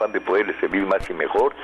afán 0.00 0.12
de 0.12 0.20
poderle 0.20 0.58
servir 0.60 0.86
más 0.86 1.08
y 1.10 1.14
mejor, 1.14 1.54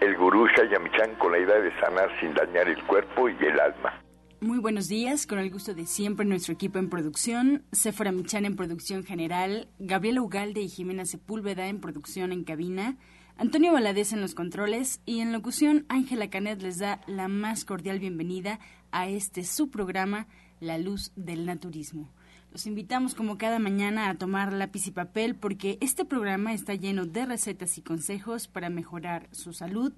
el 0.00 0.16
gurú 0.16 0.46
Shayamichan 0.48 1.14
con 1.16 1.32
la 1.32 1.38
idea 1.38 1.58
de 1.58 1.72
sanar 1.80 2.10
sin 2.20 2.34
dañar 2.34 2.68
el 2.68 2.82
cuerpo 2.84 3.28
y 3.28 3.36
el 3.40 3.58
alma. 3.58 4.02
Muy 4.40 4.58
buenos 4.58 4.88
días, 4.88 5.26
con 5.26 5.38
el 5.38 5.50
gusto 5.50 5.72
de 5.72 5.86
siempre 5.86 6.26
nuestro 6.26 6.52
equipo 6.52 6.78
en 6.78 6.90
producción, 6.90 7.64
Sephora 7.72 8.12
Michan 8.12 8.44
en 8.44 8.54
producción 8.54 9.02
general, 9.02 9.68
Gabriela 9.78 10.20
Ugalde 10.20 10.60
y 10.60 10.68
Jimena 10.68 11.06
Sepúlveda 11.06 11.68
en 11.68 11.80
producción 11.80 12.32
en 12.32 12.44
cabina, 12.44 12.96
Antonio 13.38 13.72
Valadez 13.72 14.12
en 14.12 14.20
los 14.20 14.34
controles 14.34 15.00
y 15.06 15.20
en 15.20 15.32
locución 15.32 15.86
Ángela 15.88 16.28
Canet 16.28 16.60
les 16.60 16.78
da 16.78 17.00
la 17.06 17.28
más 17.28 17.64
cordial 17.64 17.98
bienvenida 17.98 18.60
a 18.92 19.08
este 19.08 19.42
su 19.42 19.70
programa, 19.70 20.26
La 20.60 20.76
Luz 20.76 21.12
del 21.16 21.46
Naturismo. 21.46 22.10
Los 22.56 22.66
invitamos 22.66 23.14
como 23.14 23.36
cada 23.36 23.58
mañana 23.58 24.08
a 24.08 24.14
tomar 24.14 24.50
lápiz 24.50 24.86
y 24.86 24.90
papel 24.90 25.36
porque 25.36 25.76
este 25.82 26.06
programa 26.06 26.54
está 26.54 26.74
lleno 26.74 27.04
de 27.04 27.26
recetas 27.26 27.76
y 27.76 27.82
consejos 27.82 28.48
para 28.48 28.70
mejorar 28.70 29.28
su 29.30 29.52
salud, 29.52 29.92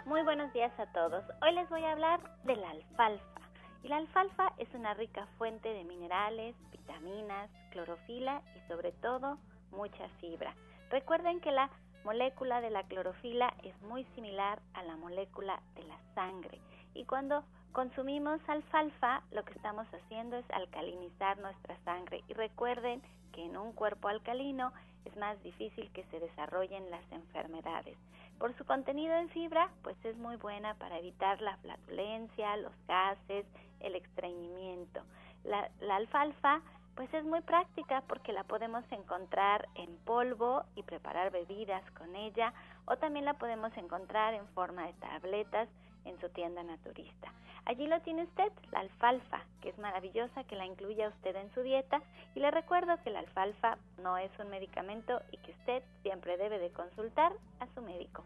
Muy 0.06 0.22
buenos 0.24 0.54
días 0.54 0.72
a 0.80 0.86
todos. 0.94 1.24
Hoy 1.42 1.54
les 1.56 1.70
voy 1.70 1.84
a 1.84 1.92
hablar 1.92 2.22
de 2.46 2.56
la 2.56 2.70
alfalfa. 2.70 3.43
Y 3.84 3.90
la 3.90 3.98
alfalfa 3.98 4.54
es 4.58 4.74
una 4.74 4.94
rica 4.94 5.28
fuente 5.38 5.68
de 5.68 5.84
minerales, 5.84 6.56
vitaminas, 6.72 7.50
clorofila 7.72 8.42
y 8.56 8.68
sobre 8.68 8.94
todo 8.94 9.38
mucha 9.72 10.08
fibra. 10.22 10.56
Recuerden 10.90 11.42
que 11.42 11.52
la 11.52 11.70
molécula 12.06 12.62
de 12.62 12.70
la 12.70 12.84
clorofila 12.84 13.54
es 13.64 13.80
muy 13.82 14.06
similar 14.16 14.62
a 14.74 14.84
la 14.84 14.96
molécula 14.96 15.62
de 15.76 15.84
la 15.84 15.98
sangre 16.16 16.60
y 16.94 17.06
cuando 17.06 17.44
consumimos 17.72 18.40
alfalfa 18.48 19.24
lo 19.32 19.44
que 19.44 19.54
estamos 19.54 19.88
haciendo 19.94 20.38
es 20.38 20.46
alcalinizar 20.52 21.38
nuestra 21.40 21.78
sangre 21.84 22.24
y 22.28 22.34
recuerden 22.34 23.02
que 23.34 23.44
en 23.44 23.58
un 23.58 23.74
cuerpo 23.74 24.08
alcalino 24.08 24.72
es 25.06 25.16
más 25.18 25.42
difícil 25.44 25.92
que 25.92 26.04
se 26.06 26.20
desarrollen 26.20 26.90
las 26.90 27.10
enfermedades. 27.12 27.98
Por 28.40 28.56
su 28.58 28.66
contenido 28.66 29.16
en 29.16 29.30
fibra, 29.30 29.70
pues 29.84 29.96
es 30.04 30.18
muy 30.18 30.36
buena 30.36 30.74
para 30.76 31.00
evitar 31.00 31.42
la 31.42 31.58
flatulencia, 31.58 32.58
los 32.58 32.74
gases, 32.88 33.46
el 33.80 33.96
estreñimiento. 33.96 35.02
La, 35.44 35.70
la 35.82 35.98
alfalfa 35.98 36.62
pues 36.96 37.12
es 37.14 37.24
muy 37.24 37.42
práctica 37.42 38.04
porque 38.08 38.34
la 38.34 38.44
podemos 38.44 38.84
encontrar 38.92 39.68
en 39.76 39.96
polvo 40.06 40.64
y 40.76 40.84
preparar 40.84 41.32
bebidas 41.32 41.84
con 41.92 42.16
ella 42.16 42.54
o 42.86 42.98
también 42.98 43.26
la 43.26 43.34
podemos 43.34 43.76
encontrar 43.78 44.34
en 44.34 44.48
forma 44.50 44.86
de 44.86 44.94
tabletas 44.94 45.70
en 46.06 46.20
su 46.20 46.30
tienda 46.30 46.64
naturista. 46.64 47.32
Allí 47.66 47.88
lo 47.88 48.02
tiene 48.02 48.24
usted, 48.24 48.52
la 48.72 48.82
alfalfa, 48.82 49.42
que 49.62 49.70
es 49.70 49.78
maravillosa 49.78 50.44
que 50.44 50.56
la 50.56 50.66
incluya 50.66 51.08
usted 51.08 51.36
en 51.36 51.54
su 51.54 51.62
dieta 51.62 52.02
y 52.36 52.42
le 52.42 52.52
recuerdo 52.52 53.02
que 53.04 53.10
la 53.10 53.20
alfalfa 53.20 53.78
no 54.02 54.18
es 54.18 54.32
un 54.40 54.50
medicamento 54.50 55.22
y 55.32 55.38
que 55.38 55.52
usted 55.52 55.84
siempre 56.02 56.36
debe 56.38 56.60
de 56.60 56.72
consultar 56.72 57.32
a 57.60 57.68
su 57.74 57.82
médico. 57.82 58.26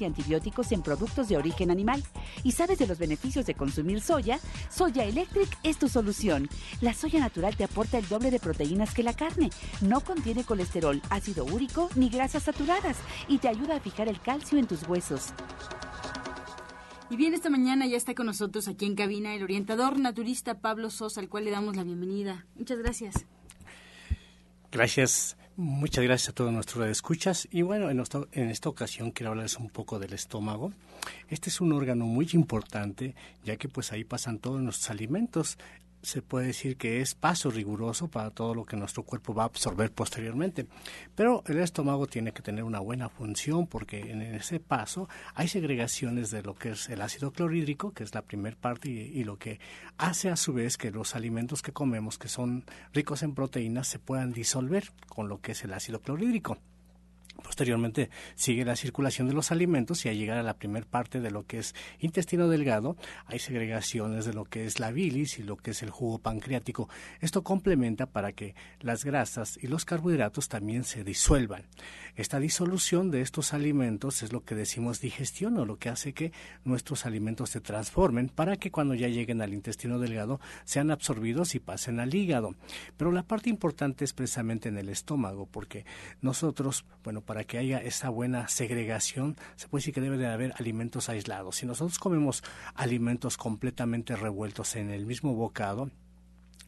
y 0.00 0.04
antibióticos 0.04 0.72
en 0.72 0.82
productos 0.82 1.28
de 1.28 1.36
origen 1.36 1.70
animal 1.70 2.02
y 2.42 2.52
sabes 2.52 2.78
de 2.78 2.86
los 2.86 2.98
beneficios 2.98 3.46
de 3.46 3.54
consumir 3.54 4.00
soya, 4.00 4.38
Soya 4.70 5.04
Electric 5.04 5.48
es 5.62 5.78
tu 5.78 5.88
solución. 5.88 6.48
La 6.80 6.94
soya 6.94 7.20
natural 7.20 7.56
te 7.56 7.64
aporta 7.64 7.98
el 7.98 8.08
doble 8.08 8.30
de 8.30 8.40
proteínas 8.40 8.94
que 8.94 9.02
la 9.02 9.14
carne, 9.14 9.50
no 9.80 10.00
contiene 10.00 10.44
colesterol, 10.44 11.00
ácido 11.10 11.44
úrico 11.44 11.88
ni 11.94 12.08
grasas 12.08 12.44
saturadas 12.44 12.96
y 13.28 13.38
te 13.38 13.48
ayuda 13.48 13.76
a 13.76 13.80
fijar 13.80 14.08
el 14.08 14.20
calcio 14.20 14.58
en 14.58 14.66
tus 14.66 14.86
huesos. 14.88 15.32
Y 17.10 17.16
bien, 17.16 17.34
esta 17.34 17.50
mañana 17.50 17.86
ya 17.86 17.96
está 17.96 18.14
con 18.14 18.26
nosotros 18.26 18.68
aquí 18.68 18.86
en 18.86 18.94
cabina 18.94 19.34
el 19.34 19.42
orientador 19.42 19.98
naturista 19.98 20.60
Pablo 20.60 20.90
Sosa, 20.90 21.20
al 21.20 21.28
cual 21.28 21.44
le 21.44 21.50
damos 21.50 21.74
la 21.74 21.82
bienvenida. 21.82 22.46
Muchas 22.54 22.78
gracias. 22.78 23.26
Gracias, 24.70 25.36
muchas 25.60 26.02
gracias 26.02 26.30
a 26.30 26.32
todos 26.32 26.52
nuestros 26.52 26.88
escuchas. 26.88 27.46
Y 27.50 27.62
bueno, 27.62 27.90
en, 27.90 28.00
esta, 28.00 28.22
en 28.32 28.50
esta 28.50 28.68
ocasión 28.68 29.10
quiero 29.10 29.30
hablarles 29.30 29.58
un 29.58 29.68
poco 29.68 29.98
del 29.98 30.14
estómago. 30.14 30.72
Este 31.28 31.50
es 31.50 31.60
un 31.60 31.72
órgano 31.72 32.06
muy 32.06 32.28
importante, 32.32 33.14
ya 33.44 33.56
que 33.56 33.68
pues 33.68 33.92
ahí 33.92 34.04
pasan 34.04 34.38
todos 34.38 34.60
nuestros 34.60 34.90
alimentos 34.90 35.58
se 36.02 36.22
puede 36.22 36.48
decir 36.48 36.76
que 36.76 37.00
es 37.00 37.14
paso 37.14 37.50
riguroso 37.50 38.08
para 38.08 38.30
todo 38.30 38.54
lo 38.54 38.64
que 38.64 38.76
nuestro 38.76 39.02
cuerpo 39.02 39.34
va 39.34 39.42
a 39.42 39.46
absorber 39.46 39.92
posteriormente. 39.92 40.66
Pero 41.14 41.42
el 41.46 41.58
estómago 41.58 42.06
tiene 42.06 42.32
que 42.32 42.42
tener 42.42 42.64
una 42.64 42.80
buena 42.80 43.08
función 43.08 43.66
porque 43.66 44.10
en 44.10 44.22
ese 44.22 44.60
paso 44.60 45.08
hay 45.34 45.48
segregaciones 45.48 46.30
de 46.30 46.42
lo 46.42 46.54
que 46.54 46.70
es 46.70 46.88
el 46.88 47.02
ácido 47.02 47.32
clorhídrico, 47.32 47.92
que 47.92 48.04
es 48.04 48.14
la 48.14 48.22
primera 48.22 48.56
parte, 48.56 48.88
y, 48.88 48.98
y, 48.98 49.24
lo 49.24 49.38
que 49.38 49.60
hace 49.98 50.30
a 50.30 50.36
su 50.36 50.52
vez 50.52 50.76
que 50.76 50.90
los 50.90 51.14
alimentos 51.14 51.62
que 51.62 51.72
comemos, 51.72 52.18
que 52.18 52.28
son 52.28 52.64
ricos 52.92 53.22
en 53.22 53.34
proteínas, 53.34 53.88
se 53.88 53.98
puedan 53.98 54.32
disolver 54.32 54.90
con 55.08 55.28
lo 55.28 55.40
que 55.40 55.52
es 55.52 55.64
el 55.64 55.72
ácido 55.72 56.00
clorhídrico. 56.00 56.58
Posteriormente 57.42 58.10
sigue 58.34 58.64
la 58.64 58.76
circulación 58.76 59.28
de 59.28 59.34
los 59.34 59.50
alimentos 59.50 60.04
y 60.04 60.08
al 60.08 60.16
llegar 60.16 60.38
a 60.38 60.42
la 60.42 60.54
primera 60.54 60.86
parte 60.86 61.20
de 61.20 61.30
lo 61.30 61.46
que 61.46 61.58
es 61.58 61.74
intestino 61.98 62.48
delgado 62.48 62.96
hay 63.26 63.38
segregaciones 63.38 64.24
de 64.24 64.34
lo 64.34 64.44
que 64.44 64.66
es 64.66 64.80
la 64.80 64.90
bilis 64.90 65.38
y 65.38 65.42
lo 65.42 65.56
que 65.56 65.70
es 65.70 65.82
el 65.82 65.90
jugo 65.90 66.18
pancreático. 66.18 66.88
Esto 67.20 67.42
complementa 67.42 68.06
para 68.06 68.32
que 68.32 68.54
las 68.80 69.04
grasas 69.04 69.58
y 69.62 69.68
los 69.68 69.84
carbohidratos 69.84 70.48
también 70.48 70.84
se 70.84 71.04
disuelvan. 71.04 71.66
Esta 72.16 72.40
disolución 72.40 73.10
de 73.10 73.20
estos 73.22 73.54
alimentos 73.54 74.22
es 74.22 74.32
lo 74.32 74.44
que 74.44 74.54
decimos 74.54 75.00
digestión 75.00 75.56
o 75.58 75.64
lo 75.64 75.78
que 75.78 75.88
hace 75.88 76.12
que 76.12 76.32
nuestros 76.64 77.06
alimentos 77.06 77.50
se 77.50 77.60
transformen 77.60 78.28
para 78.28 78.56
que 78.56 78.70
cuando 78.70 78.94
ya 78.94 79.08
lleguen 79.08 79.40
al 79.40 79.54
intestino 79.54 79.98
delgado 79.98 80.40
sean 80.64 80.90
absorbidos 80.90 81.54
y 81.54 81.60
pasen 81.60 82.00
al 82.00 82.14
hígado. 82.14 82.54
Pero 82.96 83.12
la 83.12 83.22
parte 83.22 83.50
importante 83.50 84.04
es 84.04 84.12
precisamente 84.12 84.68
en 84.68 84.78
el 84.78 84.88
estómago 84.88 85.46
porque 85.46 85.84
nosotros, 86.20 86.84
bueno, 87.04 87.19
para 87.22 87.44
que 87.44 87.58
haya 87.58 87.78
esa 87.78 88.08
buena 88.08 88.48
segregación, 88.48 89.36
se 89.56 89.68
puede 89.68 89.80
decir 89.80 89.94
que 89.94 90.00
debe 90.00 90.18
de 90.18 90.26
haber 90.26 90.52
alimentos 90.58 91.08
aislados. 91.08 91.56
Si 91.56 91.66
nosotros 91.66 91.98
comemos 91.98 92.42
alimentos 92.74 93.36
completamente 93.36 94.16
revueltos 94.16 94.76
en 94.76 94.90
el 94.90 95.06
mismo 95.06 95.34
bocado, 95.34 95.90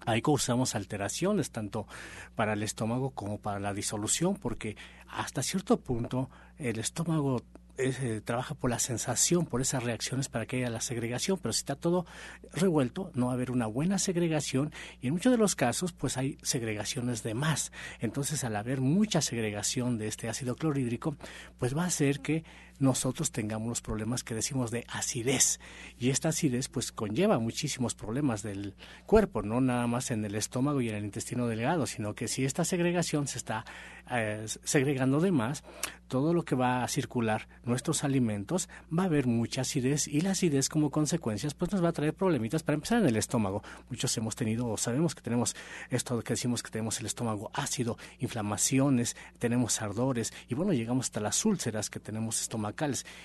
Ahí 0.04 0.20
causamos 0.20 0.74
alteraciones 0.74 1.50
tanto 1.50 1.86
para 2.34 2.54
el 2.54 2.62
estómago 2.62 3.10
como 3.10 3.38
para 3.38 3.60
la 3.60 3.72
disolución, 3.72 4.34
porque 4.34 4.76
hasta 5.08 5.42
cierto 5.42 5.78
punto 5.78 6.28
el 6.58 6.78
estómago 6.78 7.42
eh, 7.78 8.20
trabaja 8.24 8.54
por 8.54 8.70
la 8.70 8.78
sensación, 8.78 9.46
por 9.46 9.60
esas 9.60 9.82
reacciones 9.82 10.28
para 10.28 10.46
que 10.46 10.58
haya 10.58 10.70
la 10.70 10.80
segregación, 10.80 11.38
pero 11.40 11.52
si 11.52 11.60
está 11.60 11.74
todo 11.74 12.06
revuelto, 12.52 13.10
no 13.14 13.26
va 13.26 13.32
a 13.32 13.34
haber 13.34 13.50
una 13.50 13.66
buena 13.66 13.98
segregación 13.98 14.72
y 15.00 15.06
en 15.06 15.14
muchos 15.14 15.32
de 15.32 15.38
los 15.38 15.56
casos 15.56 15.92
pues 15.92 16.16
hay 16.16 16.38
segregaciones 16.42 17.22
de 17.22 17.34
más. 17.34 17.72
Entonces 18.00 18.44
al 18.44 18.56
haber 18.56 18.80
mucha 18.80 19.22
segregación 19.22 19.98
de 19.98 20.08
este 20.08 20.28
ácido 20.28 20.54
clorhídrico, 20.56 21.16
pues 21.58 21.76
va 21.76 21.84
a 21.84 21.86
hacer 21.86 22.20
que 22.20 22.44
nosotros 22.82 23.30
tengamos 23.30 23.68
los 23.68 23.80
problemas 23.80 24.24
que 24.24 24.34
decimos 24.34 24.70
de 24.70 24.84
acidez. 24.88 25.60
Y 25.98 26.10
esta 26.10 26.30
acidez 26.30 26.68
pues 26.68 26.90
conlleva 26.90 27.38
muchísimos 27.38 27.94
problemas 27.94 28.42
del 28.42 28.74
cuerpo, 29.06 29.42
no 29.42 29.60
nada 29.60 29.86
más 29.86 30.10
en 30.10 30.24
el 30.24 30.34
estómago 30.34 30.80
y 30.80 30.88
en 30.88 30.96
el 30.96 31.04
intestino 31.04 31.46
delgado, 31.46 31.86
sino 31.86 32.14
que 32.14 32.28
si 32.28 32.44
esta 32.44 32.64
segregación 32.64 33.28
se 33.28 33.38
está 33.38 33.64
eh, 34.10 34.44
segregando 34.64 35.20
de 35.20 35.30
más, 35.30 35.62
todo 36.08 36.34
lo 36.34 36.44
que 36.44 36.56
va 36.56 36.82
a 36.82 36.88
circular 36.88 37.48
nuestros 37.64 38.04
alimentos 38.04 38.68
va 38.96 39.04
a 39.04 39.06
haber 39.06 39.26
mucha 39.26 39.62
acidez 39.62 40.08
y 40.08 40.20
la 40.20 40.32
acidez 40.32 40.68
como 40.68 40.90
consecuencias 40.90 41.54
pues 41.54 41.72
nos 41.72 41.82
va 41.82 41.88
a 41.88 41.92
traer 41.92 42.12
problemitas 42.12 42.62
para 42.62 42.74
empezar 42.74 43.00
en 43.00 43.08
el 43.08 43.16
estómago. 43.16 43.62
Muchos 43.88 44.14
hemos 44.18 44.34
tenido 44.34 44.66
o 44.66 44.76
sabemos 44.76 45.14
que 45.14 45.22
tenemos 45.22 45.54
esto 45.88 46.20
que 46.22 46.34
decimos 46.34 46.62
que 46.62 46.70
tenemos 46.70 46.98
el 47.00 47.06
estómago 47.06 47.50
ácido, 47.54 47.96
inflamaciones, 48.18 49.16
tenemos 49.38 49.80
ardores 49.80 50.34
y 50.48 50.54
bueno, 50.54 50.72
llegamos 50.72 51.06
hasta 51.06 51.20
las 51.20 51.44
úlceras 51.44 51.88
que 51.88 52.00
tenemos 52.00 52.40
estómago 52.42 52.71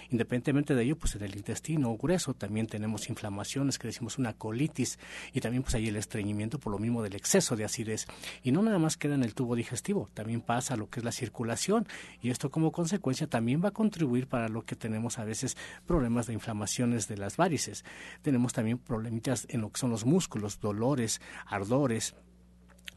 Independientemente 0.10 0.76
de 0.76 0.84
ello, 0.84 0.98
pues 0.98 1.16
en 1.16 1.24
el 1.24 1.36
intestino 1.36 1.96
grueso 1.98 2.34
también 2.34 2.68
tenemos 2.68 3.10
inflamaciones 3.10 3.80
que 3.80 3.88
decimos 3.88 4.18
una 4.18 4.34
colitis 4.34 5.00
y 5.34 5.42
también 5.42 5.64
pues 5.64 5.76
hay 5.76 5.88
el 5.88 5.96
estreñimiento 5.96 6.60
por 6.60 6.72
lo 6.72 6.80
mismo 6.80 7.04
del 7.04 7.16
exceso 7.16 7.56
de 7.56 7.66
acidez. 7.66 8.06
Y 8.44 8.52
no 8.52 8.62
nada 8.62 8.80
más 8.80 8.98
queda 8.98 9.16
en 9.16 9.24
el 9.24 9.34
tubo 9.34 9.56
digestivo, 9.56 10.10
también 10.14 10.42
pasa 10.42 10.76
lo 10.76 10.90
que 10.90 11.00
es 11.00 11.04
la 11.04 11.12
circulación 11.12 11.88
y 12.22 12.30
esto 12.30 12.52
como 12.52 12.72
consecuencia 12.72 13.28
también 13.28 13.64
va 13.64 13.70
a 13.70 13.72
contribuir 13.74 14.28
para 14.28 14.50
lo 14.50 14.64
que 14.64 14.76
tenemos 14.76 15.20
a 15.20 15.24
veces 15.24 15.58
problemas 15.86 16.28
de 16.28 16.34
inflamaciones 16.34 17.08
de 17.08 17.18
las 17.18 17.38
varices. 17.38 17.86
Tenemos 18.22 18.54
también 18.54 18.78
problemitas 18.78 19.46
en 19.50 19.62
lo 19.62 19.72
que 19.72 19.80
son 19.80 19.90
los 19.90 20.06
músculos, 20.06 20.60
dolores, 20.60 21.22
ardores, 21.46 22.16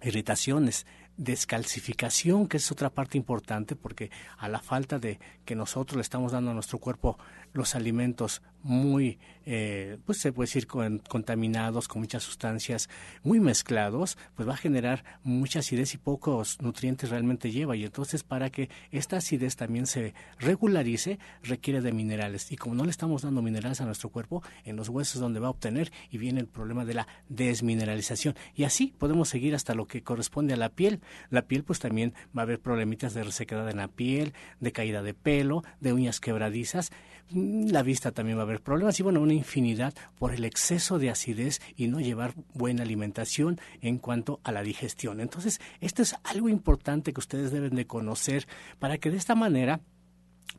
irritaciones, 0.03 0.87
descalcificación, 1.21 2.49
que 2.49 2.57
es 2.57 2.73
otra 2.73 2.89
parte 2.89 3.19
importante, 3.19 3.77
porque 3.77 4.11
a 4.39 4.49
la 4.49 4.59
falta 4.59 4.99
de 4.99 5.21
que 5.45 5.55
nosotros 5.55 5.97
le 5.97 6.03
estamos 6.03 6.33
dando 6.33 6.51
a 6.51 6.55
nuestro 6.55 6.79
cuerpo 6.79 7.19
los 7.53 7.75
alimentos 7.75 8.41
muy, 8.63 9.19
eh, 9.47 9.99
pues 10.05 10.19
se 10.19 10.33
puede 10.33 10.47
decir, 10.47 10.67
contaminados, 10.67 11.89
con 11.89 12.01
muchas 12.03 12.23
sustancias 12.23 12.89
muy 13.23 13.41
mezclados, 13.41 14.19
pues 14.35 14.49
va 14.49 14.55
a 14.55 14.57
generar 14.57 15.05
mucha 15.23 15.61
acidez 15.61 15.95
y 15.95 15.99
pocos 15.99 16.61
nutrientes 16.61 17.11
realmente 17.11 17.51
lleva. 17.51 17.77
Y 17.77 17.85
entonces 17.85 18.23
para 18.23 18.51
que 18.51 18.69
esta 18.91 19.19
acidez 19.19 19.57
también 19.57 19.87
se 19.87 20.15
regularice, 20.39 21.19
requiere 21.43 21.81
de 21.81 21.93
minerales. 21.93 22.53
Y 22.53 22.57
como 22.57 22.75
no 22.75 22.85
le 22.85 22.91
estamos 22.91 23.23
dando 23.23 23.43
minerales 23.43 23.81
a 23.81 23.87
nuestro 23.87 24.11
cuerpo, 24.11 24.43
en 24.65 24.77
los 24.77 24.89
huesos 24.89 25.21
donde 25.21 25.41
va 25.41 25.49
a 25.49 25.51
obtener 25.51 25.93
y 26.11 26.19
viene 26.19 26.41
el 26.41 26.47
problema 26.47 26.85
de 26.85 26.95
la 26.95 27.09
desmineralización. 27.29 28.35
Y 28.55 28.65
así 28.65 28.95
podemos 28.99 29.29
seguir 29.29 29.55
hasta 29.55 29.75
lo 29.75 29.87
que 29.87 30.03
corresponde 30.03 30.55
a 30.55 30.57
la 30.57 30.69
piel. 30.69 31.01
La 31.31 31.43
piel 31.43 31.65
pues 31.65 31.79
también 31.79 32.15
va 32.37 32.43
a 32.43 32.45
haber 32.45 32.61
problemitas 32.61 33.15
de 33.15 33.25
resequedad 33.25 33.69
en 33.71 33.79
la 33.79 33.89
piel, 33.89 34.35
de 34.61 34.73
caída 34.73 35.03
de 35.03 35.15
pelo, 35.15 35.63
de 35.81 35.93
uñas 35.93 36.21
quebradizas 36.21 36.91
la 37.33 37.83
vista 37.83 38.13
también 38.13 38.39
va 38.39 38.43
a 38.43 38.45
haber 38.45 38.61
problemas 38.61 38.99
y 38.99 39.03
bueno, 39.03 39.21
una 39.21 39.35
infinidad 39.35 39.95
por 40.19 40.35
el 40.35 40.45
exceso 40.45 40.99
de 40.99 41.11
acidez 41.11 41.61
y 41.77 41.89
no 41.89 42.01
llevar 42.01 42.35
buena 42.55 42.83
alimentación 42.83 43.61
en 43.81 43.99
cuanto 43.99 44.41
a 44.45 44.53
la 44.53 44.63
digestión. 44.63 45.21
Entonces, 45.21 45.61
esto 45.81 46.03
es 46.03 46.17
algo 46.25 46.49
importante 46.49 47.13
que 47.13 47.21
ustedes 47.21 47.53
deben 47.53 47.77
de 47.77 47.87
conocer 47.87 48.47
para 48.79 48.99
que 48.99 49.11
de 49.11 49.17
esta 49.17 49.35
manera 49.35 49.81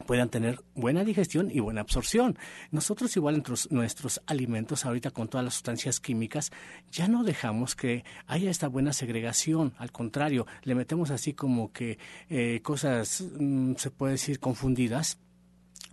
puedan 0.06 0.30
tener 0.30 0.64
buena 0.74 1.04
digestión 1.04 1.52
y 1.52 1.60
buena 1.60 1.82
absorción. 1.82 2.38
Nosotros 2.72 3.16
igual 3.16 3.36
entre 3.36 3.56
nuestros 3.70 4.22
alimentos 4.26 4.86
ahorita 4.86 5.12
con 5.12 5.28
todas 5.28 5.44
las 5.44 5.54
sustancias 5.54 6.00
químicas 6.00 6.52
ya 6.92 7.08
no 7.08 7.24
dejamos 7.24 7.76
que 7.76 8.04
haya 8.26 8.50
esta 8.50 8.68
buena 8.68 8.94
segregación, 8.94 9.74
al 9.78 9.92
contrario, 9.92 10.48
le 10.64 10.76
metemos 10.76 11.12
así 11.12 11.34
como 11.34 11.72
que 11.72 12.00
eh, 12.30 12.62
cosas, 12.64 13.24
mm, 13.40 13.76
se 13.76 13.92
puede 13.92 14.14
decir, 14.14 14.40
confundidas 14.40 15.20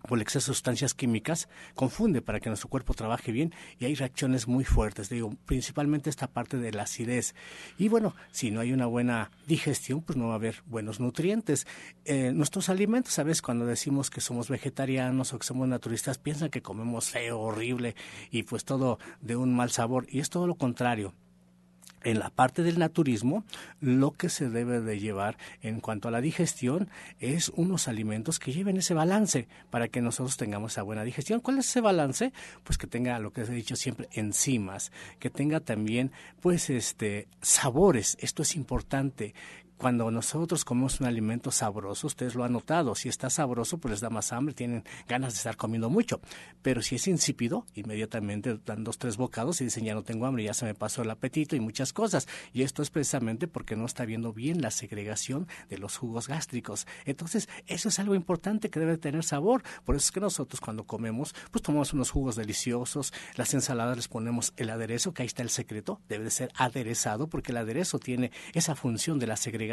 por 0.06 0.18
el 0.18 0.22
exceso 0.22 0.50
de 0.50 0.56
sustancias 0.56 0.94
químicas, 0.94 1.48
confunde 1.74 2.22
para 2.22 2.40
que 2.40 2.48
nuestro 2.48 2.68
cuerpo 2.68 2.94
trabaje 2.94 3.32
bien 3.32 3.52
y 3.78 3.84
hay 3.84 3.94
reacciones 3.94 4.48
muy 4.48 4.64
fuertes, 4.64 5.08
digo, 5.08 5.34
principalmente 5.46 6.10
esta 6.10 6.28
parte 6.28 6.56
de 6.56 6.72
la 6.72 6.82
acidez. 6.82 7.34
Y 7.78 7.88
bueno, 7.88 8.14
si 8.30 8.50
no 8.50 8.60
hay 8.60 8.72
una 8.72 8.86
buena 8.86 9.30
digestión, 9.46 10.02
pues 10.02 10.16
no 10.16 10.28
va 10.28 10.32
a 10.32 10.36
haber 10.36 10.62
buenos 10.66 11.00
nutrientes. 11.00 11.66
Eh, 12.04 12.32
nuestros 12.32 12.68
alimentos, 12.68 13.14
¿sabes? 13.14 13.42
Cuando 13.42 13.66
decimos 13.66 14.10
que 14.10 14.20
somos 14.20 14.48
vegetarianos 14.48 15.32
o 15.32 15.38
que 15.38 15.46
somos 15.46 15.68
naturistas, 15.68 16.18
piensan 16.18 16.50
que 16.50 16.62
comemos 16.62 17.10
feo, 17.10 17.40
horrible 17.40 17.94
y 18.30 18.44
pues 18.44 18.64
todo 18.64 18.98
de 19.20 19.36
un 19.36 19.54
mal 19.54 19.70
sabor. 19.70 20.06
Y 20.08 20.20
es 20.20 20.30
todo 20.30 20.46
lo 20.46 20.54
contrario 20.54 21.14
en 22.04 22.18
la 22.18 22.30
parte 22.30 22.62
del 22.62 22.78
naturismo, 22.78 23.44
lo 23.80 24.12
que 24.12 24.28
se 24.28 24.48
debe 24.48 24.80
de 24.80 24.98
llevar 24.98 25.36
en 25.62 25.80
cuanto 25.80 26.08
a 26.08 26.10
la 26.10 26.20
digestión 26.20 26.88
es 27.20 27.50
unos 27.50 27.88
alimentos 27.88 28.38
que 28.38 28.52
lleven 28.52 28.76
ese 28.76 28.94
balance 28.94 29.48
para 29.70 29.88
que 29.88 30.00
nosotros 30.00 30.36
tengamos 30.36 30.72
esa 30.72 30.82
buena 30.82 31.04
digestión. 31.04 31.40
¿Cuál 31.40 31.58
es 31.58 31.68
ese 31.68 31.80
balance? 31.80 32.32
Pues 32.64 32.78
que 32.78 32.86
tenga 32.86 33.18
lo 33.18 33.32
que 33.32 33.42
he 33.42 33.46
dicho 33.46 33.76
siempre 33.76 34.08
enzimas, 34.12 34.92
que 35.18 35.30
tenga 35.30 35.60
también 35.60 36.12
pues 36.40 36.70
este 36.70 37.28
sabores. 37.40 38.16
Esto 38.20 38.42
es 38.42 38.54
importante 38.56 39.34
cuando 39.78 40.10
nosotros 40.10 40.64
comemos 40.64 41.00
un 41.00 41.06
alimento 41.06 41.52
sabroso, 41.52 42.08
ustedes 42.08 42.34
lo 42.34 42.42
han 42.42 42.52
notado, 42.52 42.96
si 42.96 43.08
está 43.08 43.30
sabroso, 43.30 43.78
pues 43.78 43.92
les 43.92 44.00
da 44.00 44.10
más 44.10 44.32
hambre, 44.32 44.52
tienen 44.52 44.84
ganas 45.06 45.34
de 45.34 45.36
estar 45.38 45.56
comiendo 45.56 45.88
mucho. 45.88 46.20
Pero 46.62 46.82
si 46.82 46.96
es 46.96 47.06
insípido, 47.06 47.64
inmediatamente 47.74 48.58
dan 48.66 48.82
dos, 48.82 48.98
tres 48.98 49.16
bocados 49.16 49.60
y 49.60 49.64
dicen, 49.64 49.84
ya 49.84 49.94
no 49.94 50.02
tengo 50.02 50.26
hambre, 50.26 50.42
ya 50.42 50.52
se 50.52 50.64
me 50.64 50.74
pasó 50.74 51.02
el 51.02 51.10
apetito 51.10 51.54
y 51.54 51.60
muchas 51.60 51.92
cosas. 51.92 52.26
Y 52.52 52.62
esto 52.62 52.82
es 52.82 52.90
precisamente 52.90 53.46
porque 53.46 53.76
no 53.76 53.86
está 53.86 54.04
viendo 54.04 54.32
bien 54.32 54.60
la 54.60 54.72
segregación 54.72 55.46
de 55.70 55.78
los 55.78 55.96
jugos 55.96 56.26
gástricos. 56.26 56.86
Entonces, 57.04 57.48
eso 57.66 57.88
es 57.88 57.98
algo 58.00 58.16
importante 58.16 58.70
que 58.70 58.80
debe 58.80 58.98
tener 58.98 59.22
sabor. 59.22 59.62
Por 59.84 59.94
eso 59.94 60.06
es 60.06 60.12
que 60.12 60.20
nosotros 60.20 60.60
cuando 60.60 60.84
comemos, 60.84 61.36
pues 61.52 61.62
tomamos 61.62 61.92
unos 61.92 62.10
jugos 62.10 62.34
deliciosos, 62.34 63.12
las 63.36 63.54
ensaladas 63.54 63.96
les 63.96 64.08
ponemos 64.08 64.52
el 64.56 64.70
aderezo, 64.70 65.14
que 65.14 65.22
ahí 65.22 65.26
está 65.26 65.42
el 65.42 65.50
secreto, 65.50 66.00
debe 66.08 66.24
de 66.24 66.30
ser 66.30 66.50
aderezado 66.56 67.28
porque 67.28 67.52
el 67.52 67.58
aderezo 67.58 68.00
tiene 68.00 68.32
esa 68.54 68.74
función 68.74 69.20
de 69.20 69.28
la 69.28 69.36
segregación 69.36 69.67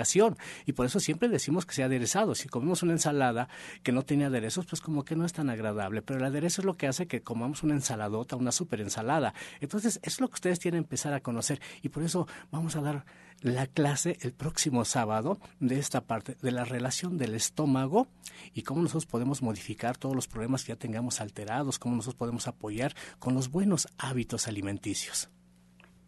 y 0.65 0.73
por 0.73 0.85
eso 0.85 0.99
siempre 0.99 1.29
decimos 1.29 1.65
que 1.65 1.73
sea 1.73 1.85
aderezado. 1.85 2.35
Si 2.35 2.47
comemos 2.47 2.83
una 2.83 2.93
ensalada 2.93 3.47
que 3.83 3.91
no 3.91 4.03
tiene 4.03 4.25
aderezos, 4.25 4.65
pues 4.65 4.81
como 4.81 5.03
que 5.03 5.15
no 5.15 5.25
es 5.25 5.33
tan 5.33 5.49
agradable. 5.49 6.01
Pero 6.01 6.19
el 6.19 6.25
aderezo 6.25 6.61
es 6.61 6.65
lo 6.65 6.77
que 6.77 6.87
hace 6.87 7.07
que 7.07 7.21
comamos 7.21 7.63
una 7.63 7.73
ensaladota, 7.73 8.35
una 8.35 8.51
super 8.51 8.81
ensalada. 8.81 9.33
Entonces, 9.59 9.99
es 10.03 10.19
lo 10.19 10.27
que 10.27 10.35
ustedes 10.35 10.59
tienen 10.59 10.81
que 10.81 10.85
empezar 10.85 11.13
a 11.13 11.21
conocer. 11.21 11.61
Y 11.81 11.89
por 11.89 12.03
eso 12.03 12.27
vamos 12.51 12.75
a 12.75 12.81
dar 12.81 13.05
la 13.41 13.67
clase 13.67 14.17
el 14.21 14.33
próximo 14.33 14.85
sábado 14.85 15.39
de 15.59 15.77
esta 15.79 16.01
parte 16.01 16.37
de 16.41 16.51
la 16.51 16.63
relación 16.63 17.17
del 17.17 17.35
estómago 17.35 18.07
y 18.53 18.63
cómo 18.63 18.81
nosotros 18.81 19.05
podemos 19.05 19.41
modificar 19.41 19.97
todos 19.97 20.15
los 20.15 20.27
problemas 20.27 20.63
que 20.63 20.69
ya 20.69 20.77
tengamos 20.77 21.21
alterados, 21.21 21.77
cómo 21.77 21.95
nosotros 21.95 22.17
podemos 22.17 22.47
apoyar 22.47 22.95
con 23.19 23.33
los 23.33 23.49
buenos 23.49 23.87
hábitos 23.97 24.47
alimenticios. 24.47 25.29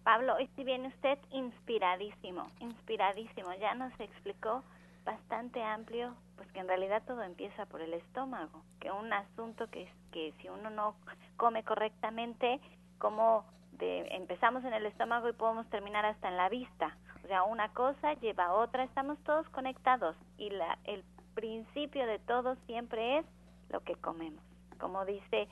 Pablo, 0.07 0.35
hoy 0.35 0.49
sí 0.55 0.63
viene 0.63 0.87
usted 0.87 1.19
inspiradísimo, 1.31 2.49
inspiradísimo. 2.61 3.53
Ya 3.55 3.75
nos 3.75 3.91
explicó 3.99 4.63
bastante 5.03 5.61
amplio, 5.61 6.15
pues 6.37 6.49
que 6.53 6.61
en 6.61 6.67
realidad 6.69 7.03
todo 7.05 7.23
empieza 7.23 7.65
por 7.65 7.81
el 7.81 7.93
estómago, 7.93 8.63
que 8.79 8.89
un 8.89 9.11
asunto 9.11 9.67
que 9.69 9.91
que 10.13 10.33
si 10.39 10.47
uno 10.47 10.69
no 10.69 10.95
come 11.35 11.65
correctamente, 11.65 12.61
como 12.99 13.43
de, 13.73 14.07
empezamos 14.15 14.63
en 14.63 14.71
el 14.75 14.85
estómago 14.85 15.27
y 15.27 15.33
podemos 15.33 15.69
terminar 15.69 16.05
hasta 16.05 16.29
en 16.29 16.37
la 16.37 16.47
vista. 16.47 16.95
O 17.25 17.27
sea, 17.27 17.43
una 17.43 17.73
cosa 17.73 18.13
lleva 18.13 18.45
a 18.45 18.53
otra, 18.53 18.85
estamos 18.85 19.21
todos 19.25 19.49
conectados 19.49 20.15
y 20.37 20.51
la, 20.51 20.79
el 20.85 21.03
principio 21.35 22.07
de 22.07 22.19
todo 22.19 22.55
siempre 22.65 23.17
es 23.17 23.25
lo 23.71 23.81
que 23.81 23.95
comemos. 23.95 24.41
Como 24.79 25.03
dice, 25.03 25.49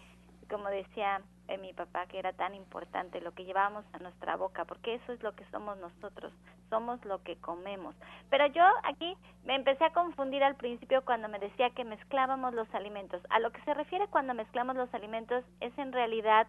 como 0.49 0.69
decía 0.69 1.21
eh, 1.47 1.57
mi 1.57 1.73
papá 1.73 2.07
que 2.07 2.19
era 2.19 2.33
tan 2.33 2.55
importante 2.55 3.21
lo 3.21 3.33
que 3.33 3.45
llevamos 3.45 3.85
a 3.93 3.99
nuestra 3.99 4.35
boca, 4.35 4.65
porque 4.65 4.95
eso 4.95 5.13
es 5.13 5.21
lo 5.21 5.35
que 5.35 5.45
somos 5.51 5.77
nosotros, 5.77 6.33
somos 6.69 7.03
lo 7.05 7.21
que 7.23 7.35
comemos. 7.37 7.95
Pero 8.29 8.47
yo 8.47 8.63
aquí 8.83 9.15
me 9.43 9.55
empecé 9.55 9.83
a 9.85 9.93
confundir 9.93 10.43
al 10.43 10.55
principio 10.55 11.03
cuando 11.05 11.27
me 11.29 11.39
decía 11.39 11.69
que 11.71 11.83
mezclábamos 11.83 12.53
los 12.53 12.73
alimentos. 12.73 13.21
A 13.29 13.39
lo 13.39 13.51
que 13.51 13.61
se 13.61 13.73
refiere 13.73 14.07
cuando 14.07 14.33
mezclamos 14.33 14.75
los 14.75 14.93
alimentos 14.93 15.43
es 15.59 15.77
en 15.77 15.91
realidad 15.91 16.47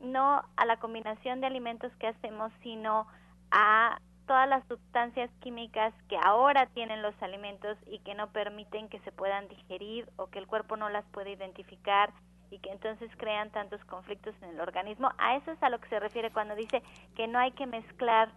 no 0.00 0.42
a 0.56 0.66
la 0.66 0.78
combinación 0.78 1.40
de 1.40 1.46
alimentos 1.46 1.90
que 1.96 2.08
hacemos, 2.08 2.52
sino 2.62 3.06
a 3.50 3.98
todas 4.26 4.48
las 4.48 4.64
sustancias 4.68 5.30
químicas 5.40 5.94
que 6.08 6.18
ahora 6.22 6.66
tienen 6.66 7.00
los 7.00 7.14
alimentos 7.22 7.78
y 7.86 7.98
que 8.00 8.14
no 8.14 8.30
permiten 8.30 8.88
que 8.88 9.00
se 9.00 9.10
puedan 9.10 9.48
digerir 9.48 10.08
o 10.16 10.26
que 10.26 10.38
el 10.38 10.46
cuerpo 10.46 10.76
no 10.76 10.90
las 10.90 11.04
puede 11.06 11.32
identificar 11.32 12.12
y 12.50 12.58
que 12.58 12.70
entonces 12.70 13.10
crean 13.16 13.50
tantos 13.50 13.84
conflictos 13.84 14.34
en 14.42 14.50
el 14.50 14.60
organismo. 14.60 15.10
A 15.18 15.36
eso 15.36 15.50
es 15.52 15.62
a 15.62 15.70
lo 15.70 15.80
que 15.80 15.88
se 15.88 16.00
refiere 16.00 16.30
cuando 16.30 16.54
dice 16.54 16.82
que 17.16 17.26
no 17.26 17.38
hay 17.38 17.52
que 17.52 17.66
mezclar 17.66 18.30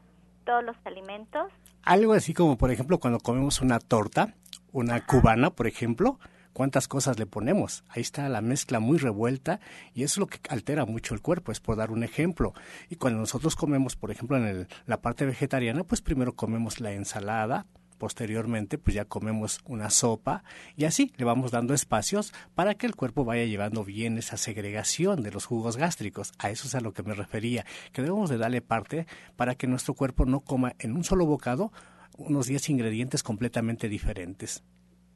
todos 0.45 0.63
los 0.63 0.75
alimentos. 0.85 1.51
Algo 1.83 2.13
así 2.13 2.33
como, 2.33 2.57
por 2.57 2.71
ejemplo, 2.71 2.99
cuando 2.99 3.19
comemos 3.19 3.61
una 3.61 3.79
torta, 3.79 4.33
una 4.71 5.05
cubana, 5.05 5.51
por 5.51 5.67
ejemplo, 5.67 6.19
cuántas 6.53 6.87
cosas 6.87 7.19
le 7.19 7.25
ponemos. 7.25 7.83
Ahí 7.89 8.01
está 8.01 8.27
la 8.29 8.41
mezcla 8.41 8.79
muy 8.79 8.97
revuelta 8.97 9.59
y 9.93 10.03
eso 10.03 10.13
es 10.13 10.17
lo 10.17 10.27
que 10.27 10.39
altera 10.49 10.85
mucho 10.85 11.13
el 11.13 11.21
cuerpo, 11.21 11.51
es 11.51 11.59
por 11.59 11.77
dar 11.77 11.91
un 11.91 12.03
ejemplo. 12.03 12.53
Y 12.89 12.95
cuando 12.95 13.19
nosotros 13.19 13.55
comemos, 13.55 13.95
por 13.95 14.11
ejemplo, 14.11 14.37
en 14.37 14.67
la 14.85 15.01
parte 15.01 15.25
vegetariana, 15.25 15.83
pues 15.83 16.01
primero 16.01 16.33
comemos 16.33 16.79
la 16.79 16.91
ensalada, 16.91 17.65
posteriormente 18.01 18.79
pues 18.79 18.95
ya 18.95 19.05
comemos 19.05 19.59
una 19.63 19.91
sopa 19.91 20.43
y 20.75 20.85
así 20.85 21.13
le 21.17 21.23
vamos 21.23 21.51
dando 21.51 21.75
espacios 21.75 22.33
para 22.55 22.73
que 22.73 22.87
el 22.87 22.95
cuerpo 22.95 23.25
vaya 23.25 23.45
llevando 23.45 23.83
bien 23.83 24.17
esa 24.17 24.37
segregación 24.37 25.21
de 25.21 25.29
los 25.29 25.45
jugos 25.45 25.77
gástricos. 25.77 26.33
A 26.39 26.49
eso 26.49 26.65
es 26.65 26.73
a 26.73 26.81
lo 26.81 26.93
que 26.93 27.03
me 27.03 27.13
refería, 27.13 27.63
que 27.93 28.01
debemos 28.01 28.31
de 28.31 28.39
darle 28.39 28.63
parte 28.63 29.05
para 29.35 29.53
que 29.53 29.67
nuestro 29.67 29.93
cuerpo 29.93 30.25
no 30.25 30.39
coma 30.39 30.73
en 30.79 30.95
un 30.95 31.03
solo 31.03 31.27
bocado 31.27 31.71
unos 32.17 32.47
10 32.47 32.71
ingredientes 32.71 33.21
completamente 33.21 33.87
diferentes. 33.87 34.63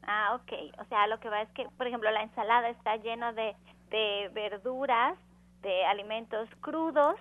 Ah, 0.04 0.36
ok. 0.36 0.52
O 0.80 0.84
sea, 0.84 1.08
lo 1.08 1.18
que 1.18 1.28
va 1.28 1.42
es 1.42 1.50
que, 1.56 1.66
por 1.76 1.88
ejemplo, 1.88 2.08
la 2.12 2.22
ensalada 2.22 2.68
está 2.68 2.98
lleno 2.98 3.32
de, 3.32 3.56
de 3.90 4.30
verduras, 4.32 5.18
de 5.62 5.84
alimentos 5.86 6.48
crudos 6.60 7.16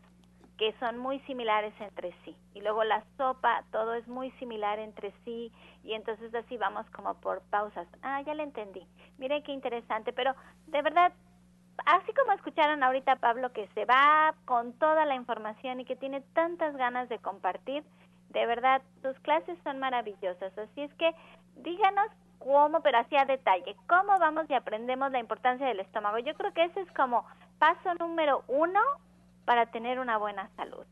que 0.57 0.73
son 0.79 0.97
muy 0.97 1.19
similares 1.21 1.73
entre 1.79 2.13
sí. 2.23 2.35
Y 2.53 2.61
luego 2.61 2.83
la 2.83 3.03
sopa, 3.17 3.63
todo 3.71 3.93
es 3.93 4.07
muy 4.07 4.31
similar 4.31 4.79
entre 4.79 5.13
sí 5.23 5.51
y 5.83 5.93
entonces 5.93 6.33
así 6.33 6.57
vamos 6.57 6.89
como 6.91 7.13
por 7.15 7.41
pausas. 7.49 7.87
Ah, 8.01 8.21
ya 8.21 8.33
le 8.33 8.43
entendí. 8.43 8.85
Miren 9.17 9.43
qué 9.43 9.51
interesante, 9.51 10.13
pero 10.13 10.33
de 10.67 10.81
verdad, 10.81 11.13
así 11.85 12.13
como 12.13 12.31
escucharon 12.33 12.83
ahorita 12.83 13.17
Pablo 13.17 13.51
que 13.51 13.67
se 13.73 13.85
va 13.85 14.33
con 14.45 14.73
toda 14.73 15.05
la 15.05 15.15
información 15.15 15.79
y 15.79 15.85
que 15.85 15.95
tiene 15.95 16.21
tantas 16.33 16.75
ganas 16.77 17.09
de 17.09 17.19
compartir, 17.19 17.83
de 18.29 18.45
verdad, 18.45 18.81
sus 19.01 19.17
clases 19.19 19.57
son 19.63 19.79
maravillosas. 19.79 20.57
Así 20.57 20.81
es 20.81 20.93
que 20.95 21.13
díganos 21.57 22.07
cómo, 22.39 22.81
pero 22.81 22.99
así 22.99 23.15
a 23.15 23.25
detalle, 23.25 23.75
cómo 23.87 24.17
vamos 24.19 24.49
y 24.49 24.53
aprendemos 24.53 25.11
la 25.11 25.19
importancia 25.19 25.67
del 25.67 25.79
estómago. 25.79 26.19
Yo 26.19 26.33
creo 26.35 26.53
que 26.53 26.65
ese 26.65 26.81
es 26.81 26.91
como 26.91 27.25
paso 27.59 27.93
número 27.95 28.43
uno 28.47 28.79
para 29.45 29.67
tener 29.67 29.99
una 29.99 30.17
buena 30.17 30.49
salud. 30.55 30.85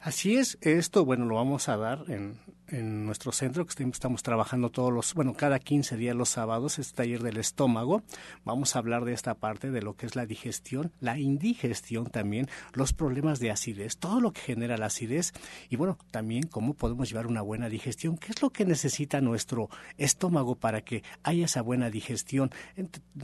Así 0.00 0.36
es, 0.36 0.58
esto, 0.60 1.04
bueno, 1.04 1.24
lo 1.24 1.36
vamos 1.36 1.68
a 1.68 1.76
dar 1.76 2.04
en, 2.08 2.38
en 2.68 3.04
nuestro 3.04 3.32
centro, 3.32 3.66
que 3.66 3.84
estamos 3.84 4.22
trabajando 4.22 4.70
todos 4.70 4.92
los, 4.92 5.14
bueno, 5.14 5.34
cada 5.34 5.58
15 5.58 5.96
días 5.96 6.16
los 6.16 6.30
sábados, 6.30 6.78
este 6.78 6.96
taller 6.96 7.22
del 7.22 7.36
estómago. 7.36 8.02
Vamos 8.44 8.74
a 8.74 8.78
hablar 8.78 9.04
de 9.04 9.12
esta 9.12 9.34
parte 9.34 9.70
de 9.70 9.82
lo 9.82 9.96
que 9.96 10.06
es 10.06 10.16
la 10.16 10.26
digestión, 10.26 10.92
la 11.00 11.18
indigestión 11.18 12.06
también, 12.06 12.48
los 12.72 12.92
problemas 12.92 13.40
de 13.40 13.50
acidez, 13.50 13.98
todo 13.98 14.20
lo 14.20 14.32
que 14.32 14.40
genera 14.40 14.76
la 14.76 14.86
acidez 14.86 15.32
y 15.68 15.76
bueno, 15.76 15.98
también 16.10 16.44
cómo 16.44 16.74
podemos 16.74 17.08
llevar 17.08 17.26
una 17.26 17.42
buena 17.42 17.68
digestión, 17.68 18.16
qué 18.16 18.32
es 18.32 18.42
lo 18.42 18.50
que 18.50 18.64
necesita 18.64 19.20
nuestro 19.20 19.68
estómago 19.98 20.56
para 20.56 20.82
que 20.82 21.02
haya 21.22 21.44
esa 21.44 21.62
buena 21.62 21.90
digestión, 21.90 22.50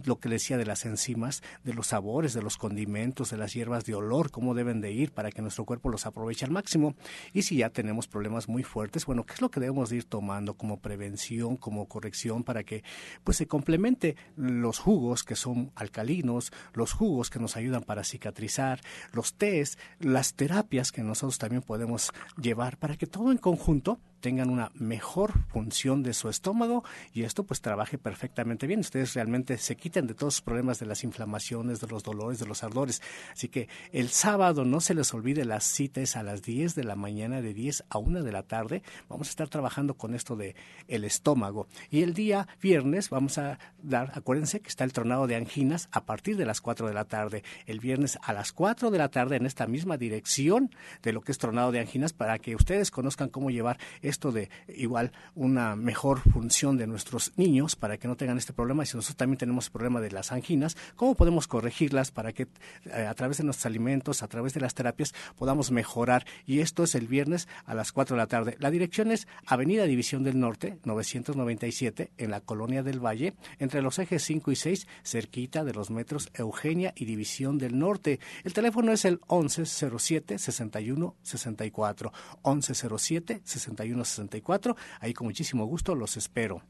lo 0.05 0.19
que 0.19 0.29
decía 0.29 0.59
de 0.59 0.67
las 0.67 0.85
enzimas, 0.85 1.43
de 1.65 1.75
los 1.75 1.89
sabores, 1.89 2.35
de 2.35 2.43
los 2.43 2.57
condimentos, 2.57 3.31
de 3.31 3.37
las 3.37 3.55
hierbas 3.55 3.85
de 3.85 3.95
olor, 3.95 4.31
cómo 4.31 4.55
deben 4.55 4.81
de 4.81 4.93
ir 4.93 5.13
para 5.13 5.31
que 5.31 5.43
nuestro 5.43 5.65
cuerpo 5.65 5.89
los 5.89 6.07
aproveche 6.07 6.45
al 6.45 6.51
máximo. 6.51 6.95
Y 7.33 7.43
si 7.43 7.57
ya 7.57 7.71
tenemos 7.71 8.09
problemas 8.09 8.49
muy 8.49 8.63
fuertes, 8.63 9.07
bueno, 9.07 9.25
¿Qué 9.31 9.35
es 9.35 9.43
lo 9.43 9.51
que 9.53 9.61
debemos 9.61 9.93
ir 9.93 10.07
tomando 10.07 10.55
como 10.55 10.81
prevención, 10.81 11.57
como 11.57 11.87
corrección 11.87 12.43
para 12.43 12.65
que 12.65 12.83
pues 13.23 13.37
se 13.37 13.47
complemente 13.47 14.17
los 14.35 14.81
jugos 14.81 15.23
que 15.23 15.37
son 15.37 15.71
alcalinos, 15.77 16.51
los 16.75 16.93
jugos 16.93 17.31
que 17.31 17.39
nos 17.39 17.57
ayudan 17.57 17.85
para 17.85 18.03
cicatrizar, 18.03 18.81
los 19.13 19.35
tés, 19.35 19.79
las 20.01 20.35
terapias 20.35 20.91
que 20.91 21.05
nosotros 21.05 21.39
también 21.39 21.63
podemos 21.63 22.11
llevar 22.43 22.77
para 22.77 22.97
que 22.97 23.07
todo 23.07 23.31
en 23.31 23.39
conjunto 23.39 24.01
tengan 24.21 24.51
una 24.51 24.71
mejor 24.75 25.33
función 25.49 26.03
de 26.03 26.15
su 26.15 26.29
estómago 26.29 26.85
y 27.13 27.23
esto 27.23 27.45
pues 27.45 27.61
trabaje 27.61 27.99
perfectamente 27.99 28.67
bien. 28.67 28.81
Ustedes 28.81 29.15
realmente 29.15 29.59
se 29.59 29.77
quiten 29.77 30.07
de 30.07 30.15
todos 30.15 30.35
los 30.35 30.43
problemas 30.43 30.79
de 30.79 30.87
las 30.87 31.05
inflamaciones, 31.05 31.81
de 31.81 31.89
los 31.89 32.03
dolores, 32.03 32.39
de 32.39 32.47
los 32.47 32.63
ardores. 32.63 33.03
Así 33.33 33.49
que 33.49 33.69
el 33.93 34.09
sábado 34.11 34.65
no 34.65 34.81
se 34.81 34.95
les 34.95 35.13
olvide 35.15 35.45
las 35.45 35.65
citas 35.65 36.17
a 36.17 36.23
las 36.23 36.43
10 36.43 36.75
de 36.75 36.85
la 36.85 36.97
mañana, 36.97 37.41
de 37.41 37.55
10 37.55 37.85
a 37.89 37.99
1 37.99 38.23
de 38.23 38.33
la 38.33 38.43
tarde. 38.43 38.83
Vamos 39.09 39.29
a 39.29 39.31
estar 39.31 39.49
trabajando 39.49 39.95
con 39.95 40.15
esto 40.15 40.37
de 40.37 40.55
el 40.89 41.05
estómago. 41.05 41.67
Y 41.91 42.03
el 42.03 42.15
día 42.15 42.49
viernes 42.61 43.11
vamos 43.11 43.39
a 43.39 43.59
dar, 43.83 44.13
acuérdense 44.15 44.61
que 44.61 44.69
está 44.69 44.85
el 44.85 44.93
tronado 44.93 45.27
de 45.27 45.37
anginas 45.37 45.89
a 45.93 46.05
partir 46.05 46.37
de 46.37 46.47
las 46.47 46.61
4 46.61 46.87
de 46.87 46.95
la 46.95 47.05
tarde. 47.05 47.43
El 47.67 47.81
viernes 47.81 48.19
a 48.23 48.33
las 48.33 48.53
4 48.53 48.91
de 48.91 48.99
la 48.99 49.09
tarde 49.09 49.37
en 49.37 49.47
esta 49.47 49.67
misma 49.67 49.97
dirección 49.97 50.75
de 51.03 51.13
lo 51.13 51.23
que 51.23 51.33
es 51.33 51.39
tronado 51.39 51.73
de 51.73 51.81
anginas 51.81 52.13
para 52.13 52.39
que 52.39 52.55
ustedes 52.55 52.91
conozcan 52.91 53.29
cómo 53.29 53.51
llevar 53.51 53.79
esto 54.11 54.33
de 54.33 54.51
igual 54.69 55.13
una 55.35 55.77
mejor 55.77 56.21
función 56.21 56.77
de 56.77 56.87
nuestros 56.87 57.33
niños 57.37 57.77
para 57.77 57.97
que 57.97 58.09
no 58.09 58.17
tengan 58.17 58.37
este 58.37 58.53
problema 58.53 58.83
y 58.83 58.87
si 58.87 58.97
nosotros 58.97 59.17
también 59.17 59.39
tenemos 59.39 59.67
el 59.67 59.73
problema 59.73 60.01
de 60.01 60.11
las 60.11 60.33
anginas, 60.33 60.77
cómo 60.97 61.15
podemos 61.15 61.47
corregirlas 61.47 62.11
para 62.11 62.33
que 62.33 62.47
eh, 62.85 63.07
a 63.09 63.15
través 63.15 63.39
de 63.39 63.45
nuestros 63.45 63.67
alimentos, 63.67 64.23
a 64.23 64.29
través 64.29 64.55
de 64.55 64.61
las 64.61 64.75
terapias 64.75 65.15
podamos 65.39 65.71
mejorar 65.71 66.27
y 66.47 66.61
esto 66.61 66.85
es 66.85 66.95
el 66.95 67.07
viernes 67.07 67.49
a 67.65 67.75
las 67.75 67.93
4 67.93 68.17
de 68.17 68.19
la 68.19 68.27
tarde. 68.27 68.57
La 68.59 68.71
dirección 68.71 69.11
es 69.11 69.27
Avenida 69.47 69.85
División 69.85 70.23
del 70.23 70.39
Norte, 70.39 70.79
997 70.85 72.11
en 72.19 72.31
la 72.31 72.41
Colonia 72.41 72.83
del 72.83 73.05
Valle, 73.05 73.35
entre 73.59 73.83
los 73.83 73.99
ejes 73.99 74.23
5 74.25 74.53
y 74.53 74.57
6, 74.57 74.87
cerquita 75.05 75.65
de 75.65 75.73
los 75.73 75.91
metros 75.91 76.31
Eugenia 76.35 76.93
y 76.97 77.05
División 77.05 77.59
del 77.59 77.79
Norte. 77.79 78.21
El 78.45 78.53
teléfono 78.53 78.93
es 78.93 79.05
el 79.05 79.21
1107 79.31 80.39
6164 80.39 82.13
1107 82.45 83.41
61 83.45 84.00
64. 84.09 84.75
Ahí 85.01 85.15
con 85.15 85.27
muchísimo 85.27 85.65
gusto 85.67 85.95
los 85.95 86.17
espero. 86.17 86.63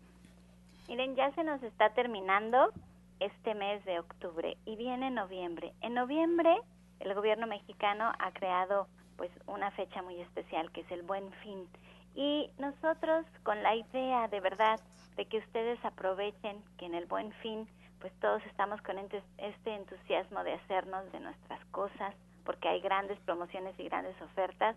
Miren, 0.88 1.14
ya 1.14 1.32
se 1.32 1.44
nos 1.44 1.62
está 1.62 1.90
terminando 1.90 2.72
este 3.20 3.54
mes 3.54 3.84
de 3.84 4.00
octubre 4.00 4.56
y 4.64 4.76
viene 4.76 5.10
noviembre. 5.10 5.72
En 5.82 5.94
noviembre 5.94 6.56
el 7.00 7.14
gobierno 7.14 7.46
mexicano 7.46 8.12
ha 8.18 8.32
creado 8.32 8.88
pues 9.16 9.30
una 9.46 9.70
fecha 9.72 10.02
muy 10.02 10.20
especial 10.20 10.70
que 10.72 10.80
es 10.80 10.90
el 10.90 11.02
Buen 11.02 11.30
Fin 11.42 11.68
y 12.14 12.50
nosotros 12.58 13.24
con 13.42 13.62
la 13.62 13.74
idea 13.76 14.28
de 14.28 14.40
verdad 14.40 14.80
de 15.16 15.26
que 15.26 15.38
ustedes 15.38 15.82
aprovechen 15.84 16.62
que 16.78 16.86
en 16.86 16.94
el 16.94 17.06
Buen 17.06 17.32
Fin 17.34 17.68
pues 18.00 18.12
todos 18.20 18.42
estamos 18.46 18.80
con 18.82 18.96
este 18.98 19.74
entusiasmo 19.74 20.42
de 20.42 20.54
hacernos 20.54 21.10
de 21.12 21.20
nuestras 21.20 21.64
cosas 21.66 22.14
porque 22.44 22.68
hay 22.68 22.80
grandes 22.80 23.18
promociones 23.20 23.78
y 23.78 23.84
grandes 23.84 24.20
ofertas. 24.22 24.74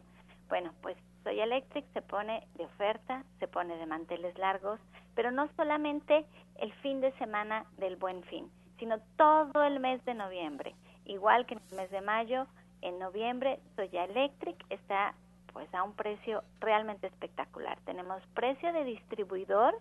Bueno, 0.49 0.73
pues 0.81 0.97
Soy 1.23 1.39
Electric 1.39 1.85
se 1.93 2.01
pone 2.01 2.47
de 2.55 2.65
oferta, 2.65 3.23
se 3.39 3.47
pone 3.47 3.77
de 3.77 3.85
manteles 3.85 4.37
largos, 4.37 4.79
pero 5.15 5.31
no 5.31 5.47
solamente 5.55 6.25
el 6.55 6.73
fin 6.75 7.01
de 7.01 7.11
semana 7.13 7.65
del 7.77 7.95
buen 7.95 8.23
fin, 8.23 8.51
sino 8.77 8.99
todo 9.17 9.63
el 9.63 9.79
mes 9.79 10.03
de 10.05 10.13
noviembre. 10.13 10.75
Igual 11.05 11.45
que 11.45 11.55
en 11.55 11.61
el 11.71 11.77
mes 11.77 11.91
de 11.91 12.01
mayo, 12.01 12.47
en 12.81 12.99
noviembre 12.99 13.59
Soya 13.75 14.03
Electric 14.05 14.57
está 14.69 15.15
pues 15.53 15.73
a 15.73 15.83
un 15.83 15.93
precio 15.93 16.43
realmente 16.59 17.07
espectacular. 17.07 17.79
Tenemos 17.85 18.21
precio 18.33 18.73
de 18.73 18.83
distribuidor 18.83 19.75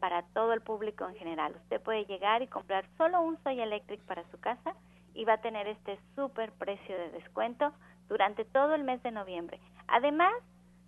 para 0.00 0.22
todo 0.34 0.52
el 0.52 0.62
público 0.62 1.06
en 1.06 1.14
general. 1.14 1.54
Usted 1.64 1.80
puede 1.80 2.06
llegar 2.06 2.42
y 2.42 2.46
comprar 2.46 2.86
solo 2.96 3.20
un 3.20 3.40
Soya 3.44 3.64
Electric 3.64 4.00
para 4.02 4.24
su 4.30 4.40
casa 4.40 4.74
y 5.14 5.24
va 5.24 5.34
a 5.34 5.40
tener 5.40 5.68
este 5.68 5.98
súper 6.16 6.52
precio 6.52 6.96
de 6.96 7.10
descuento 7.10 7.72
durante 8.08 8.44
todo 8.44 8.74
el 8.74 8.82
mes 8.82 9.02
de 9.02 9.12
noviembre. 9.12 9.60
Además, 9.90 10.32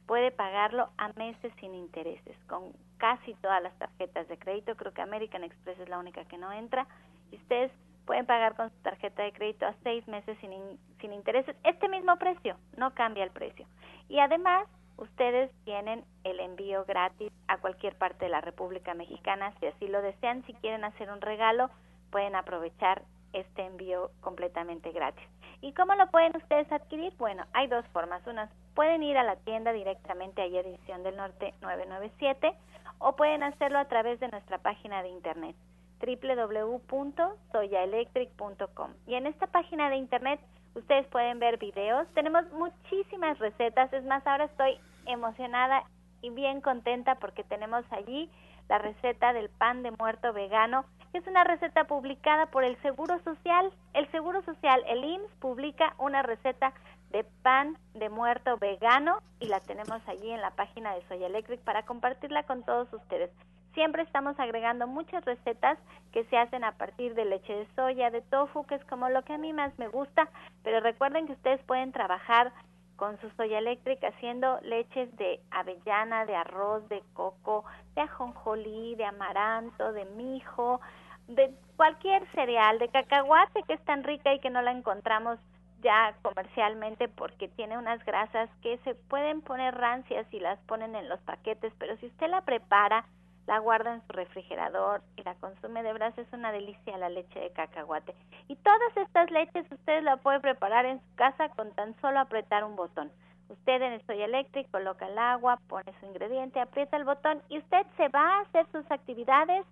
puede 0.07 0.31
pagarlo 0.31 0.91
a 0.99 1.09
meses 1.15 1.53
sin 1.61 1.75
intereses, 1.75 2.37
con 2.47 2.73
casi 2.99 3.35
todas 3.35 3.63
las 3.63 3.77
tarjetas 3.79 4.29
de 4.29 4.39
crédito. 4.39 4.77
Creo 4.77 4.93
que 4.93 5.03
American 5.03 5.45
Express 5.45 5.79
es 5.81 5.89
la 5.89 5.99
única 5.99 6.25
que 6.25 6.39
no 6.39 6.53
entra. 6.53 6.87
Y 7.31 7.37
ustedes 7.37 7.73
pueden 8.07 8.27
pagar 8.27 8.55
con 8.55 8.71
su 8.71 8.77
tarjeta 8.83 9.23
de 9.23 9.33
crédito 9.33 9.67
a 9.67 9.75
seis 9.83 10.07
meses 10.07 10.37
sin, 10.41 11.13
intereses. 11.13 11.57
Este 11.65 11.89
mismo 11.89 12.17
precio, 12.17 12.57
no 12.77 12.95
cambia 12.95 13.25
el 13.25 13.31
precio. 13.31 13.67
Y 14.09 14.19
además, 14.21 14.69
ustedes 14.97 15.51
tienen 15.65 16.05
el 16.25 16.39
envío 16.41 16.85
gratis 16.85 17.33
a 17.49 17.59
cualquier 17.59 17.97
parte 17.97 18.27
de 18.27 18.31
la 18.31 18.41
República 18.41 18.95
Mexicana. 18.95 19.53
Si 19.59 19.67
así 19.67 19.89
lo 19.89 20.01
desean, 20.01 20.45
si 20.47 20.55
quieren 20.55 20.85
hacer 20.85 21.11
un 21.11 21.21
regalo, 21.21 21.71
pueden 22.11 22.37
aprovechar 22.37 23.03
este 23.33 23.65
envío 23.65 24.11
completamente 24.21 24.93
gratis. 24.93 25.27
¿Y 25.61 25.73
cómo 25.73 25.95
lo 25.95 26.09
pueden 26.11 26.37
ustedes 26.37 26.71
adquirir? 26.71 27.13
Bueno, 27.19 27.45
hay 27.53 27.67
dos 27.67 27.87
formas. 27.89 28.27
Unas 28.27 28.51
pueden 28.75 29.03
ir 29.03 29.19
a 29.19 29.23
la 29.23 29.37
tienda 29.37 29.73
directamente 29.73 30.43
a 30.43 30.47
Edición 30.47 31.03
del 31.03 31.17
Norte 31.17 31.55
997 31.61 32.55
o 32.99 33.17
pueden 33.17 33.43
hacerlo 33.43 33.79
a 33.79 33.87
través 33.87 34.21
de 34.21 34.29
nuestra 34.29 34.59
página 34.59 35.03
de 35.03 35.09
internet 35.09 35.57
www.soyaelectric.com. 36.05 38.91
Y 39.07 39.15
en 39.15 39.27
esta 39.27 39.47
página 39.47 39.89
de 39.91 39.97
internet 39.97 40.41
ustedes 40.75 41.07
pueden 41.09 41.39
ver 41.39 41.59
videos. 41.59 42.09
Tenemos 42.15 42.51
muchísimas 42.53 43.39
recetas. 43.39 43.93
Es 43.93 44.05
más, 44.05 44.27
ahora 44.27 44.47
estoy 44.47 44.81
emocionada 45.07 45.85
y 46.21 46.31
bien 46.31 46.61
contenta 46.61 47.15
porque 47.17 47.45
tenemos 47.45 47.85
allí 47.91 48.31
la 48.69 48.79
receta 48.79 49.33
del 49.33 49.49
pan 49.51 49.83
de 49.83 49.91
muerto 49.93 50.33
vegano, 50.33 50.85
que 51.11 51.19
es 51.19 51.27
una 51.27 51.43
receta 51.45 51.85
publicada 51.85 52.47
por 52.47 52.65
el 52.65 52.81
Seguro 52.83 53.21
Social. 53.23 53.73
El 53.93 54.11
Seguro 54.11 54.43
Social, 54.43 54.83
el 54.87 55.05
IMSS, 55.05 55.31
publica 55.41 55.95
una 55.99 56.23
receta 56.23 56.73
de 57.13 57.25
pan 57.43 57.79
de 57.95 58.09
muerto 58.09 58.57
vegano 58.57 59.19
y 59.39 59.47
la 59.47 59.61
tenemos 59.61 60.01
allí 60.07 60.31
en 60.31 60.41
la 60.41 60.51
página 60.51 60.95
de 60.95 61.07
Soya 61.09 61.27
Electric 61.27 61.61
para 61.61 61.85
compartirla 61.85 62.43
con 62.45 62.65
todos 62.65 62.93
ustedes. 62.93 63.31
Siempre 63.75 64.03
estamos 64.03 64.39
agregando 64.39 64.87
muchas 64.87 65.25
recetas 65.25 65.79
que 66.13 66.25
se 66.25 66.37
hacen 66.37 66.65
a 66.65 66.73
partir 66.73 67.15
de 67.15 67.25
leche 67.25 67.55
de 67.55 67.67
soya, 67.75 68.11
de 68.11 68.21
tofu, 68.21 68.65
que 68.67 68.75
es 68.75 68.85
como 68.85 69.09
lo 69.09 69.23
que 69.23 69.33
a 69.35 69.39
mí 69.39 69.53
más 69.53 69.79
me 69.79 69.89
gusta, 69.89 70.29
pero 70.63 70.81
recuerden 70.81 71.27
que 71.27 71.33
ustedes 71.33 71.63
pueden 71.65 71.93
trabajar 71.93 72.53
con 72.97 73.19
su 73.21 73.31
soya 73.31 73.59
eléctrica 73.59 74.09
haciendo 74.09 74.61
leches 74.63 75.15
de 75.17 75.41
avellana, 75.51 76.27
de 76.27 76.37
arroz, 76.37 76.87
de 76.89 77.03
coco, 77.15 77.65
de 77.95 78.03
ajonjolí, 78.03 78.95
de 78.97 79.07
amaranto, 79.07 79.93
de 79.93 80.05
mijo, 80.05 80.81
de 81.29 81.55
cualquier 81.77 82.27
cereal, 82.33 82.79
de 82.79 82.89
cacahuate 82.89 83.63
que 83.65 83.75
es 83.75 83.85
tan 83.85 84.05
rica 84.05 84.35
y 84.35 84.41
que 84.41 84.51
no 84.51 84.61
la 84.61 84.73
encontramos 84.73 85.39
ya 85.83 86.15
comercialmente 86.23 87.09
porque 87.09 87.49
tiene 87.49 87.77
unas 87.77 88.05
grasas 88.05 88.49
que 88.63 88.79
se 88.79 88.95
pueden 88.95 89.43
poner 89.43 89.75
rancias 89.75 90.27
y 90.33 90.41
las 90.41 90.59
ponen 90.61 90.95
en 90.95 91.09
los 91.09 91.21
paquetes, 91.21 91.73
pero 91.79 91.97
si 91.99 92.07
usted 92.07 92.29
la 92.29 92.43
prepara, 92.43 93.05
la 93.47 93.59
guarda 93.59 93.95
en 93.95 94.07
su 94.07 94.13
refrigerador 94.13 95.03
y 95.17 95.23
la 95.25 95.35
consume 95.35 95.83
de 95.83 95.93
verdad 95.93 96.17
es 96.17 96.33
una 96.33 96.53
delicia 96.53 96.97
la 96.97 97.09
leche 97.09 97.41
de 97.41 97.51
cacahuate. 97.51 98.15
Y 98.49 98.57
todas 98.57 98.97
estas 98.97 99.31
leches 99.31 99.71
usted 99.71 100.03
la 100.03 100.17
puede 100.17 100.41
preparar 100.41 100.87
en 100.87 101.01
su 101.01 101.15
casa 101.17 101.49
con 101.51 101.73
tan 101.73 102.01
solo 102.01 102.21
apretar 102.21 102.65
un 102.65 102.77
botón. 102.77 103.11
Usted 103.49 103.83
en 103.83 103.93
el 103.95 104.07
soya 104.07 104.27
eléctrico 104.27 104.71
coloca 104.73 105.07
el 105.09 105.19
agua, 105.19 105.59
pone 105.69 105.93
su 106.01 106.07
ingrediente, 106.07 106.61
aprieta 106.61 106.97
el 106.97 107.05
botón 107.05 107.43
y 107.49 107.59
usted 107.59 107.85
se 107.97 108.09
va 108.09 108.39
a 108.39 108.41
hacer 108.43 108.67
sus 108.73 108.89
actividades. 108.91 109.67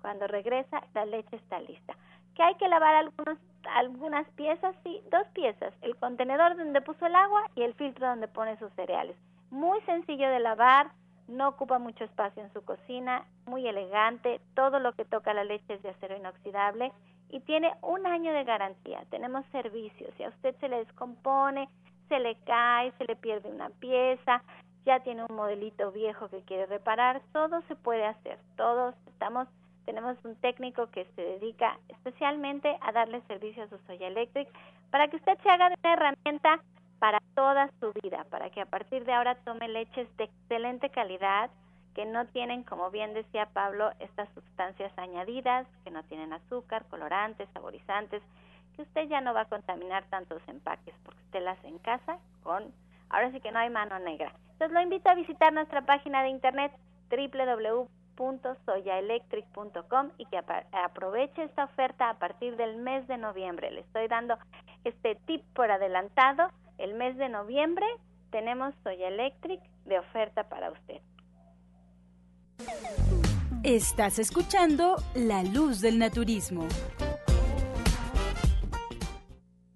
Cuando 0.00 0.28
regresa, 0.28 0.82
la 0.94 1.04
leche 1.04 1.36
está 1.36 1.58
lista. 1.60 1.94
Que 2.36 2.42
hay 2.42 2.54
que 2.56 2.68
lavar 2.68 2.94
algunos, 2.94 3.38
algunas 3.74 4.28
piezas, 4.30 4.76
sí, 4.84 5.00
dos 5.10 5.26
piezas, 5.28 5.72
el 5.82 5.96
contenedor 5.96 6.56
donde 6.56 6.82
puso 6.82 7.06
el 7.06 7.14
agua 7.14 7.42
y 7.54 7.62
el 7.62 7.74
filtro 7.74 8.06
donde 8.06 8.28
pone 8.28 8.58
sus 8.58 8.72
cereales. 8.74 9.16
Muy 9.50 9.80
sencillo 9.82 10.28
de 10.28 10.40
lavar, 10.40 10.90
no 11.28 11.48
ocupa 11.48 11.78
mucho 11.78 12.04
espacio 12.04 12.42
en 12.42 12.52
su 12.52 12.64
cocina, 12.64 13.24
muy 13.46 13.66
elegante, 13.66 14.40
todo 14.54 14.78
lo 14.78 14.92
que 14.92 15.04
toca 15.04 15.34
la 15.34 15.44
leche 15.44 15.74
es 15.74 15.82
de 15.82 15.90
acero 15.90 16.16
inoxidable 16.16 16.92
y 17.30 17.40
tiene 17.40 17.72
un 17.82 18.06
año 18.06 18.32
de 18.32 18.44
garantía. 18.44 19.02
Tenemos 19.10 19.44
servicios, 19.46 20.12
si 20.16 20.24
a 20.24 20.28
usted 20.28 20.54
se 20.60 20.68
le 20.68 20.84
descompone, 20.84 21.68
se 22.08 22.20
le 22.20 22.36
cae, 22.44 22.92
se 22.98 23.04
le 23.04 23.16
pierde 23.16 23.50
una 23.50 23.70
pieza, 23.70 24.42
ya 24.84 25.00
tiene 25.00 25.24
un 25.28 25.34
modelito 25.34 25.90
viejo 25.90 26.28
que 26.28 26.42
quiere 26.42 26.66
reparar, 26.66 27.20
todo 27.32 27.62
se 27.62 27.74
puede 27.74 28.04
hacer. 28.06 28.38
Todos 28.56 28.94
estamos 29.08 29.48
tenemos 29.86 30.18
un 30.24 30.34
técnico 30.36 30.88
que 30.90 31.06
se 31.14 31.22
dedica 31.22 31.78
especialmente 31.88 32.76
a 32.82 32.92
darle 32.92 33.22
servicio 33.22 33.62
a 33.62 33.68
su 33.68 33.78
Soya 33.86 34.08
Electric 34.08 34.48
para 34.90 35.08
que 35.08 35.16
usted 35.16 35.38
se 35.42 35.48
haga 35.48 35.70
de 35.70 35.76
una 35.82 35.92
herramienta 35.94 36.60
para 36.98 37.20
toda 37.34 37.70
su 37.80 37.92
vida, 38.02 38.26
para 38.30 38.50
que 38.50 38.60
a 38.60 38.66
partir 38.66 39.04
de 39.04 39.12
ahora 39.12 39.36
tome 39.36 39.68
leches 39.68 40.08
de 40.16 40.24
excelente 40.24 40.90
calidad, 40.90 41.50
que 41.94 42.04
no 42.04 42.26
tienen, 42.26 42.62
como 42.64 42.90
bien 42.90 43.14
decía 43.14 43.46
Pablo, 43.46 43.90
estas 44.00 44.28
sustancias 44.34 44.92
añadidas, 44.98 45.66
que 45.84 45.90
no 45.90 46.02
tienen 46.04 46.32
azúcar, 46.32 46.84
colorantes, 46.90 47.48
saborizantes, 47.54 48.22
que 48.74 48.82
usted 48.82 49.08
ya 49.08 49.20
no 49.20 49.32
va 49.32 49.42
a 49.42 49.48
contaminar 49.48 50.04
tantos 50.10 50.42
empaques, 50.48 50.94
porque 51.04 51.20
usted 51.22 51.42
las 51.42 51.62
en 51.64 51.78
casa 51.78 52.18
con, 52.42 52.64
ahora 53.08 53.30
sí 53.30 53.40
que 53.40 53.52
no 53.52 53.60
hay 53.60 53.70
mano 53.70 53.98
negra. 53.98 54.32
Entonces 54.52 54.72
lo 54.72 54.82
invito 54.82 55.08
a 55.08 55.14
visitar 55.14 55.52
nuestra 55.52 55.82
página 55.82 56.22
de 56.22 56.30
internet 56.30 56.72
www.soyaelectric.com 58.16 60.10
y 60.18 60.26
que 60.26 60.38
aproveche 60.72 61.44
esta 61.44 61.64
oferta 61.64 62.10
a 62.10 62.18
partir 62.18 62.56
del 62.56 62.76
mes 62.76 63.06
de 63.08 63.18
noviembre. 63.18 63.70
Le 63.70 63.80
estoy 63.80 64.08
dando 64.08 64.38
este 64.84 65.16
tip 65.26 65.42
por 65.54 65.70
adelantado 65.70 66.50
el 66.78 66.94
mes 66.94 67.16
de 67.16 67.28
noviembre 67.28 67.86
tenemos 68.30 68.74
Soya 68.82 69.08
Electric 69.08 69.60
de 69.84 69.98
oferta 69.98 70.48
para 70.48 70.70
usted. 70.70 71.00
Estás 73.62 74.18
escuchando 74.18 74.96
La 75.14 75.42
Luz 75.42 75.80
del 75.80 75.98
Naturismo. 75.98 76.66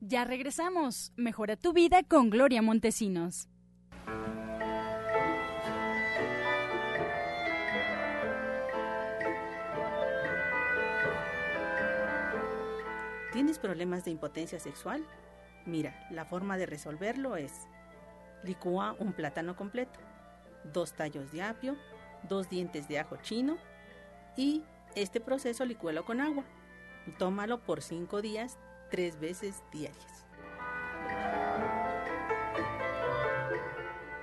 Ya 0.01 0.25
regresamos. 0.25 1.13
Mejora 1.17 1.57
tu 1.57 1.73
vida 1.73 2.03
con 2.03 2.31
Gloria 2.31 2.63
Montesinos. 2.63 3.49
¿Tienes 13.33 13.61
problemas 13.61 14.05
de 14.05 14.11
impotencia 14.11 14.59
sexual? 14.59 15.07
Mira, 15.65 16.07
la 16.11 16.25
forma 16.25 16.57
de 16.57 16.67
resolverlo 16.67 17.37
es 17.37 17.69
licúa 18.43 18.97
un 18.99 19.13
plátano 19.13 19.55
completo, 19.55 20.01
dos 20.65 20.95
tallos 20.95 21.31
de 21.31 21.43
apio, 21.43 21.77
dos 22.29 22.49
dientes 22.49 22.89
de 22.89 22.99
ajo 22.99 23.17
chino 23.19 23.59
y 24.37 24.65
este 24.97 25.21
proceso 25.21 25.65
licúalo 25.65 26.05
con 26.05 26.21
agua. 26.21 26.45
Tómalo 27.19 27.61
por 27.61 27.83
cinco 27.83 28.21
días, 28.21 28.59
tres 28.91 29.21
veces 29.21 29.63
diarias. 29.71 30.20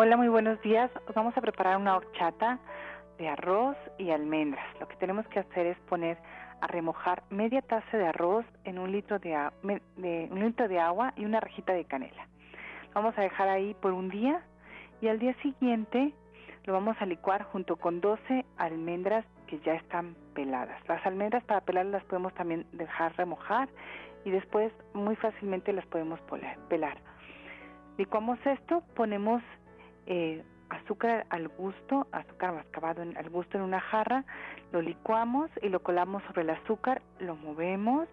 Hola, 0.04 0.18
muy 0.18 0.30
buenos 0.30 0.60
días. 0.64 0.90
Vamos 1.14 1.38
a 1.38 1.42
preparar 1.42 1.78
una 1.78 1.96
horchata 1.96 2.58
de 3.20 3.30
arroz 3.30 3.78
y 4.00 4.10
almendras. 4.10 4.66
Lo 4.80 4.88
que 4.88 4.96
tenemos 4.96 5.28
que 5.28 5.38
hacer 5.38 5.68
es 5.68 5.78
poner 5.82 6.18
a 6.60 6.66
remojar 6.66 7.22
media 7.30 7.62
taza 7.62 7.98
de 8.00 8.08
arroz 8.08 8.44
en 8.64 8.80
un 8.80 8.92
litro 8.92 9.20
de, 9.20 9.38
un 9.62 10.40
litro 10.40 10.68
de 10.68 10.80
agua 10.80 11.14
y 11.18 11.26
una 11.26 11.40
rajita 11.40 11.74
de 11.74 11.86
canela. 11.86 12.28
vamos 12.96 13.16
a 13.16 13.22
dejar 13.22 13.48
ahí 13.48 13.76
por 13.76 13.92
un 13.92 14.10
día 14.10 14.42
y 15.02 15.08
al 15.08 15.20
día 15.20 15.36
siguiente 15.44 16.16
lo 16.66 16.74
vamos 16.74 16.98
a 17.00 17.06
licuar 17.06 17.44
junto 17.44 17.76
con 17.76 18.02
12 18.02 18.44
almendras 18.58 19.24
que 19.46 19.60
ya 19.60 19.76
están 19.76 20.16
peladas. 20.34 20.82
Las 20.88 21.06
almendras 21.06 21.44
para 21.44 21.62
pelarlas 21.62 22.02
las 22.02 22.04
podemos 22.06 22.34
también 22.34 22.66
dejar 22.72 23.16
remojar 23.18 23.70
y 24.26 24.32
después 24.32 24.74
muy 24.96 25.16
fácilmente 25.18 25.72
las 25.74 25.86
podemos 25.86 26.20
pelar. 26.70 26.98
Licuamos 28.00 28.40
esto, 28.48 28.82
ponemos 28.96 29.44
eh, 30.06 30.44
azúcar 30.70 31.26
al 31.30 31.48
gusto, 31.50 32.08
azúcar 32.12 32.54
mascabado 32.54 33.02
al 33.02 33.30
gusto 33.30 33.58
en 33.58 33.64
una 33.64 33.80
jarra, 33.80 34.24
lo 34.72 34.82
licuamos 34.82 35.50
y 35.62 35.70
lo 35.70 35.82
colamos 35.82 36.24
sobre 36.24 36.44
el 36.44 36.50
azúcar, 36.52 37.02
lo 37.20 37.36
movemos 37.36 38.08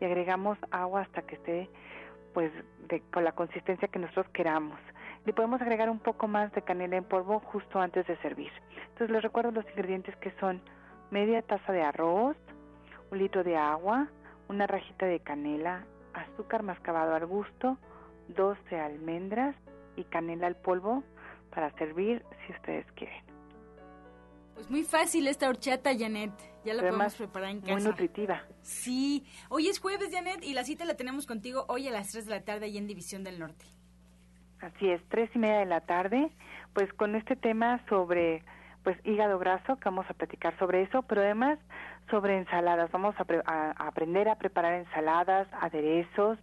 y 0.00 0.04
agregamos 0.04 0.58
agua 0.70 1.02
hasta 1.02 1.22
que 1.22 1.36
esté 1.36 1.70
pues 2.34 2.52
con 3.12 3.24
la 3.24 3.32
consistencia 3.32 3.88
que 3.88 3.98
nosotros 3.98 4.26
queramos. 4.32 4.78
Le 5.24 5.32
podemos 5.32 5.60
agregar 5.60 5.90
un 5.90 5.98
poco 5.98 6.26
más 6.28 6.52
de 6.52 6.62
canela 6.62 6.96
en 6.96 7.04
polvo 7.04 7.40
justo 7.40 7.80
antes 7.80 8.06
de 8.06 8.16
servir. 8.18 8.50
Entonces 8.88 9.10
les 9.10 9.22
recuerdo 9.22 9.50
los 9.50 9.68
ingredientes 9.70 10.16
que 10.16 10.32
son 10.40 10.60
media 11.10 11.42
taza 11.42 11.72
de 11.72 11.82
arroz, 11.82 12.36
un 13.10 13.18
litro 13.18 13.44
de 13.44 13.56
agua, 13.56 14.08
una 14.48 14.66
rajita 14.66 15.06
de 15.06 15.20
canela, 15.20 15.84
azúcar 16.14 16.62
mascabado 16.62 17.14
al 17.14 17.26
gusto, 17.26 17.76
12 18.28 18.80
almendras 18.80 19.54
y 19.96 20.04
canela 20.04 20.46
al 20.46 20.56
polvo 20.56 21.02
para 21.50 21.70
servir 21.76 22.24
si 22.46 22.52
ustedes 22.52 22.86
quieren. 22.92 23.22
Pues 24.54 24.70
muy 24.70 24.84
fácil 24.84 25.26
esta 25.26 25.48
horchata, 25.48 25.90
Janet. 25.98 26.32
Ya 26.64 26.74
la 26.74 26.82
podemos 26.82 27.14
preparar 27.14 27.50
en 27.50 27.60
casa. 27.60 27.72
Muy 27.72 27.82
nutritiva. 27.82 28.42
Sí. 28.60 29.24
Hoy 29.48 29.68
es 29.68 29.78
jueves, 29.78 30.10
Janet, 30.12 30.44
y 30.44 30.52
la 30.52 30.64
cita 30.64 30.84
la 30.84 30.94
tenemos 30.94 31.26
contigo 31.26 31.64
hoy 31.68 31.88
a 31.88 31.90
las 31.90 32.10
3 32.12 32.26
de 32.26 32.30
la 32.30 32.44
tarde 32.44 32.66
ahí 32.66 32.76
en 32.76 32.86
División 32.86 33.24
del 33.24 33.38
Norte. 33.38 33.64
Así 34.60 34.90
es, 34.90 35.00
tres 35.08 35.30
y 35.34 35.38
media 35.38 35.60
de 35.60 35.66
la 35.66 35.80
tarde, 35.80 36.30
pues 36.74 36.92
con 36.92 37.14
este 37.14 37.34
tema 37.34 37.80
sobre 37.88 38.44
pues 38.82 38.98
hígado 39.04 39.38
graso, 39.38 39.76
que 39.76 39.84
vamos 39.86 40.06
a 40.08 40.14
platicar 40.14 40.58
sobre 40.58 40.82
eso, 40.82 41.02
pero 41.02 41.22
además 41.22 41.58
sobre 42.10 42.36
ensaladas. 42.36 42.90
Vamos 42.92 43.14
a, 43.18 43.24
a 43.46 43.70
aprender 43.86 44.28
a 44.28 44.36
preparar 44.36 44.74
ensaladas, 44.74 45.48
aderezos, 45.60 46.38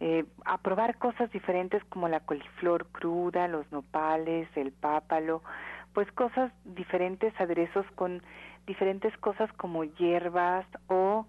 eh, 0.00 0.24
a 0.44 0.58
probar 0.58 0.96
cosas 0.98 1.30
diferentes 1.32 1.82
como 1.84 2.08
la 2.08 2.20
coliflor 2.20 2.86
cruda, 2.86 3.48
los 3.48 3.70
nopales, 3.72 4.48
el 4.56 4.72
pápalo, 4.72 5.42
pues 5.92 6.10
cosas 6.12 6.52
diferentes, 6.64 7.32
aderezos 7.40 7.86
con 7.96 8.22
diferentes 8.66 9.16
cosas 9.18 9.52
como 9.54 9.84
hierbas 9.84 10.66
o 10.88 11.26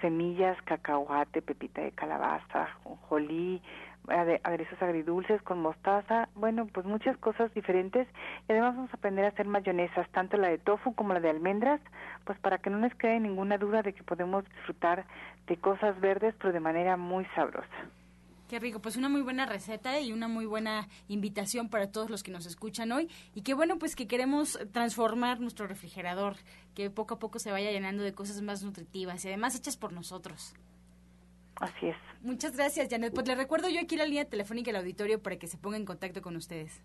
semillas, 0.00 0.56
cacahuate, 0.62 1.42
pepita 1.42 1.82
de 1.82 1.92
calabaza, 1.92 2.68
jolí, 3.08 3.60
aderezos 4.08 4.80
agridulces 4.82 5.40
con 5.42 5.60
mostaza, 5.60 6.28
bueno, 6.34 6.66
pues 6.66 6.86
muchas 6.86 7.16
cosas 7.18 7.52
diferentes 7.54 8.08
y 8.48 8.52
además 8.52 8.76
vamos 8.76 8.92
a 8.92 8.96
aprender 8.96 9.24
a 9.24 9.28
hacer 9.28 9.46
mayonesas, 9.46 10.08
tanto 10.10 10.36
la 10.36 10.48
de 10.48 10.58
tofu 10.58 10.94
como 10.94 11.14
la 11.14 11.20
de 11.20 11.30
almendras, 11.30 11.80
pues 12.24 12.38
para 12.40 12.58
que 12.58 12.70
no 12.70 12.78
nos 12.78 12.94
quede 12.94 13.20
ninguna 13.20 13.58
duda 13.58 13.82
de 13.82 13.92
que 13.92 14.02
podemos 14.02 14.44
disfrutar 14.44 15.06
de 15.46 15.56
cosas 15.56 16.00
verdes 16.00 16.34
pero 16.38 16.52
de 16.52 16.60
manera 16.60 16.96
muy 16.96 17.24
sabrosa. 17.34 17.68
Qué 18.52 18.58
rico, 18.58 18.80
pues 18.80 18.98
una 18.98 19.08
muy 19.08 19.22
buena 19.22 19.46
receta 19.46 19.98
y 19.98 20.12
una 20.12 20.28
muy 20.28 20.44
buena 20.44 20.86
invitación 21.08 21.70
para 21.70 21.90
todos 21.90 22.10
los 22.10 22.22
que 22.22 22.30
nos 22.30 22.44
escuchan 22.44 22.92
hoy. 22.92 23.08
Y 23.34 23.40
qué 23.40 23.54
bueno, 23.54 23.78
pues 23.78 23.96
que 23.96 24.06
queremos 24.06 24.58
transformar 24.72 25.40
nuestro 25.40 25.66
refrigerador, 25.66 26.36
que 26.74 26.90
poco 26.90 27.14
a 27.14 27.18
poco 27.18 27.38
se 27.38 27.50
vaya 27.50 27.70
llenando 27.70 28.02
de 28.02 28.12
cosas 28.12 28.42
más 28.42 28.62
nutritivas 28.62 29.24
y 29.24 29.28
además 29.28 29.56
hechas 29.56 29.78
por 29.78 29.94
nosotros. 29.94 30.54
Así 31.56 31.86
es. 31.86 31.96
Muchas 32.22 32.56
gracias, 32.56 32.88
Janet. 32.88 33.14
Pues 33.14 33.26
le 33.26 33.34
recuerdo 33.34 33.68
yo 33.68 33.80
aquí 33.80 33.96
la 33.96 34.06
línea 34.06 34.24
telefónica 34.24 34.70
del 34.70 34.80
auditorio 34.80 35.22
para 35.22 35.36
que 35.36 35.46
se 35.46 35.58
ponga 35.58 35.76
en 35.76 35.84
contacto 35.84 36.22
con 36.22 36.36
ustedes. 36.36 36.80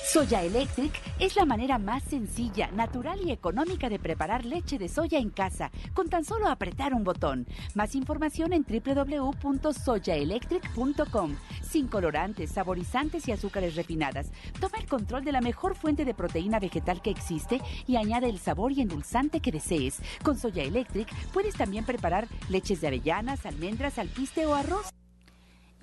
Soya 0.05 0.43
Electric 0.43 0.93
es 1.21 1.37
la 1.37 1.45
manera 1.45 1.79
más 1.79 2.03
sencilla, 2.03 2.69
natural 2.73 3.21
y 3.25 3.31
económica 3.31 3.89
de 3.89 4.01
preparar 4.01 4.45
leche 4.45 4.77
de 4.77 4.89
soya 4.89 5.19
en 5.19 5.31
casa, 5.31 5.71
con 5.95 6.09
tan 6.09 6.25
solo 6.25 6.49
apretar 6.49 6.95
un 6.95 7.05
botón. 7.05 7.47
Más 7.75 7.95
información 7.95 8.53
en 8.53 8.65
www.soyaelectric.com. 8.65 11.37
Sin 11.63 11.87
colorantes, 11.87 12.51
saborizantes 12.51 13.29
y 13.29 13.33
azúcares 13.33 13.77
refinadas. 13.77 14.33
Toma 14.59 14.79
el 14.79 14.87
control 14.87 15.25
de 15.25 15.31
la 15.33 15.41
mejor 15.41 15.77
fuente 15.77 16.05
de 16.05 16.15
proteína 16.15 16.59
vegetal 16.59 17.01
que 17.03 17.11
existe 17.11 17.61
y 17.87 17.95
añade 17.97 18.29
el 18.29 18.41
sabor 18.41 18.73
y 18.73 18.81
endulzante 18.81 19.39
que 19.41 19.53
desees. 19.53 20.01
Con 20.25 20.37
Soya 20.37 20.65
Electric 20.65 21.09
puedes 21.33 21.55
también 21.55 21.85
preparar 21.85 22.27
leches 22.49 22.81
de 22.81 22.89
avellanas, 22.89 23.47
almendras, 23.47 23.99
alpiste 23.99 24.47
o 24.47 24.55
arroz. 24.55 24.91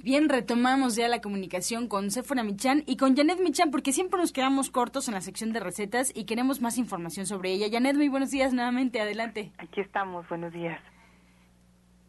Bien, 0.03 0.29
retomamos 0.29 0.95
ya 0.95 1.07
la 1.07 1.21
comunicación 1.21 1.87
con 1.87 2.11
Sephora 2.11 2.43
Michan 2.43 2.83
y 2.85 2.97
con 2.97 3.15
Janet 3.15 3.39
Michan 3.39 3.71
porque 3.71 3.91
siempre 3.91 4.19
nos 4.19 4.31
quedamos 4.31 4.69
cortos 4.69 5.07
en 5.07 5.15
la 5.15 5.21
sección 5.21 5.53
de 5.53 5.59
recetas 5.59 6.11
y 6.15 6.25
queremos 6.25 6.61
más 6.61 6.77
información 6.77 7.25
sobre 7.25 7.51
ella. 7.51 7.65
Janet, 7.71 7.95
muy 7.95 8.07
buenos 8.07 8.29
días 8.29 8.53
nuevamente, 8.53 9.01
adelante. 9.01 9.51
Aquí 9.57 9.81
estamos, 9.81 10.29
buenos 10.29 10.53
días. 10.53 10.79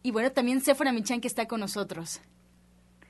Y 0.03 0.11
bueno, 0.11 0.31
también 0.31 0.61
Sephora 0.61 0.91
Michan 0.91 1.19
que 1.19 1.27
está 1.27 1.47
con 1.47 1.61
nosotros. 1.61 2.21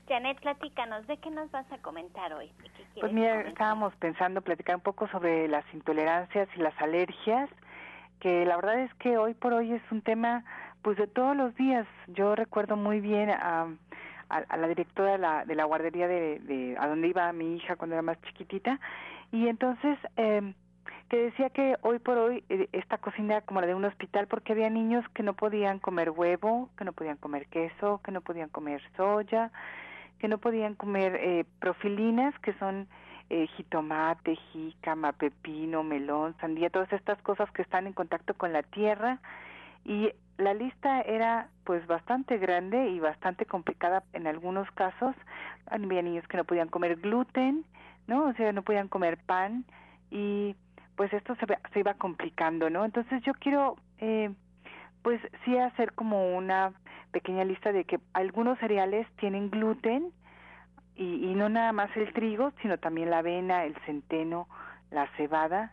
Janet, 0.08 0.40
platícanos, 0.40 1.06
¿de 1.06 1.18
qué 1.18 1.30
nos 1.30 1.50
vas 1.50 1.70
a 1.70 1.78
comentar 1.78 2.32
hoy? 2.32 2.50
pues 2.98 3.12
mira, 3.12 3.42
estábamos 3.42 3.94
pensando 3.96 4.40
platicar 4.40 4.76
un 4.76 4.82
poco 4.82 5.06
sobre 5.08 5.46
las 5.46 5.64
intolerancias 5.74 6.48
y 6.56 6.60
las 6.60 6.76
alergias, 6.80 7.48
que 8.18 8.44
la 8.44 8.56
verdad 8.56 8.80
es 8.80 8.92
que 8.94 9.18
hoy 9.18 9.34
por 9.34 9.52
hoy 9.52 9.72
es 9.72 9.82
un 9.92 10.00
tema 10.02 10.44
pues 10.82 10.96
de 10.96 11.06
todos 11.06 11.36
los 11.36 11.54
días. 11.54 11.86
Yo 12.08 12.34
recuerdo 12.34 12.76
muy 12.76 13.00
bien 13.00 13.30
a 13.30 13.68
a, 14.30 14.56
la 14.56 14.68
directora 14.68 15.12
de 15.12 15.18
la, 15.18 15.44
de 15.44 15.54
la 15.54 15.64
guardería 15.64 16.08
de, 16.08 16.76
a 16.78 16.86
donde 16.88 17.08
iba 17.08 17.32
mi 17.32 17.56
hija 17.56 17.76
cuando 17.76 17.94
era 17.94 18.02
más 18.02 18.20
chiquitita. 18.22 18.80
Y 19.32 19.48
entonces 19.48 19.98
eh, 20.16 20.54
que 21.10 21.16
decía 21.16 21.50
que 21.50 21.76
hoy 21.82 21.98
por 21.98 22.16
hoy 22.16 22.44
eh, 22.48 22.68
esta 22.72 22.96
cocina 22.98 23.34
era 23.34 23.40
como 23.44 23.60
la 23.60 23.66
de 23.66 23.74
un 23.74 23.84
hospital 23.84 24.28
porque 24.28 24.52
había 24.52 24.70
niños 24.70 25.04
que 25.12 25.24
no 25.24 25.34
podían 25.34 25.80
comer 25.80 26.10
huevo, 26.10 26.70
que 26.78 26.84
no 26.84 26.92
podían 26.92 27.16
comer 27.16 27.48
queso, 27.48 28.00
que 28.04 28.12
no 28.12 28.20
podían 28.20 28.48
comer 28.48 28.80
soya, 28.96 29.50
que 30.20 30.28
no 30.28 30.38
podían 30.38 30.76
comer 30.76 31.16
eh, 31.16 31.44
profilinas, 31.58 32.38
que 32.38 32.52
son 32.54 32.86
eh, 33.28 33.48
jitomate, 33.56 34.36
jícama, 34.52 35.12
pepino, 35.12 35.82
melón, 35.82 36.36
sandía, 36.40 36.70
todas 36.70 36.92
estas 36.92 37.20
cosas 37.22 37.50
que 37.50 37.62
están 37.62 37.88
en 37.88 37.92
contacto 37.92 38.34
con 38.34 38.52
la 38.52 38.62
tierra. 38.62 39.18
Y 39.84 40.12
la 40.40 40.54
lista 40.54 41.00
era 41.02 41.48
pues 41.64 41.86
bastante 41.86 42.38
grande 42.38 42.88
y 42.88 43.00
bastante 43.00 43.46
complicada 43.46 44.02
en 44.12 44.26
algunos 44.26 44.70
casos. 44.72 45.14
Había 45.66 46.02
niños 46.02 46.26
que 46.28 46.36
no 46.36 46.44
podían 46.44 46.68
comer 46.68 46.96
gluten, 46.96 47.64
¿no? 48.06 48.24
O 48.24 48.32
sea, 48.34 48.52
no 48.52 48.62
podían 48.62 48.88
comer 48.88 49.18
pan 49.18 49.64
y 50.10 50.56
pues 50.96 51.12
esto 51.12 51.34
se, 51.36 51.46
se 51.72 51.80
iba 51.80 51.94
complicando, 51.94 52.68
¿no? 52.70 52.84
Entonces 52.84 53.22
yo 53.22 53.32
quiero 53.34 53.76
eh, 53.98 54.30
pues 55.02 55.20
sí 55.44 55.56
hacer 55.56 55.92
como 55.92 56.36
una 56.36 56.72
pequeña 57.12 57.44
lista 57.44 57.72
de 57.72 57.84
que 57.84 58.00
algunos 58.12 58.58
cereales 58.58 59.06
tienen 59.16 59.50
gluten, 59.50 60.12
y, 61.00 61.34
no 61.34 61.48
nada 61.48 61.72
más 61.72 61.90
el 61.96 62.12
trigo, 62.12 62.52
sino 62.60 62.76
también 62.76 63.08
la 63.08 63.18
avena, 63.18 63.64
el 63.64 63.74
centeno, 63.86 64.48
la 64.90 65.08
cebada. 65.16 65.72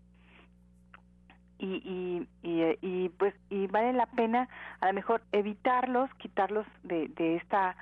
Y, 1.60 2.28
y, 2.44 2.78
y, 2.82 3.10
pues 3.18 3.34
y 3.50 3.68
vale 3.68 3.94
la 3.94 4.06
pena 4.06 4.48
a 4.80 4.88
lo 4.88 4.94
mejor 4.94 5.22
evitarlos, 5.32 6.14
quitarlos 6.16 6.68
de, 6.84 7.08
de 7.10 7.38
esta 7.38 7.76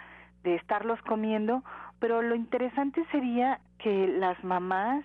de 0.43 0.55
estarlos 0.55 1.01
comiendo, 1.01 1.63
pero 1.99 2.21
lo 2.21 2.35
interesante 2.35 3.03
sería 3.11 3.59
que 3.79 4.07
las 4.07 4.41
mamás 4.43 5.03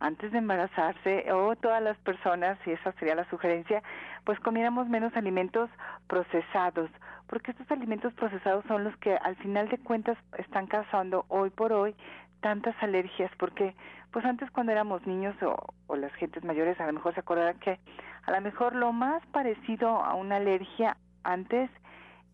antes 0.00 0.32
de 0.32 0.38
embarazarse 0.38 1.32
o 1.32 1.54
todas 1.54 1.80
las 1.80 1.96
personas, 1.98 2.58
y 2.66 2.72
esa 2.72 2.92
sería 2.94 3.14
la 3.14 3.28
sugerencia, 3.30 3.82
pues 4.24 4.38
comiéramos 4.40 4.88
menos 4.88 5.14
alimentos 5.16 5.70
procesados, 6.08 6.90
porque 7.28 7.52
estos 7.52 7.70
alimentos 7.70 8.12
procesados 8.14 8.64
son 8.66 8.82
los 8.82 8.96
que 8.96 9.14
al 9.14 9.36
final 9.36 9.68
de 9.68 9.78
cuentas 9.78 10.18
están 10.38 10.66
causando 10.66 11.24
hoy 11.28 11.50
por 11.50 11.72
hoy 11.72 11.94
tantas 12.42 12.74
alergias, 12.82 13.30
porque 13.38 13.74
pues 14.10 14.24
antes 14.26 14.50
cuando 14.50 14.72
éramos 14.72 15.06
niños 15.06 15.34
o, 15.42 15.56
o 15.86 15.96
las 15.96 16.12
gentes 16.14 16.44
mayores 16.44 16.78
a 16.78 16.86
lo 16.86 16.92
mejor 16.92 17.14
se 17.14 17.20
acordarán 17.20 17.58
que 17.60 17.78
a 18.24 18.30
lo 18.30 18.40
mejor 18.42 18.74
lo 18.74 18.92
más 18.92 19.24
parecido 19.28 19.88
a 19.88 20.14
una 20.14 20.36
alergia 20.36 20.98
antes 21.24 21.70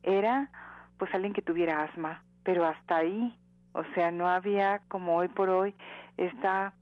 era 0.03 0.51
pues 0.99 1.15
alguien 1.15 1.33
que 1.33 1.43
tuviera 1.43 1.85
asma, 1.85 2.23
pero 2.43 2.67
hasta 2.67 2.97
ahí, 2.97 3.39
o 3.73 3.85
sea, 3.95 4.11
no 4.11 4.29
había 4.29 4.81
como 4.89 5.17
hoy 5.17 5.29
por 5.29 5.49
hoy 5.49 5.75
esta 6.17 6.73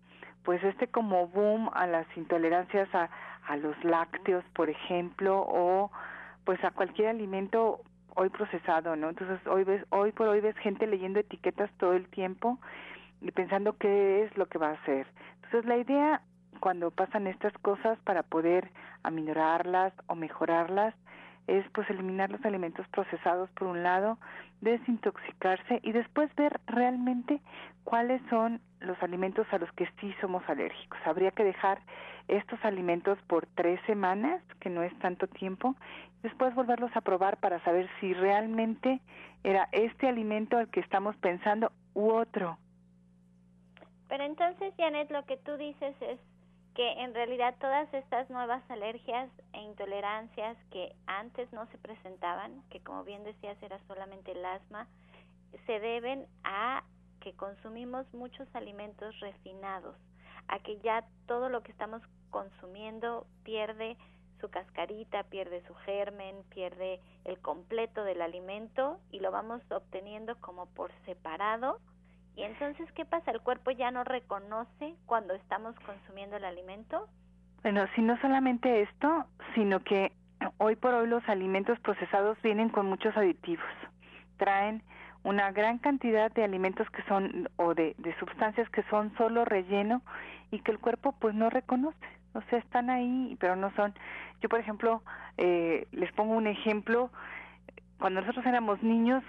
pues 0.45 0.63
este 0.63 0.87
como 0.87 1.27
boom 1.27 1.69
a 1.75 1.87
las 1.87 2.07
intolerancias 2.17 2.89
a, 2.95 3.11
a 3.49 3.57
los 3.57 3.77
lácteos, 3.85 4.45
por 4.55 4.71
ejemplo, 4.71 5.45
o 5.47 5.91
pues 6.45 6.63
a 6.65 6.71
cualquier 6.71 7.09
alimento 7.09 7.81
hoy 8.15 8.29
procesado, 8.31 8.95
¿no? 8.97 9.11
Entonces 9.11 9.45
hoy 9.49 9.65
ves, 9.65 9.85
hoy 9.91 10.13
por 10.13 10.29
hoy 10.29 10.41
ves 10.41 10.57
gente 10.59 10.87
leyendo 10.87 11.19
etiquetas 11.19 11.71
todo 11.79 11.95
el 11.95 12.09
tiempo 12.09 12.59
pensando 13.35 13.77
qué 13.79 14.25
es 14.25 14.37
lo 14.37 14.47
que 14.47 14.59
va 14.59 14.71
a 14.71 14.75
hacer. 14.75 15.07
Entonces 15.37 15.65
la 15.67 15.77
idea 15.77 16.23
cuando 16.61 16.91
pasan 16.91 17.27
estas 17.27 17.53
cosas 17.59 17.99
para 18.01 18.23
poder 18.23 18.71
aminorarlas 19.03 19.93
o 20.07 20.15
mejorarlas 20.15 20.95
es 21.47 21.65
pues 21.73 21.89
eliminar 21.91 22.31
los 22.31 22.45
alimentos 22.45 22.87
procesados 22.89 23.49
por 23.51 23.69
un 23.69 23.83
lado, 23.83 24.19
desintoxicarse 24.61 25.81
y 25.83 25.93
después 25.93 26.35
ver 26.35 26.61
realmente 26.67 27.41
cuáles 27.85 28.21
son 28.31 28.61
los 28.81 29.01
alimentos 29.03 29.47
a 29.53 29.59
los 29.59 29.71
que 29.73 29.89
sí 30.01 30.13
somos 30.21 30.43
alérgicos. 30.49 30.99
Habría 31.05 31.31
que 31.31 31.45
dejar 31.45 31.81
estos 32.27 32.63
alimentos 32.65 33.19
por 33.29 33.47
tres 33.55 33.81
semanas, 33.87 34.43
que 34.61 34.71
no 34.71 34.83
es 34.83 34.97
tanto 34.99 35.29
tiempo, 35.29 35.77
después 36.23 36.55
volverlos 36.55 36.91
a 36.97 37.01
probar 37.01 37.37
para 37.37 37.63
saber 37.63 37.89
si 38.01 38.13
realmente 38.13 39.01
era 39.45 39.69
este 39.71 40.09
alimento 40.09 40.59
al 40.59 40.69
que 40.69 40.81
estamos 40.81 41.17
pensando 41.17 41.71
u 41.95 42.11
otro. 42.11 42.59
Pero 44.09 44.25
entonces, 44.25 44.73
Janet, 44.77 45.11
lo 45.11 45.25
que 45.25 45.37
tú 45.39 45.57
dices 45.57 45.95
es 46.01 46.21
que 46.75 46.93
en 47.03 47.15
realidad 47.15 47.57
todas 47.59 47.93
estas 47.95 48.29
nuevas 48.29 48.63
alergias 48.71 49.31
e 49.55 49.63
intolerancias 49.63 50.57
que 50.71 50.95
antes 51.07 51.51
no 51.53 51.67
se 51.69 51.79
presentaban, 51.79 52.63
que 52.69 52.83
como 52.83 53.03
bien 53.03 53.25
decías 53.25 53.61
era 53.63 53.81
solamente 53.87 54.33
el 54.33 54.45
asma, 54.45 54.87
se 55.65 55.81
deben 55.81 56.27
a 56.45 56.85
que 57.21 57.33
consumimos 57.33 58.07
muchos 58.13 58.47
alimentos 58.55 59.19
refinados, 59.21 59.97
a 60.49 60.59
que 60.59 60.79
ya 60.81 61.05
todo 61.27 61.49
lo 61.49 61.63
que 61.63 61.73
estamos 61.73 62.03
consumiendo 62.31 63.27
pierde 63.43 63.97
su 64.39 64.51
cascarita, 64.51 65.25
pierde 65.25 65.67
su 65.67 65.75
germen, 65.75 66.45
pierde 66.51 67.01
el 67.25 67.41
completo 67.41 68.05
del 68.05 68.21
alimento 68.21 69.01
y 69.11 69.21
lo 69.21 69.31
vamos 69.31 69.63
obteniendo 69.71 70.39
como 70.41 70.67
por 70.67 70.93
separado 71.07 71.81
y 72.37 72.43
entonces, 72.43 72.87
¿qué 72.93 73.07
pasa? 73.07 73.31
¿El 73.31 73.41
cuerpo 73.41 73.71
ya 73.71 73.91
no 73.91 74.05
reconoce 74.05 74.95
cuando 75.07 75.35
estamos 75.35 75.75
consumiendo 75.81 76.37
el 76.37 76.45
alimento? 76.45 77.09
Bueno, 77.63 77.87
si 77.95 78.03
no 78.03 78.21
solamente 78.21 78.83
esto, 78.83 79.25
sino 79.55 79.83
que 79.83 80.13
hoy 80.59 80.77
por 80.77 80.93
hoy 80.93 81.09
los 81.09 81.27
alimentos 81.31 81.81
procesados 81.81 82.37
vienen 82.43 82.69
con 82.69 82.87
muchos 82.87 83.17
aditivos. 83.17 83.67
Traen 84.37 84.83
una 85.23 85.51
gran 85.51 85.79
cantidad 85.79 86.31
de 86.31 86.45
alimentos 86.45 86.89
que 86.91 87.03
son 87.05 87.49
o 87.57 87.75
de, 87.75 87.97
sustancias 88.21 88.69
que 88.69 88.83
son 88.85 89.17
solo 89.17 89.47
relleno 89.47 90.03
y 90.51 90.61
que 90.61 90.73
el 90.73 90.79
cuerpo 90.79 91.13
pues 91.19 91.35
no 91.35 91.49
reconoce. 91.49 92.07
O 92.35 92.43
sea, 92.43 92.59
están 92.59 92.91
ahí, 92.91 93.35
pero 93.41 93.57
no 93.57 93.73
son. 93.77 93.95
Yo, 94.43 94.51
por 94.51 94.61
ejemplo, 94.61 95.03
eh, 95.39 95.89
les 95.91 96.13
pongo 96.13 96.35
un 96.35 96.47
ejemplo. 96.47 97.11
Cuando 97.99 98.21
nosotros 98.21 98.45
éramos 98.45 98.83
niños, 98.83 99.25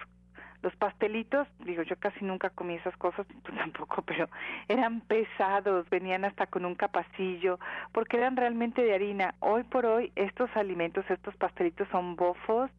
los 0.62 0.76
pastelitos, 0.76 1.48
digo, 1.60 1.84
yo 1.84 1.96
casi 1.98 2.26
nunca 2.26 2.50
comí 2.50 2.76
esas 2.76 2.96
cosas, 2.98 3.28
tú 3.44 3.54
tampoco, 3.54 4.02
pero 4.02 4.30
eran 4.68 5.02
pesados, 5.02 5.90
venían 5.90 6.26
hasta 6.26 6.48
con 6.48 6.66
un 6.66 6.76
capacillo, 6.76 7.60
porque 7.92 8.18
eran 8.18 8.36
realmente 8.36 8.82
de 8.82 8.94
harina. 8.94 9.36
Hoy 9.40 9.64
por 9.64 9.86
hoy 9.86 10.12
estos 10.16 10.50
alimentos, 10.56 11.06
estos 11.10 11.36
pastelitos 11.36 11.88
son 11.90 12.16
bofos, 12.16 12.72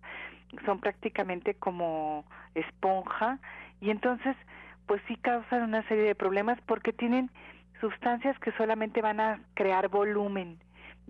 son 0.65 0.81
prácticamente 0.81 1.55
como 1.55 2.25
esponja 2.55 3.39
y 3.81 3.91
entonces 3.91 4.37
pues 4.87 5.03
sí 5.07 5.17
causan 5.17 5.63
una 5.63 5.87
serie 5.87 6.05
de 6.05 6.15
problemas 6.15 6.59
porque 6.63 6.95
tienen 6.95 7.31
sustancias 7.81 8.39
que 8.39 8.53
solamente 8.53 9.03
van 9.03 9.21
a 9.21 9.41
crear 9.55 9.89
volumen 9.89 10.59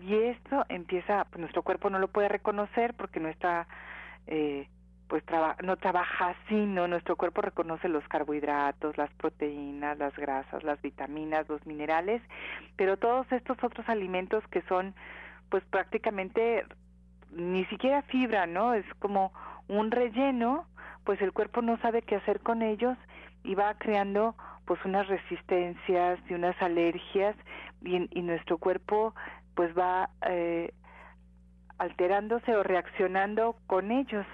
y 0.00 0.14
esto 0.14 0.64
empieza, 0.68 1.24
pues 1.24 1.40
nuestro 1.40 1.62
cuerpo 1.62 1.90
no 1.90 1.98
lo 1.98 2.08
puede 2.08 2.28
reconocer 2.28 2.94
porque 2.94 3.20
no 3.20 3.28
está 3.28 3.66
eh, 4.26 4.68
pues 5.08 5.24
no 5.62 5.76
trabaja 5.76 6.30
así, 6.30 6.54
¿no? 6.54 6.86
Nuestro 6.86 7.16
cuerpo 7.16 7.40
reconoce 7.40 7.88
los 7.88 8.06
carbohidratos, 8.08 8.96
las 8.98 9.10
proteínas, 9.14 9.98
las 9.98 10.14
grasas, 10.16 10.62
las 10.62 10.80
vitaminas, 10.82 11.48
los 11.48 11.64
minerales, 11.66 12.22
pero 12.76 12.98
todos 12.98 13.30
estos 13.32 13.56
otros 13.64 13.88
alimentos 13.88 14.46
que 14.48 14.60
son 14.62 14.94
pues 15.48 15.64
prácticamente 15.64 16.66
ni 17.30 17.64
siquiera 17.66 18.02
fibra, 18.02 18.46
¿no? 18.46 18.74
Es 18.74 18.84
como 18.98 19.32
un 19.66 19.90
relleno, 19.90 20.66
pues 21.04 21.20
el 21.22 21.32
cuerpo 21.32 21.62
no 21.62 21.78
sabe 21.78 22.02
qué 22.02 22.16
hacer 22.16 22.40
con 22.40 22.60
ellos 22.60 22.96
y 23.44 23.54
va 23.54 23.74
creando 23.78 24.34
pues 24.66 24.84
unas 24.84 25.08
resistencias 25.08 26.20
y 26.28 26.34
unas 26.34 26.60
alergias 26.60 27.34
y, 27.82 28.08
y 28.18 28.22
nuestro 28.22 28.58
cuerpo 28.58 29.14
pues 29.54 29.76
va 29.76 30.10
eh, 30.26 30.74
alterándose 31.78 32.54
o 32.54 32.62
reaccionando 32.62 33.56
con 33.66 33.90
ellos 33.90 34.26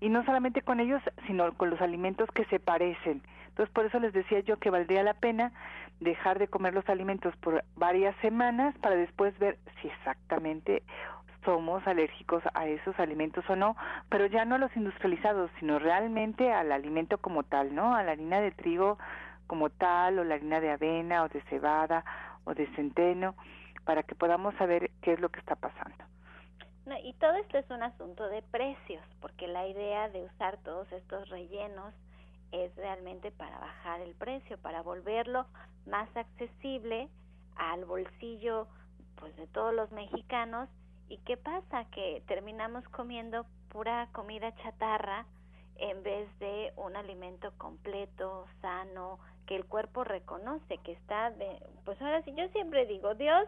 y 0.00 0.08
no 0.08 0.24
solamente 0.24 0.62
con 0.62 0.80
ellos, 0.80 1.02
sino 1.26 1.52
con 1.54 1.70
los 1.70 1.80
alimentos 1.80 2.28
que 2.30 2.44
se 2.46 2.60
parecen. 2.60 3.22
Entonces, 3.48 3.74
por 3.74 3.86
eso 3.86 3.98
les 3.98 4.12
decía 4.12 4.40
yo 4.40 4.58
que 4.58 4.70
valdría 4.70 5.02
la 5.02 5.14
pena 5.14 5.52
dejar 6.00 6.38
de 6.38 6.48
comer 6.48 6.74
los 6.74 6.88
alimentos 6.88 7.34
por 7.36 7.64
varias 7.76 8.14
semanas 8.22 8.76
para 8.78 8.94
después 8.94 9.36
ver 9.38 9.58
si 9.80 9.88
exactamente 9.88 10.82
somos 11.44 11.84
alérgicos 11.86 12.42
a 12.54 12.66
esos 12.66 12.98
alimentos 13.00 13.48
o 13.48 13.56
no, 13.56 13.76
pero 14.08 14.26
ya 14.26 14.44
no 14.44 14.56
a 14.56 14.58
los 14.58 14.76
industrializados, 14.76 15.50
sino 15.58 15.78
realmente 15.78 16.52
al 16.52 16.70
alimento 16.72 17.18
como 17.18 17.42
tal, 17.42 17.74
¿no? 17.74 17.94
A 17.94 18.02
la 18.02 18.12
harina 18.12 18.40
de 18.40 18.50
trigo 18.50 18.98
como 19.46 19.70
tal, 19.70 20.18
o 20.18 20.24
la 20.24 20.34
harina 20.34 20.60
de 20.60 20.70
avena, 20.70 21.24
o 21.24 21.28
de 21.28 21.40
cebada, 21.42 22.04
o 22.44 22.54
de 22.54 22.66
centeno, 22.74 23.34
para 23.84 24.02
que 24.02 24.14
podamos 24.14 24.54
saber 24.56 24.90
qué 25.00 25.14
es 25.14 25.20
lo 25.20 25.30
que 25.30 25.40
está 25.40 25.56
pasando 25.56 26.04
y 26.96 27.12
todo 27.14 27.34
esto 27.34 27.58
es 27.58 27.68
un 27.70 27.82
asunto 27.82 28.28
de 28.28 28.40
precios, 28.42 29.04
porque 29.20 29.46
la 29.46 29.66
idea 29.66 30.08
de 30.08 30.24
usar 30.24 30.56
todos 30.58 30.90
estos 30.92 31.28
rellenos 31.28 31.92
es 32.50 32.74
realmente 32.76 33.30
para 33.30 33.58
bajar 33.58 34.00
el 34.00 34.14
precio, 34.14 34.56
para 34.58 34.82
volverlo 34.82 35.44
más 35.86 36.08
accesible 36.16 37.08
al 37.56 37.84
bolsillo 37.84 38.66
pues 39.16 39.36
de 39.36 39.46
todos 39.48 39.74
los 39.74 39.90
mexicanos. 39.92 40.68
Y 41.08 41.18
qué 41.18 41.36
pasa 41.36 41.84
que 41.90 42.22
terminamos 42.26 42.88
comiendo 42.88 43.44
pura 43.68 44.08
comida 44.12 44.54
chatarra 44.56 45.26
en 45.76 46.02
vez 46.02 46.26
de 46.38 46.72
un 46.76 46.96
alimento 46.96 47.52
completo, 47.58 48.46
sano, 48.62 49.18
que 49.46 49.56
el 49.56 49.66
cuerpo 49.66 50.04
reconoce 50.04 50.78
que 50.78 50.92
está 50.92 51.30
de 51.30 51.58
pues 51.84 52.00
ahora 52.00 52.22
sí 52.22 52.32
yo 52.36 52.48
siempre 52.48 52.86
digo, 52.86 53.14
Dios 53.14 53.46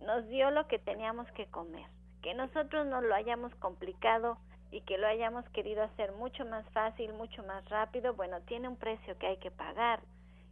nos 0.00 0.26
dio 0.28 0.50
lo 0.50 0.66
que 0.68 0.78
teníamos 0.78 1.30
que 1.32 1.46
comer 1.46 1.86
que 2.28 2.34
nosotros 2.34 2.86
nos 2.86 3.02
lo 3.04 3.14
hayamos 3.14 3.54
complicado 3.54 4.36
y 4.70 4.82
que 4.82 4.98
lo 4.98 5.06
hayamos 5.06 5.48
querido 5.48 5.82
hacer 5.82 6.12
mucho 6.12 6.44
más 6.44 6.62
fácil, 6.74 7.14
mucho 7.14 7.42
más 7.44 7.66
rápido, 7.70 8.12
bueno, 8.12 8.42
tiene 8.42 8.68
un 8.68 8.76
precio 8.76 9.16
que 9.16 9.28
hay 9.28 9.38
que 9.38 9.50
pagar. 9.50 10.00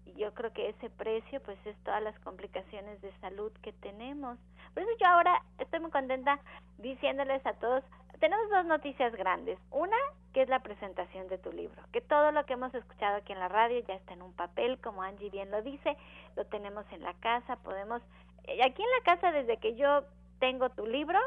Y 0.07 0.15
yo 0.15 0.33
creo 0.33 0.55
que 0.55 0.71
ese 0.71 0.89
precio 0.89 1.39
pues 1.43 1.59
es 1.67 1.77
todas 1.85 2.03
las 2.03 2.19
complicaciones 2.21 3.03
de 3.03 3.13
salud 3.21 3.53
que 3.61 3.75
tenemos. 3.75 4.39
Por 4.73 4.85
eso 4.85 4.93
yo 4.99 5.07
ahora 5.07 5.43
estoy 5.59 5.81
muy 5.81 5.91
contenta 5.91 6.41
diciéndoles 6.79 7.45
a 7.45 7.53
todos, 7.53 7.85
tenemos 8.21 8.49
dos 8.49 8.65
noticias 8.65 9.15
grandes. 9.15 9.59
Una, 9.71 9.99
que 10.33 10.41
es 10.41 10.49
la 10.49 10.61
presentación 10.61 11.29
de 11.29 11.37
tu 11.37 11.53
libro, 11.53 11.83
que 11.93 12.01
todo 12.01 12.33
lo 12.33 12.47
que 12.47 12.55
hemos 12.55 12.75
escuchado 12.75 13.17
aquí 13.17 13.35
en 13.35 13.39
la 13.39 13.49
radio 13.49 13.81
ya 13.81 13.97
está 13.97 14.15
en 14.15 14.23
un 14.23 14.33
papel, 14.33 14.79
como 14.81 15.03
Angie 15.03 15.29
bien 15.29 15.51
lo 15.51 15.61
dice, 15.61 15.95
lo 16.37 16.47
tenemos 16.47 16.91
en 16.91 17.03
la 17.03 17.13
casa, 17.21 17.57
podemos... 17.57 18.01
Eh, 18.45 18.63
aquí 18.65 18.81
en 18.81 18.91
la 18.99 19.05
casa, 19.05 19.31
desde 19.31 19.59
que 19.59 19.75
yo 19.75 20.05
tengo 20.39 20.71
tu 20.71 20.87
libro, 20.87 21.19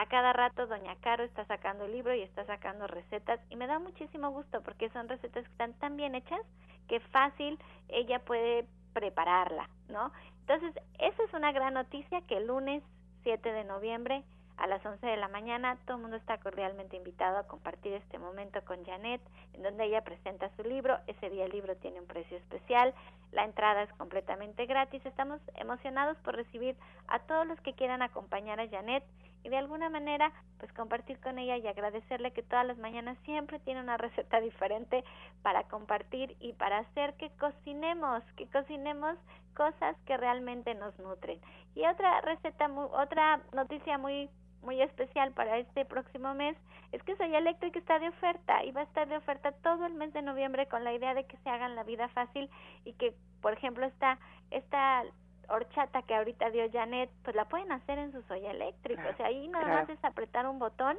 a 0.00 0.06
cada 0.06 0.32
rato 0.32 0.66
doña 0.66 0.96
Caro 1.02 1.24
está 1.24 1.44
sacando 1.44 1.84
el 1.84 1.92
libro 1.92 2.14
y 2.14 2.22
está 2.22 2.46
sacando 2.46 2.86
recetas 2.86 3.38
y 3.50 3.56
me 3.56 3.66
da 3.66 3.78
muchísimo 3.78 4.30
gusto 4.30 4.62
porque 4.62 4.88
son 4.88 5.10
recetas 5.10 5.44
que 5.44 5.50
están 5.50 5.74
tan 5.74 5.98
bien 5.98 6.14
hechas 6.14 6.40
que 6.88 7.00
fácil 7.00 7.58
ella 7.88 8.18
puede 8.20 8.64
prepararla, 8.94 9.68
¿no? 9.88 10.10
Entonces, 10.40 10.72
esa 10.98 11.22
es 11.22 11.34
una 11.34 11.52
gran 11.52 11.74
noticia 11.74 12.22
que 12.22 12.38
el 12.38 12.46
lunes 12.46 12.82
7 13.24 13.52
de 13.52 13.64
noviembre 13.64 14.24
a 14.56 14.66
las 14.66 14.84
11 14.84 15.06
de 15.06 15.18
la 15.18 15.28
mañana. 15.28 15.76
Todo 15.84 15.98
el 15.98 16.02
mundo 16.02 16.16
está 16.16 16.38
cordialmente 16.38 16.96
invitado 16.96 17.36
a 17.36 17.46
compartir 17.46 17.92
este 17.92 18.18
momento 18.18 18.64
con 18.64 18.82
Janet, 18.86 19.20
en 19.52 19.62
donde 19.62 19.84
ella 19.84 20.02
presenta 20.02 20.50
su 20.56 20.62
libro. 20.62 20.98
Ese 21.08 21.28
día 21.28 21.44
el 21.44 21.52
libro 21.52 21.76
tiene 21.76 22.00
un 22.00 22.06
precio 22.06 22.38
especial. 22.38 22.94
La 23.32 23.44
entrada 23.44 23.82
es 23.82 23.92
completamente 23.92 24.64
gratis. 24.64 25.04
Estamos 25.04 25.42
emocionados 25.56 26.16
por 26.24 26.36
recibir 26.36 26.74
a 27.06 27.18
todos 27.18 27.46
los 27.46 27.60
que 27.60 27.74
quieran 27.74 28.00
acompañar 28.00 28.60
a 28.60 28.68
Janet 28.68 29.04
y 29.42 29.48
de 29.48 29.56
alguna 29.56 29.88
manera 29.88 30.32
pues 30.58 30.72
compartir 30.72 31.18
con 31.20 31.38
ella 31.38 31.56
y 31.56 31.66
agradecerle 31.66 32.32
que 32.32 32.42
todas 32.42 32.66
las 32.66 32.78
mañanas 32.78 33.16
siempre 33.24 33.58
tiene 33.60 33.80
una 33.80 33.96
receta 33.98 34.40
diferente 34.40 35.04
para 35.42 35.64
compartir 35.64 36.36
y 36.40 36.52
para 36.52 36.78
hacer 36.78 37.14
que 37.14 37.30
cocinemos, 37.38 38.22
que 38.36 38.46
cocinemos 38.48 39.16
cosas 39.54 39.96
que 40.06 40.16
realmente 40.16 40.74
nos 40.74 40.98
nutren. 40.98 41.40
Y 41.74 41.86
otra 41.86 42.20
receta, 42.20 42.68
muy, 42.68 42.86
otra 42.92 43.40
noticia 43.52 43.98
muy 43.98 44.28
muy 44.62 44.80
especial 44.82 45.32
para 45.32 45.58
este 45.58 45.84
próximo 45.84 46.34
mes 46.34 46.56
es 46.92 47.02
que 47.04 47.16
Soy 47.16 47.34
Electric 47.34 47.74
está 47.76 47.98
de 47.98 48.08
oferta 48.08 48.64
y 48.64 48.72
va 48.72 48.82
a 48.82 48.84
estar 48.84 49.08
de 49.08 49.16
oferta 49.16 49.52
todo 49.52 49.86
el 49.86 49.94
mes 49.94 50.12
de 50.12 50.22
noviembre 50.22 50.66
con 50.66 50.84
la 50.84 50.92
idea 50.92 51.14
de 51.14 51.24
que 51.24 51.36
se 51.38 51.50
hagan 51.50 51.76
la 51.76 51.84
vida 51.84 52.08
fácil 52.08 52.50
y 52.84 52.92
que, 52.94 53.14
por 53.40 53.52
ejemplo, 53.52 53.86
esta, 53.86 54.18
esta 54.50 55.04
horchata 55.50 56.02
que 56.02 56.14
ahorita 56.14 56.50
dio 56.50 56.70
Janet, 56.70 57.10
pues 57.22 57.36
la 57.36 57.46
pueden 57.46 57.72
hacer 57.72 57.98
en 57.98 58.12
su 58.12 58.22
Soy 58.22 58.44
Electric. 58.46 58.98
o 58.98 59.16
sea, 59.16 59.26
ahí 59.26 59.48
nada 59.48 59.66
más 59.66 59.88
es 59.88 60.02
apretar 60.04 60.46
un 60.46 60.58
botón 60.58 60.96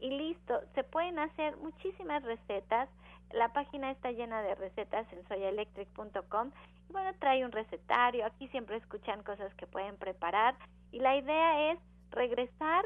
y 0.00 0.10
listo. 0.10 0.60
Se 0.74 0.84
pueden 0.84 1.18
hacer 1.18 1.56
muchísimas 1.58 2.22
recetas. 2.22 2.88
La 3.32 3.52
página 3.52 3.90
está 3.90 4.12
llena 4.12 4.42
de 4.42 4.54
recetas 4.54 5.10
en 5.12 5.26
soyaelectric.com. 5.28 6.50
Y 6.88 6.92
bueno, 6.92 7.10
trae 7.18 7.44
un 7.44 7.52
recetario. 7.52 8.26
Aquí 8.26 8.48
siempre 8.48 8.76
escuchan 8.76 9.22
cosas 9.22 9.52
que 9.54 9.66
pueden 9.66 9.96
preparar. 9.96 10.54
Y 10.92 11.00
la 11.00 11.16
idea 11.16 11.72
es 11.72 11.78
regresar 12.10 12.84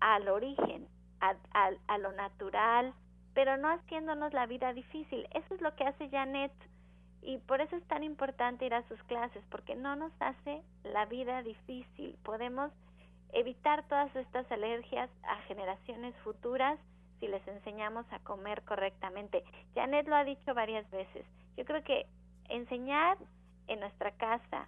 al 0.00 0.28
origen, 0.28 0.88
a, 1.20 1.34
a, 1.86 1.98
lo 1.98 2.12
natural, 2.12 2.94
pero 3.34 3.58
no 3.58 3.68
haciéndonos 3.68 4.32
la 4.32 4.46
vida 4.46 4.72
difícil. 4.72 5.28
Eso 5.34 5.54
es 5.54 5.60
lo 5.60 5.74
que 5.76 5.84
hace 5.84 6.08
Janet 6.08 6.52
y 7.22 7.38
por 7.38 7.60
eso 7.60 7.76
es 7.76 7.84
tan 7.84 8.02
importante 8.02 8.66
ir 8.66 8.74
a 8.74 8.86
sus 8.88 9.02
clases, 9.04 9.42
porque 9.50 9.74
no 9.74 9.96
nos 9.96 10.12
hace 10.20 10.62
la 10.84 11.06
vida 11.06 11.42
difícil. 11.42 12.16
Podemos 12.22 12.72
evitar 13.32 13.86
todas 13.88 14.14
estas 14.16 14.50
alergias 14.50 15.10
a 15.22 15.36
generaciones 15.42 16.14
futuras 16.24 16.78
si 17.20 17.28
les 17.28 17.46
enseñamos 17.46 18.06
a 18.12 18.18
comer 18.20 18.62
correctamente. 18.62 19.44
Janet 19.74 20.08
lo 20.08 20.16
ha 20.16 20.24
dicho 20.24 20.54
varias 20.54 20.90
veces. 20.90 21.26
Yo 21.56 21.64
creo 21.64 21.84
que 21.84 22.06
enseñar 22.48 23.18
en 23.66 23.80
nuestra 23.80 24.10
casa 24.12 24.66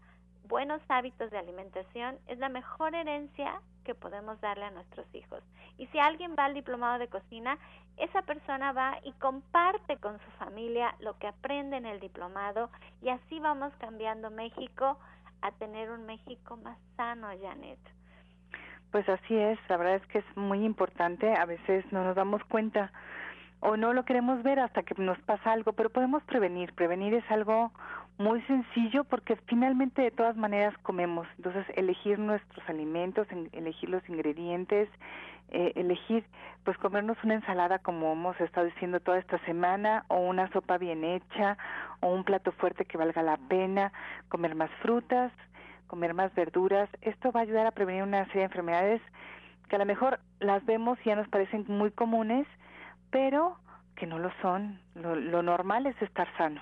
buenos 0.49 0.81
hábitos 0.89 1.31
de 1.31 1.39
alimentación 1.39 2.19
es 2.27 2.39
la 2.39 2.49
mejor 2.49 2.95
herencia 2.95 3.61
que 3.85 3.95
podemos 3.95 4.41
darle 4.41 4.65
a 4.65 4.71
nuestros 4.71 5.07
hijos. 5.15 5.43
Y 5.79 5.87
si 5.89 5.99
alguien 5.99 6.37
va 6.39 6.45
al 6.45 6.55
diplomado 6.55 6.99
de 6.99 7.09
cocina, 7.09 7.59
esa 7.97 8.23
persona 8.23 8.73
va 8.73 8.99
y 9.05 9.13
comparte 9.13 9.97
con 9.99 10.19
su 10.21 10.31
familia 10.33 10.95
lo 11.01 11.19
que 11.19 11.27
aprende 11.27 11.77
en 11.77 11.87
el 11.87 12.01
diplomado 12.01 12.71
y 13.03 13.09
así 13.09 13.39
vamos 13.41 13.73
cambiando 13.79 14.31
México 14.31 14.99
a 15.41 15.51
tener 15.53 15.91
un 15.91 16.07
México 16.07 16.57
más 16.57 16.79
sano, 16.97 17.29
Janet. 17.41 17.79
Pues 18.91 19.09
así 19.09 19.37
es, 19.37 19.59
la 19.69 19.77
verdad 19.79 19.97
es 19.97 20.07
que 20.07 20.19
es 20.19 20.37
muy 20.37 20.65
importante, 20.65 21.35
a 21.35 21.47
veces 21.47 21.85
no 21.93 22.05
nos 22.05 22.15
damos 22.15 22.45
cuenta 22.45 22.93
o 23.61 23.77
no 23.77 23.93
lo 23.93 24.05
queremos 24.05 24.43
ver 24.43 24.59
hasta 24.59 24.83
que 24.83 24.95
nos 25.01 25.19
pasa 25.21 25.53
algo, 25.53 25.73
pero 25.73 25.89
podemos 25.89 26.23
prevenir. 26.25 26.75
Prevenir 26.75 27.15
es 27.15 27.31
algo 27.31 27.73
muy 28.19 28.41
sencillo 28.43 29.05
porque 29.05 29.37
finalmente 29.47 30.03
de 30.03 30.11
todas 30.11 30.37
maneras 30.37 30.77
comemos. 30.83 31.27
Entonces, 31.37 31.67
elegir 31.75 32.19
nuestros 32.19 32.69
alimentos, 32.69 33.27
elegir 33.53 33.89
los 33.89 34.07
ingredientes, 34.09 34.89
eh, 35.51 35.73
elegir, 35.77 36.25
pues 36.65 36.79
comernos 36.79 37.17
una 37.25 37.35
ensalada 37.35 37.79
como 37.79 38.13
hemos 38.13 38.41
estado 38.41 38.67
diciendo 38.67 39.01
toda 39.01 39.19
esta 39.19 39.39
semana, 39.45 40.05
o 40.09 40.19
una 40.19 40.51
sopa 40.53 40.79
bien 40.79 41.05
hecha, 41.05 41.59
o 42.01 42.09
un 42.09 42.25
plato 42.25 42.53
fuerte 42.53 42.85
que 42.85 42.97
valga 42.97 43.23
la 43.23 43.37
pena, 43.37 43.93
comer 44.29 44.55
más 44.55 44.71
frutas, 44.81 45.33
comer 45.89 46.15
más 46.15 46.35
verduras. 46.35 46.89
Esto 47.03 47.33
va 47.33 47.41
a 47.41 47.43
ayudar 47.43 47.67
a 47.67 47.73
prevenir 47.73 48.03
una 48.03 48.25
serie 48.27 48.41
de 48.41 48.47
enfermedades 48.47 49.03
que 49.69 49.77
a 49.77 49.79
lo 49.79 49.87
mejor 49.87 50.21
las 50.41 50.65
vemos 50.65 50.99
y 51.05 51.09
ya 51.11 51.17
nos 51.17 51.29
parecen 51.29 51.65
muy 51.69 51.91
comunes, 51.91 52.47
pero 53.11 53.57
que 53.95 54.07
no 54.07 54.19
lo 54.19 54.31
son. 54.41 54.81
Lo, 54.95 55.43
normal 55.43 55.87
es 55.87 56.01
estar 56.01 56.29
sano. 56.37 56.61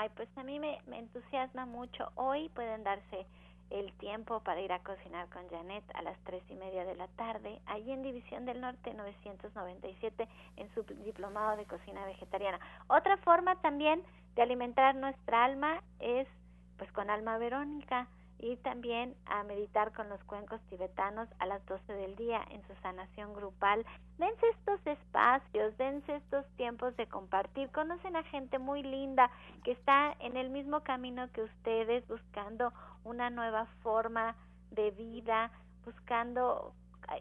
Ay, 0.00 0.10
pues 0.14 0.28
a 0.38 0.44
mí 0.44 0.60
me, 0.60 0.78
me 0.86 1.00
entusiasma 1.00 1.66
mucho. 1.66 2.12
Hoy 2.14 2.48
pueden 2.50 2.84
darse 2.84 3.26
el 3.70 3.92
tiempo 3.94 4.38
para 4.44 4.60
ir 4.60 4.72
a 4.72 4.78
cocinar 4.78 5.28
con 5.28 5.48
Janet 5.48 5.82
a 5.92 6.02
las 6.02 6.16
tres 6.22 6.40
y 6.48 6.54
media 6.54 6.84
de 6.84 6.94
la 6.94 7.08
tarde, 7.08 7.60
allí 7.66 7.90
en 7.90 8.04
División 8.04 8.46
del 8.46 8.60
Norte 8.60 8.94
997, 8.94 10.28
en 10.56 10.72
su 10.72 10.84
diplomado 11.04 11.56
de 11.56 11.64
cocina 11.64 12.06
vegetariana. 12.06 12.60
Otra 12.86 13.16
forma 13.16 13.56
también 13.56 14.00
de 14.36 14.42
alimentar 14.42 14.94
nuestra 14.94 15.44
alma 15.44 15.82
es 15.98 16.28
pues 16.76 16.92
con 16.92 17.10
alma 17.10 17.36
verónica 17.38 18.06
y 18.38 18.56
también 18.58 19.16
a 19.26 19.42
meditar 19.42 19.92
con 19.92 20.08
los 20.08 20.22
cuencos 20.24 20.60
tibetanos 20.68 21.28
a 21.38 21.46
las 21.46 21.64
12 21.66 21.92
del 21.92 22.14
día 22.16 22.44
en 22.50 22.62
su 22.66 22.74
sanación 22.82 23.34
grupal. 23.34 23.84
Dense 24.18 24.46
estos 24.50 24.86
espacios, 24.86 25.76
dense 25.76 26.16
estos 26.16 26.46
tiempos 26.56 26.96
de 26.96 27.06
compartir. 27.06 27.70
Conocen 27.70 28.16
a 28.16 28.22
gente 28.24 28.58
muy 28.58 28.82
linda 28.82 29.30
que 29.64 29.72
está 29.72 30.14
en 30.20 30.36
el 30.36 30.50
mismo 30.50 30.82
camino 30.82 31.30
que 31.32 31.42
ustedes, 31.42 32.06
buscando 32.06 32.72
una 33.04 33.30
nueva 33.30 33.66
forma 33.82 34.36
de 34.70 34.90
vida, 34.92 35.50
buscando 35.84 36.74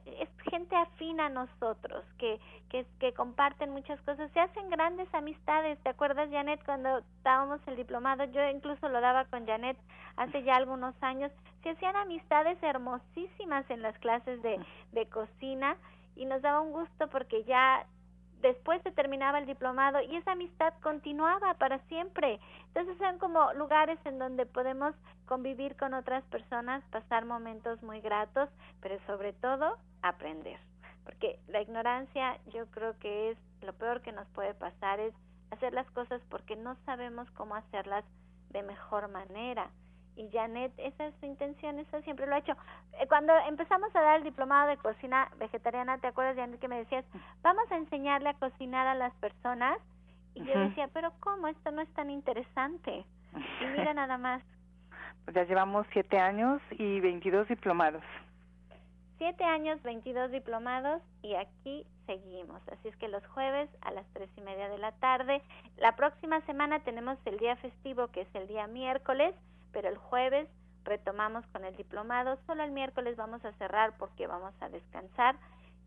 es 0.05 0.29
gente 0.49 0.75
afina 0.75 1.27
a 1.27 1.29
nosotros, 1.29 2.03
que, 2.17 2.39
que, 2.69 2.85
que 2.99 3.13
comparten 3.13 3.71
muchas 3.71 3.99
cosas, 4.01 4.31
se 4.31 4.39
hacen 4.39 4.69
grandes 4.69 5.13
amistades. 5.13 5.79
¿Te 5.83 5.89
acuerdas, 5.89 6.29
Janet, 6.31 6.63
cuando 6.65 6.99
estábamos 7.17 7.59
el 7.67 7.75
diplomado? 7.75 8.25
Yo 8.25 8.47
incluso 8.49 8.89
lo 8.89 9.01
daba 9.01 9.25
con 9.25 9.45
Janet 9.45 9.77
hace 10.15 10.43
ya 10.43 10.55
algunos 10.55 10.95
años. 11.01 11.31
Se 11.63 11.71
hacían 11.71 11.95
amistades 11.95 12.61
hermosísimas 12.61 13.69
en 13.69 13.81
las 13.81 13.97
clases 13.99 14.41
de, 14.41 14.59
de 14.91 15.05
cocina 15.07 15.77
y 16.15 16.25
nos 16.25 16.41
daba 16.41 16.61
un 16.61 16.71
gusto 16.71 17.07
porque 17.09 17.43
ya 17.43 17.85
después 18.41 18.81
se 18.83 18.91
terminaba 18.91 19.39
el 19.39 19.45
diplomado 19.45 20.01
y 20.01 20.15
esa 20.15 20.33
amistad 20.33 20.73
continuaba 20.81 21.53
para 21.55 21.79
siempre. 21.87 22.39
Entonces 22.67 22.97
son 22.97 23.17
como 23.19 23.53
lugares 23.53 23.99
en 24.05 24.19
donde 24.19 24.45
podemos 24.45 24.95
convivir 25.25 25.75
con 25.75 25.93
otras 25.93 26.23
personas, 26.25 26.83
pasar 26.91 27.25
momentos 27.25 27.81
muy 27.83 28.01
gratos, 28.01 28.49
pero 28.81 28.97
sobre 29.05 29.33
todo 29.33 29.77
aprender. 30.01 30.59
Porque 31.03 31.39
la 31.47 31.61
ignorancia 31.61 32.37
yo 32.53 32.65
creo 32.67 32.97
que 32.99 33.31
es 33.31 33.37
lo 33.61 33.73
peor 33.73 34.01
que 34.01 34.11
nos 34.11 34.27
puede 34.29 34.53
pasar 34.53 34.99
es 34.99 35.13
hacer 35.51 35.73
las 35.73 35.89
cosas 35.91 36.21
porque 36.29 36.55
no 36.55 36.75
sabemos 36.85 37.29
cómo 37.31 37.55
hacerlas 37.55 38.03
de 38.49 38.63
mejor 38.63 39.09
manera 39.09 39.69
y 40.17 40.29
Janet, 40.31 40.73
esa 40.77 41.07
es 41.07 41.13
su 41.19 41.27
intención, 41.27 41.79
eso 41.79 42.01
siempre 42.01 42.25
lo 42.25 42.35
ha 42.35 42.39
hecho. 42.39 42.53
Eh, 42.99 43.07
cuando 43.07 43.33
empezamos 43.47 43.95
a 43.95 44.01
dar 44.01 44.17
el 44.17 44.23
diplomado 44.23 44.69
de 44.69 44.77
cocina 44.77 45.29
vegetariana, 45.37 45.99
¿te 45.99 46.07
acuerdas, 46.07 46.35
Janet, 46.35 46.59
que 46.59 46.67
me 46.67 46.79
decías, 46.79 47.05
vamos 47.43 47.71
a 47.71 47.77
enseñarle 47.77 48.29
a 48.29 48.33
cocinar 48.33 48.87
a 48.87 48.95
las 48.95 49.13
personas? 49.15 49.77
Y 50.33 50.43
yo 50.43 50.59
decía, 50.59 50.89
pero 50.93 51.11
¿cómo? 51.19 51.47
Esto 51.47 51.71
no 51.71 51.81
es 51.81 51.93
tan 51.93 52.09
interesante. 52.09 53.05
Y 53.61 53.65
mira 53.65 53.93
nada 53.93 54.17
más. 54.17 54.41
Pues 55.25 55.35
ya 55.35 55.43
llevamos 55.43 55.85
siete 55.91 56.17
años 56.17 56.61
y 56.71 57.01
22 57.01 57.49
diplomados. 57.49 58.01
Siete 59.17 59.43
años, 59.43 59.83
22 59.83 60.31
diplomados 60.31 61.01
y 61.21 61.35
aquí 61.35 61.85
seguimos. 62.05 62.61
Así 62.69 62.87
es 62.87 62.95
que 62.95 63.09
los 63.09 63.27
jueves 63.27 63.69
a 63.81 63.91
las 63.91 64.05
tres 64.13 64.29
y 64.37 64.41
media 64.41 64.69
de 64.69 64.77
la 64.77 64.93
tarde. 64.93 65.41
La 65.75 65.97
próxima 65.97 66.39
semana 66.45 66.79
tenemos 66.79 67.17
el 67.25 67.37
día 67.39 67.57
festivo, 67.57 68.07
que 68.07 68.21
es 68.21 68.35
el 68.35 68.47
día 68.47 68.67
miércoles 68.67 69.35
pero 69.71 69.89
el 69.89 69.97
jueves 69.97 70.47
retomamos 70.83 71.45
con 71.47 71.65
el 71.65 71.75
diplomado. 71.75 72.37
Solo 72.45 72.63
el 72.63 72.71
miércoles 72.71 73.15
vamos 73.17 73.43
a 73.45 73.51
cerrar 73.53 73.97
porque 73.97 74.27
vamos 74.27 74.53
a 74.61 74.69
descansar. 74.69 75.35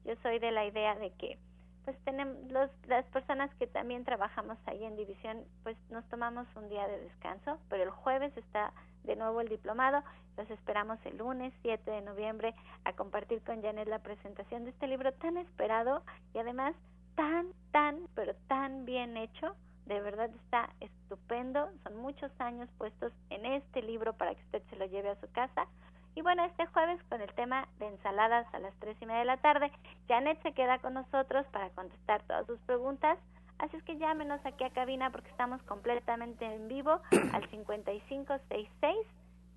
Yo 0.04 0.14
soy 0.22 0.38
de 0.38 0.50
la 0.50 0.66
idea 0.66 0.94
de 0.94 1.11
que 1.12 1.38
pues 1.84 1.96
tenemos 2.04 2.36
los, 2.50 2.70
las 2.86 3.04
personas 3.07 3.52
que 3.54 3.66
también 3.66 4.04
trabajamos 4.04 4.59
ahí 4.66 4.84
en 4.84 4.96
división, 4.96 5.44
pues 5.62 5.76
nos 5.90 6.04
tomamos 6.09 6.46
un 6.54 6.68
día 6.68 6.86
de 6.86 7.00
descanso, 7.00 7.59
pero 7.68 7.84
el 7.84 7.90
jueves 7.90 8.36
está 8.36 8.72
de 9.04 9.16
nuevo 9.16 9.40
el 9.40 9.48
diplomado. 9.48 10.02
Los 10.36 10.50
esperamos 10.50 10.98
el 11.04 11.16
lunes 11.16 11.52
7 11.62 11.90
de 11.90 12.02
noviembre 12.02 12.54
a 12.84 12.92
compartir 12.92 13.42
con 13.42 13.62
Janet 13.62 13.88
la 13.88 13.98
presentación 14.00 14.64
de 14.64 14.70
este 14.70 14.86
libro 14.86 15.12
tan 15.14 15.38
esperado 15.38 16.02
y 16.34 16.38
además 16.38 16.74
tan, 17.16 17.52
tan, 17.72 18.07
pero 18.14 18.34
tan 18.46 18.84
bien 18.84 19.16
hecho 19.16 19.57
de 19.95 20.01
verdad 20.01 20.30
está 20.45 20.70
estupendo. 20.78 21.68
Son 21.82 21.97
muchos 21.97 22.30
años 22.41 22.68
puestos 22.78 23.12
en 23.28 23.45
este 23.45 23.82
libro 23.82 24.12
para 24.12 24.34
que 24.36 24.43
usted 24.45 24.62
se 24.70 24.76
lo 24.76 24.86
lleve 24.86 25.11
a 25.11 25.20
su 25.20 25.28
casa. 25.32 25.66
Y 26.14 26.22
bueno, 26.22 26.45
este 26.45 26.66
jueves 26.66 27.03
con 27.09 27.20
el 27.20 27.32
tema 27.34 27.66
de 27.80 27.88
ensaladas 27.88 28.47
a 28.55 28.61
las 28.61 28.74
tres 28.78 28.97
y 29.01 29.07
media 29.07 29.20
de 29.20 29.24
la 29.26 29.36
tarde, 29.38 29.72
Janet 30.07 30.41
se 30.43 30.53
queda 30.53 30.78
con 30.78 30.95
nosotros 30.95 31.45
para 31.49 31.70
contestar 31.70 32.22
todas 32.22 32.47
sus 32.47 32.61
preguntas. 32.61 33.18
Así 33.59 33.76
es 33.76 33.82
que 33.82 33.99
llámenos 33.99 34.41
aquí 34.47 34.62
a 34.62 34.70
cabina 34.70 35.11
porque 35.11 35.30
estamos 35.30 35.61
completamente 35.64 36.45
en 36.45 36.68
vivo 36.68 37.01
al 37.32 37.49
5566 37.51 38.97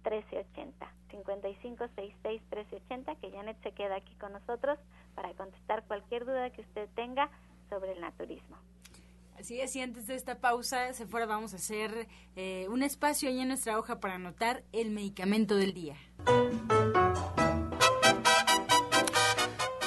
1380. 0.03 0.93
5566 1.11 2.41
1380, 2.51 3.15
que 3.15 3.31
Janet 3.31 3.61
se 3.61 3.71
queda 3.71 3.97
aquí 3.97 4.15
con 4.15 4.33
nosotros 4.33 4.79
para 5.13 5.31
contestar 5.33 5.83
cualquier 5.83 6.25
duda 6.25 6.49
que 6.49 6.61
usted 6.61 6.89
tenga 6.95 7.29
sobre 7.69 7.91
el 7.91 8.01
naturismo. 8.01 8.57
Así 9.39 9.59
es, 9.59 9.75
antes 9.75 10.07
de 10.07 10.15
esta 10.15 10.39
pausa, 10.39 10.93
se 10.93 11.05
fuera, 11.05 11.25
vamos 11.25 11.53
a 11.53 11.57
hacer 11.57 12.07
eh, 12.35 12.67
un 12.69 12.83
espacio 12.83 13.29
ahí 13.29 13.39
en 13.39 13.49
nuestra 13.49 13.77
hoja 13.77 13.99
para 13.99 14.15
anotar 14.15 14.63
el 14.71 14.91
medicamento 14.91 15.55
del 15.55 15.73
día. 15.73 15.95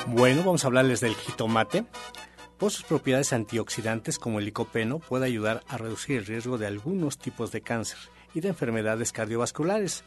Bueno, 0.09 0.43
vamos 0.45 0.65
a 0.65 0.67
hablarles 0.67 1.01
del 1.01 1.15
jitomate. 1.15 1.85
Por 2.59 2.71
sus 2.71 2.85
propiedades 2.85 3.33
antioxidantes 3.33 4.19
como 4.19 4.39
el 4.39 4.47
licopeno 4.47 4.99
puede 4.99 5.27
ayudar 5.27 5.63
a 5.69 5.77
reducir 5.77 6.19
el 6.19 6.27
riesgo 6.27 6.59
de 6.59 6.67
algunos 6.67 7.19
tipos 7.19 7.53
de 7.53 7.61
cáncer 7.61 7.99
y 8.35 8.41
de 8.41 8.49
enfermedades 8.49 9.13
cardiovasculares. 9.13 10.05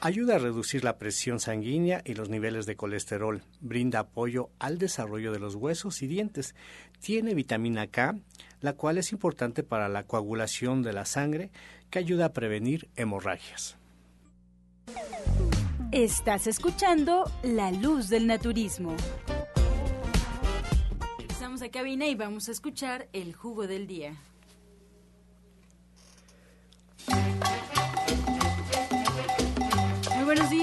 Ayuda 0.00 0.36
a 0.36 0.38
reducir 0.38 0.84
la 0.84 0.96
presión 0.96 1.40
sanguínea 1.40 2.02
y 2.04 2.14
los 2.14 2.28
niveles 2.28 2.66
de 2.66 2.76
colesterol. 2.76 3.42
Brinda 3.60 3.98
apoyo 3.98 4.50
al 4.60 4.78
desarrollo 4.78 5.32
de 5.32 5.40
los 5.40 5.56
huesos 5.56 6.02
y 6.02 6.06
dientes. 6.06 6.54
Tiene 7.00 7.34
vitamina 7.34 7.88
K, 7.88 8.16
la 8.60 8.74
cual 8.74 8.98
es 8.98 9.10
importante 9.10 9.64
para 9.64 9.88
la 9.88 10.04
coagulación 10.04 10.82
de 10.82 10.92
la 10.92 11.04
sangre, 11.04 11.50
que 11.90 11.98
ayuda 11.98 12.26
a 12.26 12.32
prevenir 12.32 12.88
hemorragias. 12.94 13.76
Estás 15.90 16.46
escuchando 16.46 17.24
La 17.42 17.72
Luz 17.72 18.08
del 18.08 18.28
Naturismo. 18.28 18.94
Estamos 21.28 21.60
a 21.62 21.70
cabina 21.70 22.06
y 22.06 22.14
vamos 22.14 22.48
a 22.48 22.52
escuchar 22.52 23.08
el 23.12 23.34
jugo 23.34 23.66
del 23.66 23.88
día. 23.88 24.16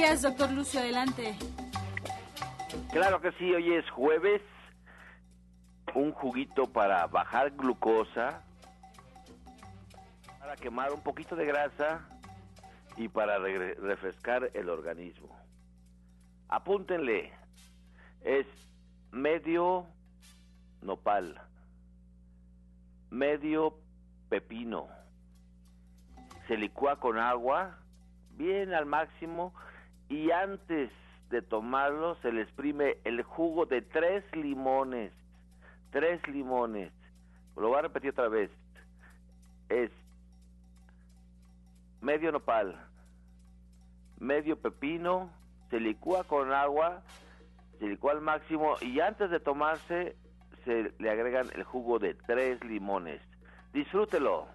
Doctor 0.05 0.51
Lucio, 0.51 0.79
adelante. 0.79 1.35
Claro 2.91 3.19
que 3.19 3.31
sí, 3.33 3.51
hoy 3.51 3.73
es 3.73 3.89
jueves. 3.89 4.41
Un 5.95 6.11
juguito 6.11 6.71
para 6.71 7.07
bajar 7.07 7.51
glucosa, 7.51 8.43
para 10.39 10.55
quemar 10.57 10.93
un 10.93 11.01
poquito 11.01 11.35
de 11.35 11.45
grasa 11.45 12.07
y 12.97 13.07
para 13.07 13.39
refrescar 13.39 14.51
el 14.53 14.69
organismo. 14.69 15.35
Apúntenle, 16.49 17.33
es 18.21 18.45
medio 19.11 19.87
nopal, 20.81 21.41
medio 23.09 23.79
pepino, 24.29 24.87
se 26.47 26.57
licúa 26.57 26.99
con 26.99 27.17
agua, 27.17 27.79
bien 28.31 28.73
al 28.73 28.85
máximo, 28.85 29.53
y 30.09 30.31
antes 30.31 30.91
de 31.29 31.41
tomarlo 31.41 32.15
se 32.21 32.31
le 32.31 32.41
exprime 32.41 32.97
el 33.03 33.23
jugo 33.23 33.65
de 33.65 33.81
tres 33.81 34.23
limones, 34.35 35.11
tres 35.91 36.25
limones. 36.27 36.91
Lo 37.55 37.69
voy 37.69 37.79
a 37.79 37.83
repetir 37.83 38.11
otra 38.11 38.27
vez. 38.27 38.51
Es 39.69 39.91
medio 42.01 42.31
nopal, 42.31 42.79
medio 44.19 44.59
pepino, 44.59 45.31
se 45.69 45.79
licúa 45.79 46.23
con 46.23 46.53
agua, 46.53 47.01
se 47.79 47.87
licúa 47.87 48.11
al 48.11 48.21
máximo 48.21 48.75
y 48.81 48.99
antes 48.99 49.29
de 49.31 49.39
tomarse 49.39 50.15
se 50.63 50.93
le 50.99 51.09
agregan 51.09 51.49
el 51.53 51.63
jugo 51.63 51.99
de 51.99 52.13
tres 52.13 52.63
limones. 52.63 53.21
Disfrútelo. 53.73 54.47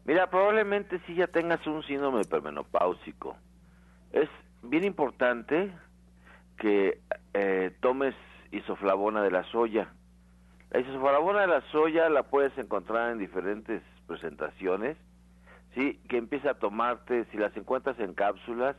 Mira, 0.05 0.31
probablemente 0.31 1.01
si 1.07 1.15
ya 1.15 1.27
tengas 1.27 1.67
un 1.67 1.83
síndrome 1.83 2.25
permenopáusico. 2.25 3.37
Es 4.13 4.29
bien 4.63 4.85
importante 4.85 5.71
que 6.57 7.01
eh, 7.35 7.77
tomes 7.81 8.15
isoflavona 8.51 9.23
de 9.23 9.31
la 9.31 9.45
soya. 9.45 9.93
La 10.71 10.81
isoflavona 10.81 11.43
de 11.43 11.47
la 11.49 11.61
soya 11.73 12.09
la 12.09 12.23
puedes 12.23 12.57
encontrar 12.57 13.13
en 13.13 13.19
diferentes 13.19 13.83
presentaciones. 14.07 14.97
Sí, 15.75 16.01
que 16.09 16.17
empieza 16.17 16.53
a 16.53 16.59
tomarte, 16.59 17.25
si 17.31 17.39
las 17.39 17.57
encuentras 17.57 17.99
en 17.99 18.15
cápsulas, 18.15 18.77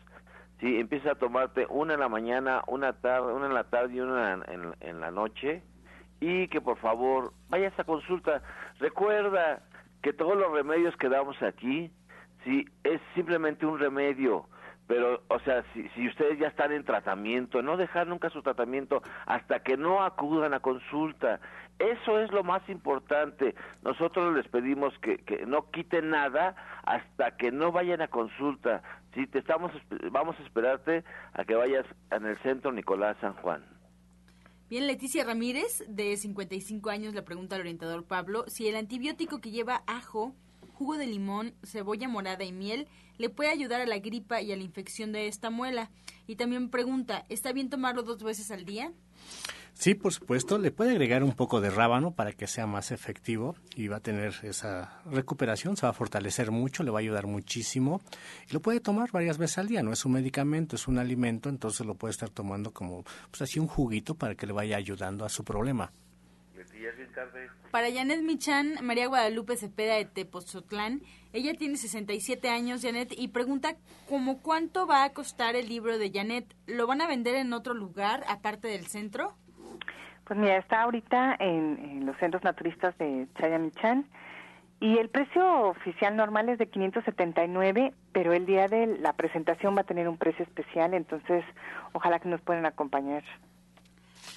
sí, 0.59 0.79
empieza 0.79 1.11
a 1.11 1.15
tomarte 1.15 1.65
una 1.69 1.95
en 1.95 1.99
la 1.99 2.09
mañana, 2.09 2.63
una 2.67 2.93
tarde, 2.93 3.33
una 3.33 3.47
en 3.47 3.53
la 3.53 3.63
tarde 3.65 3.95
y 3.95 3.99
una 3.99 4.33
en, 4.33 4.75
en 4.79 4.99
la 4.99 5.11
noche 5.11 5.63
y 6.23 6.47
que 6.47 6.61
por 6.61 6.77
favor 6.77 7.33
vaya 7.49 7.65
a 7.65 7.69
esa 7.69 7.83
consulta. 7.83 8.41
Recuerda 8.79 9.61
que 10.01 10.13
todos 10.13 10.37
los 10.37 10.53
remedios 10.53 10.95
que 10.95 11.09
damos 11.09 11.41
aquí, 11.41 11.91
sí, 12.45 12.65
es 12.85 13.01
simplemente 13.13 13.65
un 13.65 13.77
remedio, 13.77 14.47
pero, 14.87 15.21
o 15.27 15.39
sea, 15.39 15.63
si, 15.73 15.87
si 15.89 16.07
ustedes 16.07 16.39
ya 16.39 16.47
están 16.47 16.71
en 16.71 16.85
tratamiento, 16.85 17.61
no 17.61 17.75
dejar 17.75 18.07
nunca 18.07 18.29
su 18.29 18.41
tratamiento 18.41 19.01
hasta 19.25 19.63
que 19.63 19.75
no 19.75 20.01
acudan 20.01 20.53
a 20.53 20.61
consulta. 20.61 21.41
Eso 21.77 22.19
es 22.19 22.31
lo 22.31 22.43
más 22.43 22.67
importante. 22.69 23.53
Nosotros 23.81 24.33
les 24.33 24.47
pedimos 24.47 24.97
que, 24.99 25.17
que 25.17 25.45
no 25.45 25.71
quiten 25.71 26.09
nada 26.09 26.55
hasta 26.83 27.35
que 27.35 27.51
no 27.51 27.73
vayan 27.73 28.01
a 28.01 28.07
consulta. 28.07 28.81
Si 29.13 29.27
te 29.27 29.39
estamos, 29.39 29.71
vamos 30.11 30.39
a 30.39 30.43
esperarte 30.43 31.03
a 31.33 31.43
que 31.43 31.55
vayas 31.55 31.85
en 32.11 32.25
el 32.25 32.37
centro 32.39 32.71
Nicolás 32.71 33.17
San 33.19 33.33
Juan. 33.33 33.72
Bien, 34.69 34.87
Leticia 34.87 35.23
Ramírez, 35.23 35.83
de 35.87 36.15
55 36.15 36.89
años, 36.89 37.13
le 37.13 37.21
pregunta 37.21 37.55
al 37.55 37.61
orientador 37.61 38.05
Pablo 38.05 38.45
si 38.47 38.67
el 38.67 38.75
antibiótico 38.77 39.41
que 39.41 39.51
lleva 39.51 39.83
ajo, 39.87 40.33
jugo 40.73 40.97
de 40.97 41.05
limón, 41.05 41.53
cebolla 41.63 42.07
morada 42.07 42.43
y 42.43 42.53
miel 42.53 42.87
le 43.17 43.29
puede 43.29 43.51
ayudar 43.51 43.81
a 43.81 43.85
la 43.85 43.99
gripa 43.99 44.41
y 44.41 44.51
a 44.51 44.55
la 44.55 44.63
infección 44.63 45.11
de 45.11 45.27
esta 45.27 45.49
muela. 45.49 45.91
Y 46.27 46.37
también 46.37 46.69
pregunta, 46.69 47.25
¿está 47.29 47.51
bien 47.51 47.69
tomarlo 47.69 48.03
dos 48.03 48.23
veces 48.23 48.49
al 48.51 48.65
día? 48.65 48.93
Sí, 49.73 49.95
por 49.95 50.13
supuesto, 50.13 50.57
le 50.57 50.71
puede 50.71 50.91
agregar 50.91 51.23
un 51.23 51.33
poco 51.33 51.59
de 51.59 51.69
rábano 51.69 52.11
para 52.11 52.31
que 52.31 52.47
sea 52.47 52.67
más 52.67 52.91
efectivo 52.91 53.55
y 53.75 53.87
va 53.87 53.97
a 53.97 53.99
tener 53.99 54.33
esa 54.43 55.01
recuperación, 55.05 55.75
se 55.75 55.85
va 55.85 55.89
a 55.89 55.93
fortalecer 55.93 56.51
mucho, 56.51 56.83
le 56.83 56.91
va 56.91 56.99
a 56.99 57.01
ayudar 57.01 57.27
muchísimo 57.27 57.99
y 58.49 58.53
lo 58.53 58.61
puede 58.61 58.79
tomar 58.79 59.11
varias 59.11 59.37
veces 59.37 59.57
al 59.57 59.67
día, 59.67 59.83
no 59.83 59.91
es 59.91 60.05
un 60.05 60.13
medicamento, 60.13 60.75
es 60.75 60.87
un 60.87 60.99
alimento, 60.99 61.49
entonces 61.49 61.85
lo 61.85 61.95
puede 61.95 62.11
estar 62.11 62.29
tomando 62.29 62.71
como 62.71 63.03
pues 63.29 63.41
así 63.41 63.59
un 63.59 63.67
juguito 63.67 64.15
para 64.15 64.35
que 64.35 64.47
le 64.47 64.53
vaya 64.53 64.77
ayudando 64.77 65.25
a 65.25 65.29
su 65.29 65.43
problema. 65.43 65.91
Para 67.71 67.91
Janet 67.91 68.21
Michan, 68.21 68.77
María 68.83 69.07
Guadalupe 69.07 69.57
Cepeda 69.57 69.95
de 69.95 70.05
Tepozotlán, 70.05 71.01
ella 71.33 71.55
tiene 71.55 71.77
67 71.77 72.47
años, 72.47 72.83
Janet, 72.83 73.11
y 73.17 73.29
pregunta 73.29 73.77
cómo 74.07 74.41
cuánto 74.41 74.85
va 74.85 75.03
a 75.03 75.13
costar 75.13 75.55
el 75.55 75.67
libro 75.67 75.97
de 75.97 76.11
Janet. 76.11 76.55
¿Lo 76.67 76.85
van 76.85 77.01
a 77.01 77.07
vender 77.07 77.33
en 77.33 77.51
otro 77.53 77.73
lugar 77.73 78.23
aparte 78.27 78.67
del 78.67 78.85
centro? 78.85 79.35
Pues 80.25 80.39
mira, 80.39 80.57
está 80.57 80.83
ahorita 80.83 81.35
en, 81.39 82.05
los 82.05 82.17
centros 82.17 82.43
naturistas 82.43 82.97
de 82.97 83.27
Chayamichán 83.37 84.05
y 84.79 84.97
el 84.97 85.09
precio 85.09 85.69
oficial 85.69 86.15
normal 86.15 86.49
es 86.49 86.57
de 86.57 86.67
579, 86.67 87.93
pero 88.11 88.33
el 88.33 88.45
día 88.45 88.67
de 88.67 88.97
la 88.99 89.13
presentación 89.13 89.75
va 89.75 89.81
a 89.81 89.85
tener 89.85 90.07
un 90.07 90.17
precio 90.17 90.43
especial, 90.43 90.93
entonces 90.93 91.43
ojalá 91.93 92.19
que 92.19 92.29
nos 92.29 92.41
puedan 92.41 92.65
acompañar. 92.65 93.23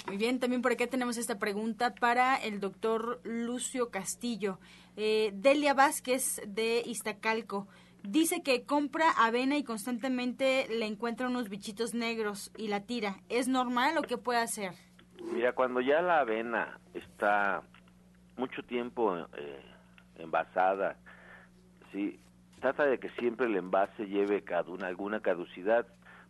Muy 0.06 0.16
bien, 0.16 0.38
también 0.38 0.62
por 0.62 0.72
acá 0.72 0.86
tenemos 0.86 1.16
esta 1.16 1.38
pregunta 1.38 1.94
para 1.94 2.36
el 2.36 2.60
doctor 2.60 3.20
Lucio 3.24 3.90
Castillo. 3.90 4.58
Eh, 4.96 5.30
Delia 5.34 5.74
Vázquez 5.74 6.40
de 6.46 6.82
Iztacalco 6.84 7.66
dice 8.02 8.42
que 8.42 8.64
compra 8.64 9.10
avena 9.10 9.56
y 9.56 9.64
constantemente 9.64 10.68
le 10.68 10.86
encuentra 10.86 11.28
unos 11.28 11.48
bichitos 11.48 11.94
negros 11.94 12.52
y 12.56 12.68
la 12.68 12.80
tira. 12.80 13.16
¿Es 13.28 13.48
normal 13.48 13.98
o 13.98 14.02
qué 14.02 14.16
puede 14.16 14.40
hacer? 14.40 14.85
Mira, 15.22 15.52
cuando 15.52 15.80
ya 15.80 16.02
la 16.02 16.20
avena 16.20 16.78
está 16.94 17.62
mucho 18.36 18.62
tiempo 18.62 19.16
eh, 19.36 19.64
envasada, 20.18 20.96
sí, 21.92 22.18
trata 22.60 22.84
de 22.86 22.98
que 22.98 23.10
siempre 23.10 23.46
el 23.46 23.56
envase 23.56 24.06
lleve 24.06 24.44
alguna 24.82 25.20
caducidad 25.20 25.86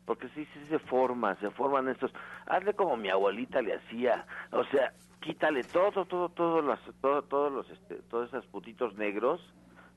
porque 0.06 0.28
sí, 0.30 0.46
se 0.68 0.78
forma, 0.78 1.34
se 1.36 1.50
forman 1.50 1.88
estos, 1.88 2.12
hazle 2.46 2.74
como 2.74 2.96
mi 2.96 3.10
abuelita 3.10 3.60
le 3.60 3.74
hacía, 3.74 4.24
o 4.52 4.64
sea, 4.66 4.92
quítale 5.20 5.64
todo, 5.64 6.06
todo, 6.06 6.28
todo, 6.28 6.62
los, 6.62 6.78
todo, 7.00 7.22
todos 7.22 7.52
los, 7.52 7.68
este, 7.70 7.96
todos 8.08 8.28
esos 8.28 8.46
putitos 8.46 8.94
negros, 8.96 9.40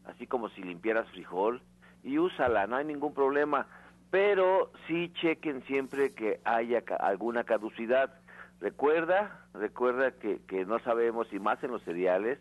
así 0.05 0.25
como 0.25 0.49
si 0.49 0.63
limpiaras 0.63 1.07
frijol, 1.11 1.61
y 2.03 2.17
úsala, 2.17 2.65
no 2.65 2.77
hay 2.77 2.85
ningún 2.85 3.13
problema, 3.13 3.67
pero 4.09 4.71
sí 4.87 5.13
chequen 5.21 5.61
siempre 5.63 6.15
que 6.15 6.39
haya 6.43 6.83
alguna 6.99 7.43
caducidad. 7.43 8.11
Recuerda, 8.60 9.45
recuerda 9.53 10.12
que, 10.12 10.41
que 10.47 10.66
no 10.66 10.80
sabemos, 10.80 11.32
y 11.32 11.39
más 11.39 11.64
en 11.64 11.72
los 11.72 11.84
cereales, 11.84 12.39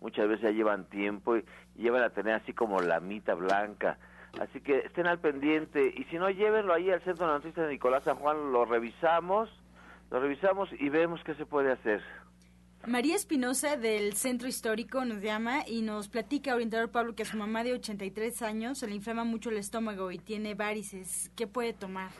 muchas 0.00 0.28
veces 0.28 0.44
ya 0.44 0.50
llevan 0.50 0.84
tiempo 0.86 1.36
y, 1.36 1.44
llevan 1.76 2.02
a 2.02 2.10
tener 2.10 2.34
así 2.34 2.52
como 2.52 2.80
la 2.80 3.00
mitad 3.00 3.36
blanca, 3.36 3.98
Así 4.38 4.60
que 4.60 4.78
estén 4.78 5.06
al 5.06 5.18
pendiente 5.18 5.92
y 5.96 6.04
si 6.04 6.16
no, 6.16 6.30
llévenlo 6.30 6.72
ahí 6.72 6.90
al 6.90 7.02
Centro 7.02 7.26
Noticias 7.26 7.66
de 7.66 7.72
Nicolás 7.72 8.04
San 8.04 8.16
Juan, 8.16 8.52
lo 8.52 8.64
revisamos, 8.64 9.50
lo 10.10 10.20
revisamos 10.20 10.68
y 10.78 10.88
vemos 10.88 11.20
qué 11.24 11.34
se 11.34 11.46
puede 11.46 11.72
hacer. 11.72 12.00
María 12.86 13.16
Espinosa 13.16 13.76
del 13.76 14.14
Centro 14.14 14.48
Histórico 14.48 15.04
nos 15.04 15.20
llama 15.20 15.66
y 15.66 15.82
nos 15.82 16.08
platica, 16.08 16.54
orientador 16.54 16.90
Pablo, 16.90 17.14
que 17.14 17.24
a 17.24 17.26
su 17.26 17.36
mamá 17.36 17.62
de 17.64 17.74
83 17.74 18.40
años 18.42 18.78
se 18.78 18.86
le 18.86 18.94
inflama 18.94 19.24
mucho 19.24 19.50
el 19.50 19.58
estómago 19.58 20.10
y 20.12 20.18
tiene 20.18 20.54
varices. 20.54 21.30
¿Qué 21.36 21.46
puede 21.46 21.74
tomar? 21.74 22.10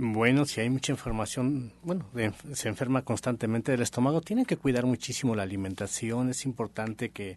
Bueno, 0.00 0.44
si 0.44 0.60
hay 0.60 0.70
mucha 0.70 0.92
información, 0.92 1.72
bueno, 1.82 2.06
se 2.52 2.68
enferma 2.68 3.02
constantemente 3.02 3.72
del 3.72 3.82
estómago, 3.82 4.20
tienen 4.20 4.44
que 4.44 4.56
cuidar 4.56 4.86
muchísimo 4.86 5.34
la 5.34 5.42
alimentación. 5.42 6.30
Es 6.30 6.44
importante 6.44 7.10
que 7.10 7.36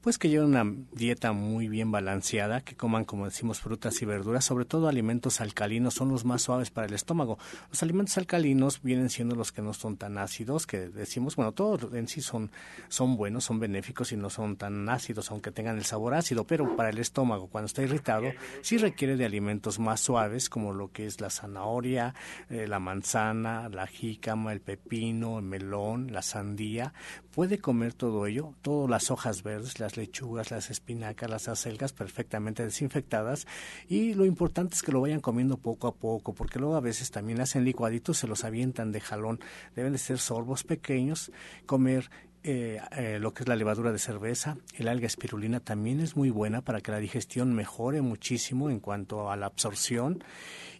pues 0.00 0.18
que 0.18 0.28
lleven 0.28 0.48
una 0.48 0.64
dieta 0.92 1.32
muy 1.32 1.68
bien 1.68 1.90
balanceada, 1.90 2.60
que 2.60 2.76
coman, 2.76 3.04
como 3.04 3.24
decimos, 3.24 3.60
frutas 3.60 4.00
y 4.02 4.04
verduras, 4.04 4.44
sobre 4.44 4.64
todo 4.64 4.88
alimentos 4.88 5.40
alcalinos, 5.40 5.94
son 5.94 6.10
los 6.10 6.24
más 6.24 6.42
suaves 6.42 6.70
para 6.70 6.86
el 6.86 6.94
estómago. 6.94 7.38
Los 7.70 7.82
alimentos 7.82 8.16
alcalinos 8.18 8.82
vienen 8.82 9.10
siendo 9.10 9.34
los 9.34 9.52
que 9.52 9.62
no 9.62 9.74
son 9.74 9.96
tan 9.96 10.18
ácidos, 10.18 10.66
que 10.66 10.88
decimos, 10.88 11.36
bueno, 11.36 11.52
todos 11.52 11.92
en 11.94 12.08
sí 12.08 12.20
son, 12.20 12.50
son 12.88 13.16
buenos, 13.16 13.44
son 13.44 13.58
benéficos 13.58 14.12
y 14.12 14.16
no 14.16 14.30
son 14.30 14.56
tan 14.56 14.88
ácidos, 14.88 15.30
aunque 15.30 15.50
tengan 15.50 15.76
el 15.76 15.84
sabor 15.84 16.14
ácido, 16.14 16.44
pero 16.44 16.76
para 16.76 16.90
el 16.90 16.98
estómago, 16.98 17.48
cuando 17.48 17.66
está 17.66 17.82
irritado, 17.82 18.28
sí 18.62 18.78
requiere 18.78 19.16
de 19.16 19.24
alimentos 19.24 19.78
más 19.78 20.00
suaves, 20.00 20.48
como 20.48 20.72
lo 20.72 20.92
que 20.92 21.06
es 21.06 21.20
la 21.20 21.30
zanahoria, 21.30 22.14
eh, 22.48 22.66
la 22.66 22.78
manzana, 22.78 23.68
la 23.68 23.86
jícama, 23.86 24.52
el 24.52 24.60
pepino, 24.60 25.38
el 25.38 25.44
melón, 25.44 26.12
la 26.12 26.22
sandía. 26.22 26.92
Puede 27.30 27.58
comer 27.58 27.94
todo 27.94 28.26
ello, 28.26 28.54
todas 28.62 28.90
las 28.90 29.10
hojas 29.10 29.42
verdes, 29.42 29.78
lechugas, 29.96 30.50
las 30.50 30.70
espinacas, 30.70 31.30
las 31.30 31.48
acelgas 31.48 31.92
perfectamente 31.92 32.64
desinfectadas. 32.64 33.46
Y 33.88 34.14
lo 34.14 34.24
importante 34.24 34.74
es 34.74 34.82
que 34.82 34.92
lo 34.92 35.00
vayan 35.00 35.20
comiendo 35.20 35.56
poco 35.56 35.86
a 35.86 35.94
poco 35.94 36.34
porque 36.34 36.58
luego 36.58 36.76
a 36.76 36.80
veces 36.80 37.10
también 37.10 37.40
hacen 37.40 37.64
licuaditos, 37.64 38.18
se 38.18 38.26
los 38.26 38.44
avientan 38.44 38.92
de 38.92 39.00
jalón, 39.00 39.40
deben 39.74 39.92
de 39.92 39.98
ser 39.98 40.18
sorbos 40.18 40.64
pequeños, 40.64 41.32
comer 41.66 42.10
eh, 42.42 42.80
eh, 42.96 43.18
lo 43.20 43.34
que 43.34 43.42
es 43.42 43.48
la 43.48 43.56
levadura 43.56 43.92
de 43.92 43.98
cerveza, 43.98 44.56
el 44.74 44.88
alga 44.88 45.06
espirulina 45.06 45.60
también 45.60 46.00
es 46.00 46.16
muy 46.16 46.30
buena 46.30 46.62
para 46.62 46.80
que 46.80 46.92
la 46.92 46.98
digestión 46.98 47.52
mejore 47.52 48.00
muchísimo 48.00 48.70
en 48.70 48.80
cuanto 48.80 49.30
a 49.30 49.36
la 49.36 49.46
absorción 49.46 50.22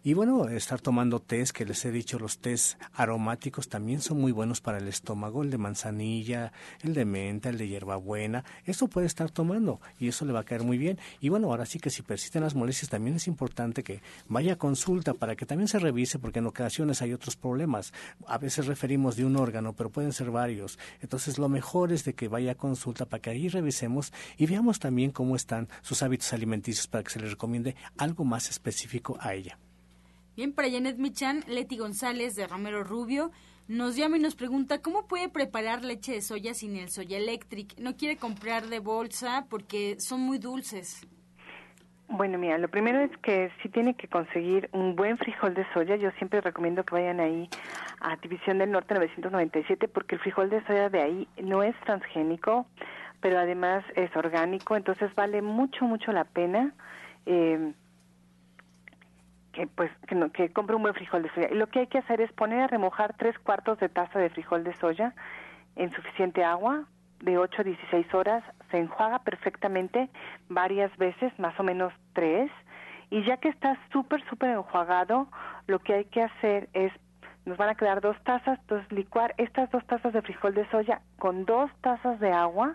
y 0.05 0.15
bueno, 0.15 0.49
estar 0.49 0.81
tomando 0.81 1.21
tés, 1.21 1.53
que 1.53 1.65
les 1.65 1.85
he 1.85 1.91
dicho, 1.91 2.19
los 2.19 2.39
tés 2.39 2.79
aromáticos 2.95 3.69
también 3.69 4.01
son 4.01 4.21
muy 4.21 4.31
buenos 4.31 4.61
para 4.61 4.79
el 4.79 4.87
estómago, 4.87 5.43
el 5.43 5.51
de 5.51 5.59
manzanilla, 5.59 6.53
el 6.83 6.95
de 6.95 7.05
menta, 7.05 7.49
el 7.49 7.59
de 7.59 7.67
hierbabuena, 7.67 8.45
eso 8.65 8.87
puede 8.87 9.07
estar 9.09 9.31
tomando 9.31 9.81
y 9.99 10.09
eso 10.09 10.25
le 10.25 10.33
va 10.33 10.41
a 10.41 10.45
caer 10.45 10.63
muy 10.63 10.79
bien. 10.79 10.99
Y 11.21 11.31
bueno, 11.31 11.49
ahora 11.49 11.67
sí 11.67 11.81
que 11.81 11.91
si 11.91 12.03
persisten 12.03 12.43
las 12.43 12.55
molestias 12.55 12.91
también 12.91 13.17
es 13.17 13.27
importante 13.27 13.83
que 13.83 14.01
vaya 14.29 14.53
a 14.53 14.57
consulta 14.57 15.15
para 15.15 15.35
que 15.35 15.47
también 15.47 15.69
se 15.69 15.81
revise 15.81 16.19
porque 16.19 16.39
en 16.39 16.47
ocasiones 16.47 17.03
hay 17.03 17.13
otros 17.13 17.37
problemas. 17.37 17.93
A 18.27 18.39
veces 18.39 18.67
referimos 18.67 19.17
de 19.17 19.25
un 19.25 19.37
órgano, 19.37 19.73
pero 19.73 19.91
pueden 19.91 20.13
ser 20.13 20.31
varios. 20.31 20.79
Entonces 21.01 21.39
lo 21.39 21.48
mejor 21.49 21.93
es 21.93 22.05
de 22.05 22.15
que 22.15 22.29
vaya 22.29 22.53
a 22.53 22.57
consulta 22.57 23.07
para 23.07 23.23
que 23.23 23.31
ahí 23.31 23.49
revisemos 23.49 24.13
y 24.37 24.47
veamos 24.47 24.79
también 24.79 25.11
cómo 25.11 25.37
están 25.37 25.69
sus 25.83 26.03
hábitos 26.03 26.33
alimenticios 26.33 26.87
para 26.87 27.05
que 27.05 27.11
se 27.11 27.21
le 27.21 27.29
recomiende 27.29 27.77
algo 27.97 28.25
más 28.25 28.51
específico 28.51 29.17
a 29.21 29.35
ella. 29.35 29.59
Bien, 30.37 30.53
para 30.53 30.71
Janet 30.71 30.99
Michan, 30.99 31.45
Leti 31.49 31.77
González 31.77 32.35
de 32.35 32.47
Romero 32.47 32.85
Rubio 32.85 33.33
nos 33.69 33.97
llama 33.97 34.17
y 34.17 34.21
nos 34.21 34.35
pregunta 34.35 34.81
cómo 34.81 35.07
puede 35.07 35.29
preparar 35.29 35.85
leche 35.85 36.13
de 36.13 36.23
soya 36.23 36.55
sin 36.55 36.77
el 36.77 36.91
soya 36.91 37.19
electric. 37.19 37.79
No 37.79 37.97
quiere 37.97 38.17
comprar 38.17 38.69
de 38.69 38.79
bolsa 38.79 39.47
porque 39.51 39.97
son 39.99 40.21
muy 40.21 40.39
dulces. 40.39 41.07
Bueno, 42.11 42.39
mira, 42.39 42.57
lo 42.57 42.69
primero 42.69 43.01
es 43.01 43.15
que 43.19 43.51
si 43.63 43.69
tiene 43.69 43.95
que 43.95 44.09
conseguir 44.09 44.71
un 44.73 44.97
buen 44.97 45.19
frijol 45.19 45.53
de 45.53 45.67
soya. 45.75 45.97
Yo 45.97 46.11
siempre 46.13 46.41
recomiendo 46.41 46.83
que 46.83 46.95
vayan 46.95 47.21
ahí 47.21 47.51
a 48.01 48.17
División 48.17 48.59
del 48.59 48.73
Norte 48.73 48.95
997 48.95 49.89
porque 49.89 50.15
el 50.15 50.21
frijol 50.23 50.49
de 50.49 50.65
soya 50.65 50.89
de 50.89 51.03
ahí 51.03 51.29
no 51.43 51.63
es 51.63 51.79
transgénico, 51.81 52.67
pero 53.21 53.39
además 53.39 53.85
es 53.95 54.15
orgánico, 54.17 54.75
entonces 54.75 55.15
vale 55.15 55.43
mucho, 55.43 55.85
mucho 55.85 56.11
la 56.13 56.25
pena. 56.25 56.73
Eh, 57.27 57.75
que 59.53 59.67
pues 59.67 59.91
que, 60.07 60.31
que 60.33 60.53
compre 60.53 60.77
un 60.77 60.83
buen 60.83 60.95
frijol 60.95 61.23
de 61.23 61.35
soya. 61.35 61.49
Y 61.51 61.57
lo 61.57 61.67
que 61.67 61.81
hay 61.81 61.87
que 61.89 61.99
hacer 61.99 62.23
es 62.23 62.33
poner 62.33 62.61
a 62.61 62.67
remojar 62.69 63.17
tres 63.19 63.39
cuartos 63.39 63.79
de 63.81 63.91
taza 63.91 64.19
de 64.19 64.31
frijol 64.31 64.65
de 64.65 64.75
soya 64.77 65.15
en 65.77 65.91
suficiente 65.93 66.43
agua 66.43 66.87
de 67.21 67.39
8 67.39 67.63
a 67.63 67.65
16 67.65 68.15
horas, 68.15 68.45
se 68.71 68.79
enjuaga 68.79 69.21
perfectamente 69.21 70.09
varias 70.49 70.95
veces, 70.97 71.37
más 71.39 71.59
o 71.59 71.63
menos 71.63 71.93
tres, 72.13 72.51
y 73.11 73.25
ya 73.25 73.39
que 73.39 73.49
está 73.49 73.79
súper, 73.93 74.23
súper 74.29 74.51
enjuagado, 74.51 75.29
lo 75.67 75.79
que 75.79 75.95
hay 75.95 76.05
que 76.07 76.23
hacer 76.23 76.69
es, 76.73 76.93
nos 77.45 77.57
van 77.57 77.71
a 77.71 77.75
quedar 77.75 78.01
dos 78.01 78.17
tazas, 78.25 78.59
entonces 78.61 78.91
licuar 78.93 79.35
estas 79.39 79.71
dos 79.71 79.85
tazas 79.87 80.13
de 80.13 80.23
frijol 80.23 80.55
de 80.55 80.69
soya 80.71 81.01
con 81.19 81.45
dos 81.45 81.71
tazas 81.81 82.21
de 82.21 82.33
agua, 82.33 82.75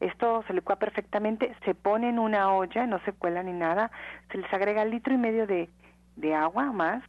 esto 0.00 0.44
se 0.46 0.52
licúa 0.52 0.76
perfectamente, 0.76 1.54
se 1.64 1.74
pone 1.74 2.10
en 2.10 2.18
una 2.18 2.52
olla, 2.52 2.86
no 2.86 2.98
se 3.00 3.12
cuela 3.12 3.42
ni 3.42 3.52
nada, 3.52 3.90
se 4.30 4.38
les 4.38 4.52
agrega 4.52 4.84
litro 4.84 5.14
y 5.14 5.18
medio 5.18 5.46
de 5.46 5.68
de 6.16 6.34
agua 6.34 6.72
más 6.72 7.02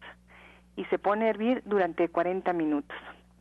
y 0.75 0.85
se 0.85 0.99
pone 0.99 1.25
a 1.25 1.29
hervir 1.29 1.63
durante 1.65 2.07
40 2.09 2.53
minutos. 2.53 2.97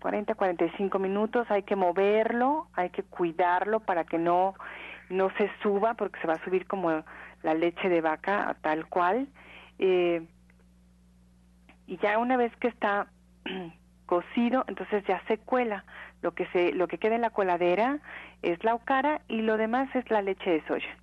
40, 0.06 0.36
45 0.36 1.00
minutos, 1.00 1.50
hay 1.50 1.64
que 1.64 1.74
moverlo, 1.74 2.68
hay 2.74 2.90
que 2.90 3.02
cuidarlo 3.02 3.80
para 3.80 4.04
que 4.04 4.18
no, 4.18 4.54
no 5.10 5.30
se 5.36 5.50
suba, 5.64 5.94
porque 5.94 6.20
se 6.20 6.28
va 6.28 6.34
a 6.34 6.44
subir 6.44 6.68
como 6.68 7.02
la 7.42 7.54
leche 7.54 7.88
de 7.88 8.00
vaca, 8.00 8.56
tal 8.60 8.86
cual. 8.86 9.26
Eh, 9.80 10.24
y 11.88 11.96
ya 11.96 12.18
una 12.18 12.36
vez 12.36 12.54
que 12.58 12.68
está 12.68 13.08
cocido, 14.06 14.64
entonces 14.68 15.02
ya 15.08 15.20
se 15.26 15.38
cuela. 15.38 15.84
Lo 16.22 16.34
que, 16.34 16.46
se, 16.52 16.70
lo 16.70 16.86
que 16.86 16.98
queda 16.98 17.16
en 17.16 17.22
la 17.22 17.30
coladera 17.30 17.98
es 18.42 18.62
la 18.62 18.76
ocara 18.76 19.22
y 19.26 19.42
lo 19.42 19.56
demás 19.56 19.88
es 19.96 20.08
la 20.08 20.22
leche 20.22 20.50
de 20.50 20.64
soya. 20.68 20.96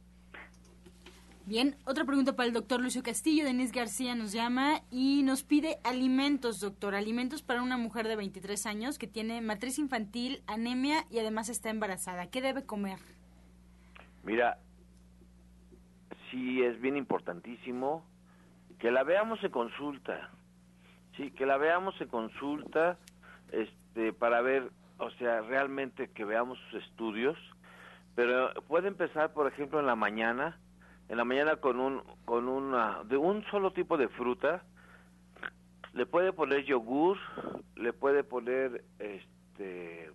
Bien, 1.45 1.75
otra 1.85 2.05
pregunta 2.05 2.37
para 2.37 2.47
el 2.47 2.53
doctor 2.53 2.79
Lucio 2.79 3.03
Castillo. 3.03 3.43
Denise 3.43 3.77
García 3.77 4.15
nos 4.15 4.31
llama 4.31 4.79
y 4.89 5.23
nos 5.23 5.43
pide 5.43 5.77
alimentos, 5.83 6.61
doctor. 6.61 6.95
Alimentos 6.95 7.41
para 7.41 7.61
una 7.61 7.75
mujer 7.75 8.07
de 8.07 8.15
23 8.15 8.65
años 8.65 8.97
que 8.97 9.07
tiene 9.07 9.41
matriz 9.41 9.77
infantil, 9.77 10.41
anemia 10.47 11.03
y 11.11 11.19
además 11.19 11.49
está 11.49 11.69
embarazada. 11.69 12.27
¿Qué 12.27 12.41
debe 12.41 12.65
comer? 12.65 12.97
Mira, 14.23 14.57
sí 16.31 16.63
es 16.63 16.79
bien 16.79 16.95
importantísimo 16.95 18.05
que 18.79 18.89
la 18.89 19.03
veamos 19.03 19.43
en 19.43 19.51
consulta. 19.51 20.29
Sí, 21.17 21.31
que 21.31 21.45
la 21.45 21.57
veamos 21.57 21.99
en 21.99 22.07
consulta 22.07 22.97
este, 23.51 24.13
para 24.13 24.41
ver, 24.41 24.71
o 24.97 25.11
sea, 25.11 25.41
realmente 25.41 26.09
que 26.11 26.23
veamos 26.23 26.57
sus 26.69 26.83
estudios. 26.85 27.37
Pero 28.15 28.53
puede 28.69 28.87
empezar, 28.87 29.33
por 29.33 29.51
ejemplo, 29.51 29.81
en 29.81 29.87
la 29.87 29.97
mañana 29.97 30.57
en 31.13 31.17
la 31.17 31.25
mañana 31.25 31.57
con 31.57 31.79
un 31.79 32.01
con 32.25 32.47
una 32.47 33.03
de 33.03 33.17
un 33.17 33.45
solo 33.51 33.71
tipo 33.71 33.97
de 33.97 34.07
fruta 34.07 34.63
le 35.93 36.07
puede 36.07 36.33
poner 36.33 36.65
yogur 36.65 37.19
le 37.75 37.93
puede 37.93 38.23
poner 38.23 38.83
este, 38.97 40.11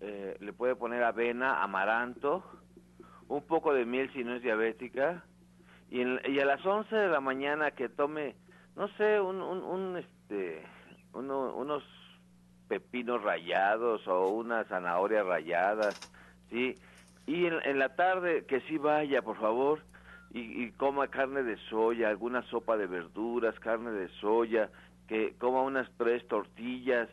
eh, 0.00 0.36
le 0.38 0.52
puede 0.52 0.76
poner 0.76 1.02
avena, 1.02 1.62
amaranto, 1.62 2.44
un 3.28 3.46
poco 3.46 3.72
de 3.72 3.86
miel 3.86 4.12
si 4.12 4.24
no 4.24 4.34
es 4.34 4.42
diabética, 4.42 5.24
y, 5.88 6.02
y 6.02 6.38
a 6.38 6.44
las 6.44 6.64
11 6.64 6.94
de 6.94 7.08
la 7.08 7.20
mañana 7.20 7.70
que 7.70 7.88
tome, 7.88 8.34
no 8.76 8.88
sé, 8.96 9.18
un, 9.20 9.40
un, 9.40 9.96
este, 9.96 10.62
unos 11.14 11.82
pepinos 12.68 13.22
rayados 13.22 14.06
o 14.06 14.28
unas 14.28 14.66
zanahorias 14.68 15.24
rayadas, 15.24 15.96
¿sí? 16.50 16.76
Y 17.26 17.46
en, 17.46 17.78
la 17.78 17.96
tarde 17.96 18.44
que 18.44 18.60
sí 18.62 18.76
vaya, 18.76 19.22
por 19.22 19.38
favor, 19.38 19.80
y, 20.34 20.72
coma 20.72 21.06
carne 21.08 21.44
de 21.44 21.56
soya, 21.70 22.08
alguna 22.08 22.42
sopa 22.42 22.76
de 22.76 22.88
verduras, 22.88 23.58
carne 23.60 23.92
de 23.92 24.08
soya, 24.20 24.68
que 25.06 25.34
coma 25.38 25.62
unas 25.62 25.88
tres 25.96 26.26
tortillas. 26.26 27.08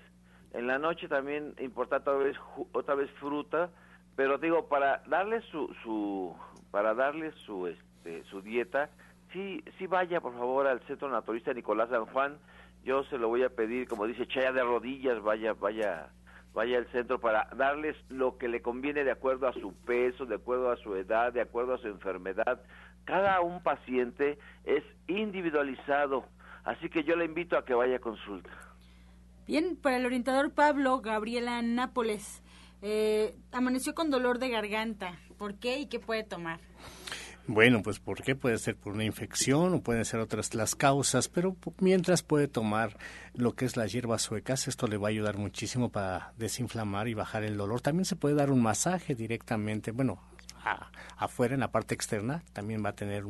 En 0.54 0.66
la 0.66 0.80
noche 0.80 1.08
también 1.08 1.54
importante 1.60 2.10
otra 2.10 2.24
vez, 2.24 2.38
otra 2.72 2.96
vez 2.96 3.12
fruta, 3.20 3.70
pero 4.16 4.40
digo, 4.40 4.68
para 4.68 5.04
darle 5.08 5.42
su, 5.52 5.74
su 5.84 6.36
para 6.72 6.96
darle 6.96 7.32
su, 7.46 7.68
este, 7.68 8.24
su 8.24 8.42
dieta, 8.42 8.90
sí, 9.32 9.64
sí 9.78 9.86
vaya 9.86 10.20
por 10.20 10.34
favor 10.34 10.66
al 10.66 10.82
Centro 10.82 11.10
Naturista 11.10 11.54
Nicolás 11.54 11.90
San 11.90 12.06
Juan, 12.08 12.40
yo 12.84 13.04
se 13.04 13.20
lo 13.20 13.28
voy 13.28 13.44
a 13.44 13.50
pedir, 13.50 13.88
como 13.88 14.08
dice 14.08 14.26
Chaya 14.26 14.52
de 14.52 14.64
rodillas, 14.64 15.22
vaya, 15.22 15.54
vaya, 15.54 16.10
vaya 16.54 16.78
al 16.80 16.88
centro 16.88 17.20
para 17.20 17.48
darles 17.56 17.96
lo 18.10 18.38
que 18.38 18.48
le 18.48 18.62
conviene 18.62 19.04
de 19.04 19.12
acuerdo 19.12 19.48
a 19.48 19.54
su 19.54 19.74
peso, 19.86 20.26
de 20.26 20.36
acuerdo 20.36 20.72
a 20.72 20.78
su 20.78 20.96
edad, 20.96 21.32
de 21.32 21.42
acuerdo 21.42 21.76
a 21.76 21.78
su 21.78 21.88
enfermedad. 21.88 22.62
Cada 23.06 23.42
un 23.42 23.62
paciente 23.64 24.38
es 24.64 24.84
individualizado, 25.08 26.26
así 26.64 26.90
que 26.90 27.04
yo 27.04 27.16
le 27.16 27.26
invito 27.26 27.58
a 27.58 27.66
que 27.66 27.74
vaya 27.74 27.98
a 27.98 28.00
consulta. 28.00 28.50
Bien, 29.48 29.76
para 29.76 29.98
el 29.98 30.06
orientador 30.06 30.54
Pablo, 30.54 31.02
Gabriela 31.02 31.62
Nápoles, 31.62 32.42
eh, 32.82 33.36
amaneció 33.52 33.94
con 33.94 34.10
dolor 34.10 34.40
de 34.40 34.50
garganta. 34.50 35.20
¿Por 35.38 35.56
qué 35.56 35.80
y 35.80 35.88
qué 35.88 36.00
puede 36.00 36.24
tomar? 36.24 36.60
Bueno, 37.48 37.82
pues 37.82 38.00
¿por 38.00 38.22
qué? 38.22 38.36
Puede 38.36 38.58
ser 38.60 38.76
por 38.76 38.94
una 38.94 39.04
infección 39.04 39.74
o 39.74 39.82
pueden 39.82 40.06
ser 40.06 40.20
otras 40.20 40.54
las 40.54 40.76
causas, 40.76 41.28
pero 41.28 41.56
mientras 41.80 42.22
puede 42.22 42.48
tomar 42.48 42.98
lo 43.34 43.54
que 43.54 43.66
es 43.66 43.76
las 43.76 43.92
hierbas 43.92 44.22
suecas, 44.22 44.68
esto 44.68 44.88
le 44.88 44.98
va 44.98 45.08
a 45.08 45.10
ayudar 45.10 45.38
muchísimo 45.38 45.90
para 45.90 46.34
desinflamar 46.38 47.08
y 47.08 47.16
bajar 47.16 47.44
el 47.44 47.58
dolor. 47.58 47.82
También 47.82 48.06
se 48.06 48.16
puede 48.16 48.36
dar 48.36 48.52
un 48.52 48.62
masaje 48.62 49.16
directamente, 49.16 49.92
bueno, 49.92 50.20
afuera, 51.18 51.54
en 51.54 51.60
la 51.60 51.72
parte 51.72 51.96
externa, 51.96 52.44
también 52.54 52.84
va 52.84 52.90
a 52.90 52.96
tener 52.96 53.26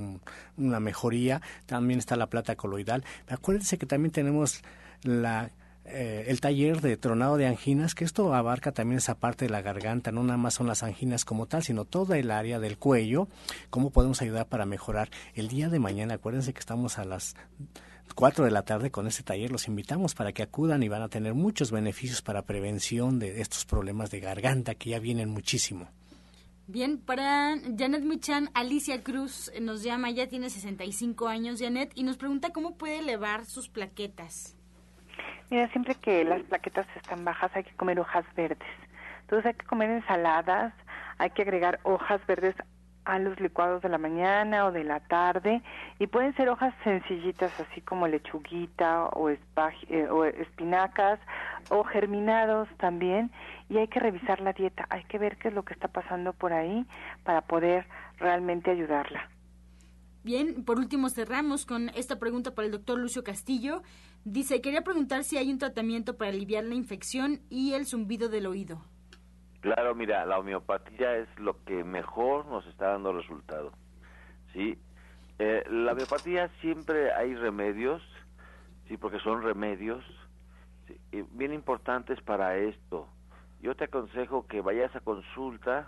una 0.58 0.80
mejoría. 0.80 1.42
También 1.66 2.00
está 2.00 2.16
la 2.16 2.28
plata 2.28 2.56
coloidal. 2.56 3.04
Acuérdense 3.28 3.78
que 3.78 3.86
también 3.86 4.12
tenemos 4.12 4.62
la 5.04 5.52
eh, 5.86 6.26
el 6.28 6.40
taller 6.40 6.80
de 6.80 6.96
tronado 6.96 7.38
de 7.38 7.48
anginas, 7.48 7.96
que 7.96 8.06
esto 8.06 8.34
abarca 8.36 8.72
también 8.72 9.00
esa 9.00 9.16
parte 9.16 9.46
de 9.46 9.52
la 9.52 9.62
garganta, 9.62 10.12
no 10.12 10.24
nada 10.24 10.38
más 10.38 10.54
son 10.54 10.68
las 10.68 10.84
anginas 10.84 11.26
como 11.26 11.48
tal, 11.48 11.64
sino 11.64 11.86
toda 11.86 12.18
el 12.18 12.30
área 12.30 12.60
del 12.60 12.78
cuello, 12.78 13.28
cómo 13.70 13.90
podemos 13.90 14.22
ayudar 14.22 14.48
para 14.48 14.66
mejorar. 14.66 15.10
El 15.34 15.48
día 15.48 15.70
de 15.70 15.80
mañana, 15.80 16.16
acuérdense 16.16 16.54
que 16.54 16.60
estamos 16.60 17.00
a 17.00 17.06
las 17.06 17.36
4 18.14 18.46
de 18.46 18.52
la 18.52 18.64
tarde 18.64 18.92
con 18.92 19.08
este 19.08 19.24
taller, 19.24 19.52
los 19.52 19.68
invitamos 19.68 20.14
para 20.14 20.34
que 20.34 20.44
acudan 20.44 20.84
y 20.84 20.88
van 20.88 21.02
a 21.02 21.10
tener 21.10 21.34
muchos 21.34 21.72
beneficios 21.72 22.22
para 22.22 22.44
prevención 22.44 23.18
de 23.18 23.42
estos 23.42 23.66
problemas 23.66 24.12
de 24.12 24.20
garganta 24.20 24.76
que 24.76 24.92
ya 24.92 25.00
vienen 25.00 25.30
muchísimo. 25.30 25.90
Bien, 26.72 27.02
para 27.02 27.58
Janet 27.78 28.04
Michan, 28.04 28.50
Alicia 28.54 29.04
Cruz 29.04 29.52
nos 29.60 29.84
llama, 29.84 30.10
ya 30.10 30.30
tiene 30.30 30.50
65 30.50 31.28
años, 31.28 31.60
Janet, 31.62 31.92
y 31.96 32.04
nos 32.04 32.16
pregunta 32.16 32.52
cómo 32.54 32.78
puede 32.78 33.00
elevar 33.00 33.44
sus 33.44 33.68
plaquetas. 33.68 34.58
Mira, 35.50 35.68
siempre 35.74 35.96
que 35.96 36.24
las 36.24 36.42
plaquetas 36.44 36.88
están 36.96 37.26
bajas 37.26 37.52
hay 37.56 37.66
que 37.66 37.76
comer 37.76 38.00
hojas 38.00 38.24
verdes. 38.38 38.70
Entonces 39.20 39.48
hay 39.48 39.54
que 39.56 39.66
comer 39.66 39.90
ensaladas, 39.90 40.74
hay 41.18 41.32
que 41.32 41.42
agregar 41.42 41.82
hojas 41.84 42.26
verdes 42.26 42.56
a 43.12 43.20
los 43.20 43.38
licuados 43.42 43.82
de 43.82 43.90
la 43.90 43.98
mañana 43.98 44.66
o 44.66 44.72
de 44.72 44.86
la 44.86 45.02
tarde 45.02 45.62
y 46.00 46.08
pueden 46.08 46.34
ser 46.36 46.48
hojas 46.48 46.74
sencillitas 46.86 47.52
así 47.60 47.82
como 47.82 48.08
lechuguita 48.08 49.08
o, 49.08 49.30
eh, 49.30 49.38
o 50.10 50.24
espinacas 50.24 51.20
o 51.70 51.84
germinados 51.84 52.70
también 52.78 53.30
y 53.68 53.80
hay 53.80 53.90
que 53.90 54.00
revisar 54.00 54.40
la 54.40 54.54
dieta, 54.54 54.86
hay 54.90 55.04
que 55.04 55.18
ver 55.18 55.36
qué 55.36 55.50
es 55.50 55.54
lo 55.54 55.66
que 55.66 55.74
está 55.74 55.90
pasando 55.90 56.32
por 56.32 56.54
ahí 56.54 56.86
para 57.26 57.42
poder 57.42 57.86
realmente 58.18 58.72
ayudarla. 58.72 59.30
Bien, 60.24 60.64
por 60.64 60.80
último 60.80 61.10
cerramos 61.10 61.66
con 61.66 61.90
esta 61.90 62.18
pregunta 62.18 62.56
para 62.56 62.68
el 62.68 62.72
doctor 62.72 62.98
Lucio 62.98 63.26
Castillo. 63.26 63.82
Dice, 64.24 64.62
quería 64.62 64.84
preguntar 64.84 65.26
si 65.26 65.38
hay 65.38 65.52
un 65.52 65.58
tratamiento 65.58 66.16
para 66.16 66.32
aliviar 66.32 66.64
la 66.64 66.76
infección 66.76 67.42
y 67.50 67.74
el 67.74 67.86
zumbido 67.86 68.30
del 68.30 68.46
oído. 68.46 68.82
Claro, 69.62 69.96
mira, 69.96 70.26
la 70.26 70.40
homeopatía 70.40 71.18
es 71.18 71.28
lo 71.40 71.64
que 71.64 71.84
mejor 71.84 72.46
nos 72.48 72.66
está 72.68 72.88
dando 72.88 73.14
resultado. 73.14 73.72
¿sí? 74.54 74.78
Eh, 75.40 75.64
la 75.70 75.94
homeopatía 75.94 76.50
siempre 76.62 77.14
hay 77.14 77.36
remedios, 77.36 78.02
sí, 78.88 78.98
porque 78.98 79.20
son 79.20 79.44
remedios 79.44 80.04
bien 81.32 81.54
importantes 81.54 82.20
para 82.22 82.58
esto. 82.58 83.08
Yo 83.62 83.76
te 83.76 83.86
aconsejo 83.86 84.46
que 84.48 84.62
vayas 84.62 84.94
a 84.96 85.00
consulta, 85.00 85.88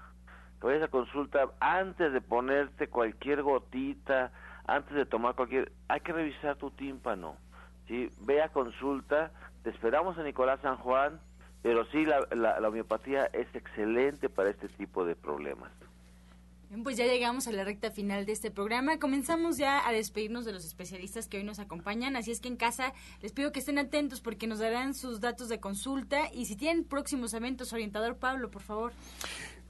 que 0.61 0.67
vayas 0.67 0.83
a 0.83 0.87
consulta 0.87 1.49
antes 1.59 2.13
de 2.13 2.21
ponerte 2.21 2.87
cualquier 2.87 3.41
gotita, 3.41 4.31
antes 4.65 4.93
de 4.93 5.05
tomar 5.05 5.35
cualquier... 5.35 5.71
Hay 5.89 5.99
que 6.01 6.13
revisar 6.13 6.55
tu 6.55 6.71
tímpano 6.71 7.37
¿sí? 7.87 8.09
Ve 8.21 8.41
a 8.41 8.49
consulta, 8.49 9.31
te 9.63 9.69
esperamos 9.69 10.17
en 10.17 10.25
Nicolás 10.25 10.59
San 10.61 10.77
Juan, 10.77 11.19
pero 11.63 11.85
sí, 11.91 12.05
la, 12.05 12.27
la, 12.35 12.67
homeopatía 12.67 13.25
es 13.27 13.47
excelente 13.55 14.29
para 14.29 14.49
este 14.49 14.67
tipo 14.67 15.05
de 15.05 15.15
problemas. 15.15 15.71
pues 16.83 16.97
ya 16.97 17.05
llegamos 17.05 17.47
a 17.47 17.53
la 17.53 17.63
recta 17.63 17.89
final 17.89 18.25
de 18.25 18.33
este 18.33 18.51
programa. 18.51 18.99
Comenzamos 18.99 19.57
ya 19.57 19.87
a 19.87 19.93
despedirnos 19.93 20.43
de 20.43 20.51
los 20.51 20.65
especialistas 20.65 21.29
que 21.29 21.37
hoy 21.37 21.45
nos 21.45 21.59
acompañan, 21.59 22.17
así 22.17 22.31
es 22.31 22.41
que 22.41 22.49
en 22.49 22.57
casa 22.57 22.93
les 23.21 23.31
pido 23.31 23.53
que 23.53 23.59
estén 23.59 23.79
atentos 23.79 24.19
porque 24.19 24.45
nos 24.45 24.59
darán 24.59 24.93
sus 24.93 25.21
datos 25.21 25.47
de 25.47 25.61
consulta 25.61 26.29
y 26.33 26.45
si 26.45 26.57
tienen 26.57 26.83
próximos 26.83 27.33
eventos, 27.33 27.71
orientador 27.71 28.17
Pablo, 28.17 28.51
por 28.51 28.61
favor. 28.61 28.91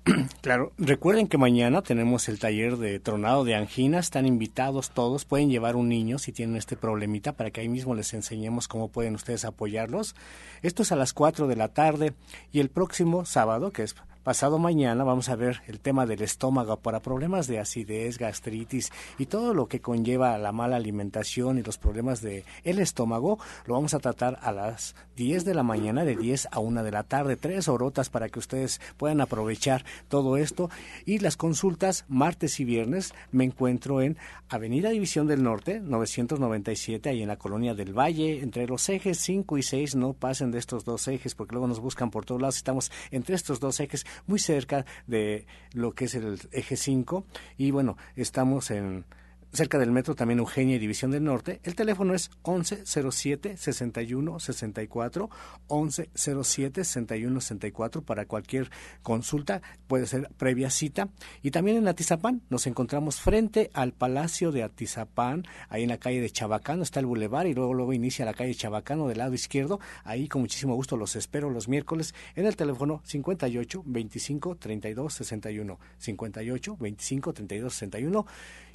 Claro, 0.42 0.74
recuerden 0.78 1.28
que 1.28 1.38
mañana 1.38 1.82
tenemos 1.82 2.28
el 2.28 2.40
taller 2.40 2.78
de 2.78 3.00
tronado 3.00 3.46
de 3.46 3.56
angina, 3.56 4.00
están 4.00 4.26
invitados 4.26 4.92
todos, 4.92 5.24
pueden 5.24 5.50
llevar 5.50 5.76
un 5.76 5.88
niño 5.88 6.20
si 6.20 6.32
tienen 6.32 6.58
este 6.58 6.76
problemita 6.76 7.34
para 7.34 7.52
que 7.52 7.62
ahí 7.62 7.70
mismo 7.70 7.96
les 7.96 8.14
enseñemos 8.14 8.68
cómo 8.68 8.90
pueden 8.90 9.16
ustedes 9.16 9.46
apoyarlos. 9.46 10.16
Esto 10.62 10.84
es 10.84 10.92
a 10.92 10.98
las 10.98 11.14
4 11.14 11.48
de 11.48 11.56
la 11.56 11.70
tarde 11.70 12.14
y 12.52 12.60
el 12.60 12.70
próximo 12.70 13.26
sábado, 13.26 13.72
que 13.72 13.84
es 13.84 13.96
Pasado 14.24 14.58
mañana 14.58 15.04
vamos 15.04 15.28
a 15.28 15.36
ver 15.36 15.64
el 15.68 15.82
tema 15.82 16.06
del 16.06 16.22
estómago 16.22 16.78
para 16.78 17.02
problemas 17.02 17.46
de 17.48 17.60
acidez, 17.60 18.18
gastritis 18.18 18.90
y 19.18 19.26
todo 19.26 19.54
lo 19.54 19.68
que 19.68 19.82
conlleva 19.82 20.38
la 20.38 20.54
mala 20.54 20.78
alimentación 20.78 21.58
y 21.58 21.62
los 21.62 21.78
problemas 21.78 22.22
de 22.22 22.46
el 22.64 22.80
estómago. 22.80 23.38
Lo 23.66 23.74
vamos 23.74 23.94
a 23.94 24.00
tratar 24.00 24.40
a 24.42 24.54
las 24.54 24.96
10 25.18 25.44
de 25.44 25.54
la 25.54 25.64
mañana, 25.64 26.06
de 26.06 26.16
10 26.16 26.48
a 26.52 26.60
1 26.60 26.84
de 26.84 26.92
la 26.92 27.04
tarde, 27.04 27.36
tres 27.36 27.68
horotas 27.68 28.10
para 28.10 28.30
que 28.30 28.40
ustedes 28.40 28.80
puedan 28.96 29.20
aprovechar 29.20 29.84
todo 30.08 30.38
esto. 30.38 30.70
Y 31.06 31.20
las 31.20 31.36
consultas 31.36 32.06
martes 32.08 32.62
y 32.62 32.64
viernes 32.64 33.14
me 33.34 33.44
encuentro 33.44 34.02
en 34.02 34.18
Avenida 34.48 34.92
División 34.92 35.28
del 35.28 35.44
Norte, 35.44 35.82
997, 35.82 37.10
ahí 37.10 37.24
en 37.24 37.28
la 37.28 37.36
colonia 37.36 37.74
del 37.74 37.92
Valle, 37.92 38.40
entre 38.40 38.68
los 38.68 38.88
ejes 38.88 39.18
5 39.20 39.58
y 39.58 39.64
6. 39.64 39.96
No 39.96 40.14
pasen 40.14 40.52
de 40.52 40.60
estos 40.60 40.86
dos 40.86 41.10
ejes 41.10 41.36
porque 41.36 41.56
luego 41.56 41.68
nos 41.68 41.82
buscan 41.82 42.10
por 42.10 42.24
todos 42.24 42.40
lados. 42.40 42.56
Estamos 42.56 42.90
entre 43.12 43.36
estos 43.36 43.60
dos 43.60 43.82
ejes 43.82 44.06
muy 44.28 44.40
cerca 44.40 44.86
de 45.08 45.46
lo 45.74 45.94
que 45.94 46.06
es 46.06 46.16
el 46.16 46.40
eje 46.52 46.76
5 46.76 47.26
y 47.58 47.72
bueno, 47.72 47.98
estamos 48.16 48.72
en 48.72 49.06
cerca 49.54 49.78
del 49.78 49.92
metro 49.92 50.16
también 50.16 50.40
Eugenia 50.40 50.76
y 50.76 50.80
División 50.80 51.12
del 51.12 51.24
Norte. 51.24 51.60
El 51.64 51.76
teléfono 51.76 52.16
es 52.16 52.32
1107 52.46 53.56
61 53.58 54.40
64 54.40 55.30
1107 55.70 56.84
61 56.84 57.42
64 57.42 58.02
para 58.02 58.26
cualquier 58.26 58.72
consulta, 59.04 59.62
puede 59.88 60.08
ser 60.08 60.30
previa 60.38 60.70
cita. 60.70 61.10
Y 61.42 61.52
también 61.52 61.78
en 61.78 61.88
Atizapán 61.88 62.42
nos 62.50 62.66
encontramos 62.66 63.22
frente 63.22 63.70
al 63.74 63.94
Palacio 63.94 64.52
de 64.52 64.64
Atizapán, 64.64 65.46
ahí 65.70 65.84
en 65.84 65.90
la 65.90 65.98
calle 65.98 66.22
de 66.22 66.32
Chabacano 66.32 66.82
está 66.82 67.00
el 67.00 67.06
bulevar 67.06 67.46
y 67.46 67.54
luego 67.54 67.74
luego 67.74 67.94
inicia 67.94 68.26
la 68.26 68.34
calle 68.34 68.56
Chabacano 68.56 69.08
del 69.08 69.20
lado 69.20 69.34
izquierdo. 69.34 69.80
Ahí 70.04 70.28
con 70.28 70.42
muchísimo 70.42 70.76
gusto 70.76 70.98
los 70.98 71.16
espero 71.16 71.50
los 71.50 71.68
miércoles 71.68 72.16
en 72.36 72.48
el 72.48 72.56
teléfono 72.56 73.02
58 73.06 73.84
25 73.86 74.56
32 74.56 75.14
61 75.14 75.80
58 76.00 76.78
25 76.80 77.34
32 77.34 77.74
61 77.74 78.26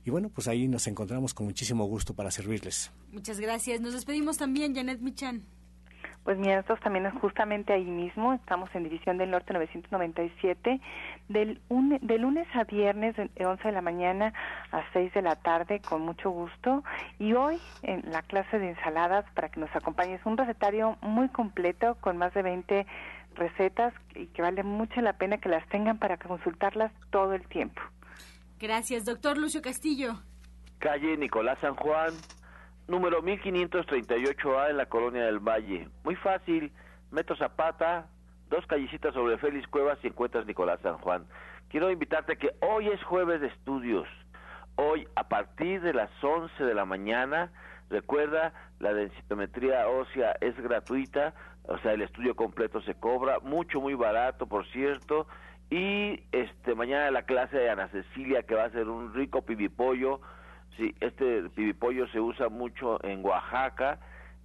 y 0.04 0.10
bueno, 0.10 0.30
pues 0.30 0.48
ahí 0.48 0.68
nos 0.68 0.86
encontramos 0.86 1.34
con 1.34 1.46
muchísimo 1.46 1.84
gusto 1.84 2.14
para 2.14 2.30
servirles. 2.30 2.92
Muchas 3.12 3.40
gracias. 3.40 3.80
Nos 3.80 3.92
despedimos 3.92 4.36
también, 4.36 4.74
Janet 4.74 5.00
Michan. 5.00 5.44
Pues 6.28 6.36
mira, 6.36 6.56
nosotros 6.56 6.80
también 6.80 7.10
justamente 7.20 7.72
ahí 7.72 7.86
mismo, 7.86 8.34
estamos 8.34 8.68
en 8.74 8.84
División 8.84 9.16
del 9.16 9.30
Norte 9.30 9.54
997, 9.54 10.78
del, 11.28 11.58
de 12.02 12.18
lunes 12.18 12.46
a 12.54 12.64
viernes 12.64 13.16
de 13.16 13.46
11 13.46 13.68
de 13.68 13.72
la 13.72 13.80
mañana 13.80 14.34
a 14.70 14.82
6 14.92 15.14
de 15.14 15.22
la 15.22 15.36
tarde, 15.36 15.80
con 15.80 16.02
mucho 16.02 16.28
gusto. 16.28 16.84
Y 17.18 17.32
hoy 17.32 17.58
en 17.82 18.02
la 18.12 18.20
clase 18.20 18.58
de 18.58 18.68
ensaladas, 18.68 19.24
para 19.34 19.48
que 19.48 19.58
nos 19.58 19.74
acompañes, 19.74 20.20
un 20.26 20.36
recetario 20.36 20.98
muy 21.00 21.30
completo 21.30 21.96
con 22.02 22.18
más 22.18 22.34
de 22.34 22.42
20 22.42 22.86
recetas 23.34 23.94
y 24.14 24.26
que 24.26 24.42
vale 24.42 24.62
mucho 24.64 25.00
la 25.00 25.14
pena 25.14 25.38
que 25.38 25.48
las 25.48 25.66
tengan 25.68 25.98
para 25.98 26.18
consultarlas 26.18 26.92
todo 27.10 27.32
el 27.32 27.46
tiempo. 27.48 27.80
Gracias, 28.60 29.04
doctor 29.04 29.38
Lucio 29.38 29.62
Castillo. 29.62 30.14
Calle 30.80 31.16
Nicolás 31.16 31.58
San 31.60 31.76
Juan, 31.76 32.12
número 32.88 33.22
1538A 33.22 34.70
en 34.70 34.76
la 34.76 34.86
Colonia 34.86 35.22
del 35.26 35.38
Valle. 35.38 35.88
Muy 36.02 36.16
fácil, 36.16 36.72
Metro 37.12 37.36
Zapata, 37.36 38.08
dos 38.50 38.66
callecitas 38.66 39.14
sobre 39.14 39.38
Félix 39.38 39.68
Cuevas 39.68 40.00
y 40.02 40.08
encuentras 40.08 40.44
Nicolás 40.44 40.80
San 40.82 40.98
Juan. 40.98 41.24
Quiero 41.68 41.88
invitarte 41.92 42.36
que 42.36 42.50
hoy 42.60 42.88
es 42.88 43.00
jueves 43.04 43.40
de 43.40 43.46
estudios. 43.46 44.08
Hoy, 44.74 45.06
a 45.14 45.28
partir 45.28 45.80
de 45.80 45.94
las 45.94 46.10
11 46.20 46.64
de 46.64 46.74
la 46.74 46.84
mañana, 46.84 47.52
recuerda, 47.90 48.52
la 48.80 48.92
densitometría 48.92 49.88
ósea 49.88 50.36
es 50.40 50.56
gratuita, 50.56 51.32
o 51.62 51.78
sea, 51.78 51.92
el 51.92 52.02
estudio 52.02 52.34
completo 52.34 52.82
se 52.82 52.94
cobra, 52.94 53.38
mucho, 53.38 53.80
muy 53.80 53.94
barato, 53.94 54.48
por 54.48 54.66
cierto. 54.72 55.28
Y 55.70 56.22
este 56.32 56.74
mañana 56.74 57.10
la 57.10 57.22
clase 57.22 57.58
de 57.58 57.70
Ana 57.70 57.88
Cecilia, 57.88 58.42
que 58.42 58.54
va 58.54 58.64
a 58.64 58.70
ser 58.70 58.88
un 58.88 59.12
rico 59.12 59.42
pibipollo. 59.42 60.20
Sí, 60.76 60.94
este 61.00 61.42
pibipollo 61.50 62.06
se 62.08 62.20
usa 62.20 62.48
mucho 62.48 63.02
en 63.04 63.24
Oaxaca. 63.24 63.98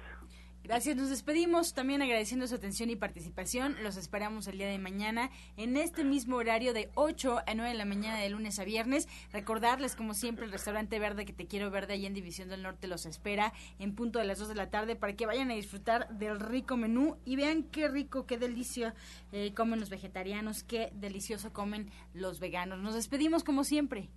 Gracias, 0.65 0.97
nos 0.97 1.11
despedimos 1.11 1.75
también 1.75 2.01
agradeciendo 2.01 2.47
su 2.47 2.55
atención 2.55 2.89
y 2.89 2.97
participación. 2.97 3.77
Los 3.83 3.99
esperamos 3.99 4.47
el 4.47 4.57
día 4.57 4.67
de 4.67 4.79
mañana 4.79 5.31
en 5.59 5.77
este 5.77 6.05
mismo 6.05 6.37
horario 6.37 6.73
de 6.73 6.89
8 6.95 7.43
a 7.47 7.55
9 7.55 7.73
de 7.73 7.77
la 7.77 7.85
mañana 7.85 8.17
de 8.17 8.31
lunes 8.31 8.59
a 8.59 8.65
viernes. 8.65 9.07
Recordarles, 9.31 9.95
como 9.95 10.15
siempre, 10.15 10.47
el 10.47 10.53
restaurante 10.53 10.99
verde 10.99 11.27
que 11.27 11.35
te 11.35 11.47
quiero 11.47 11.71
verde 11.71 11.93
allá 11.93 12.07
en 12.07 12.15
División 12.15 12.49
del 12.49 12.63
Norte 12.63 12.89
los 12.89 13.05
espera 13.05 13.53
en 13.79 13.95
punto 13.95 14.19
de 14.19 14.25
las 14.25 14.39
2 14.39 14.49
de 14.49 14.55
la 14.55 14.71
tarde 14.71 14.97
para 14.97 15.15
que 15.15 15.27
vayan 15.27 15.51
a 15.51 15.55
disfrutar 15.55 16.09
del 16.17 16.41
rico 16.41 16.79
menú 16.79 17.19
y 17.27 17.37
vean 17.37 17.65
qué 17.65 17.89
rico, 17.89 18.25
qué 18.25 18.39
delicia 18.39 18.95
eh, 19.33 19.53
comen 19.55 19.81
los 19.81 19.91
vegetarianos, 19.91 20.65
qué 20.65 20.91
delicioso 20.95 21.53
comen 21.53 21.91
los 22.15 22.41
veganos. 22.41 22.79
Nos 22.79 22.95
despedimos 22.95 23.45
como 23.45 23.65
siempre 23.65 24.09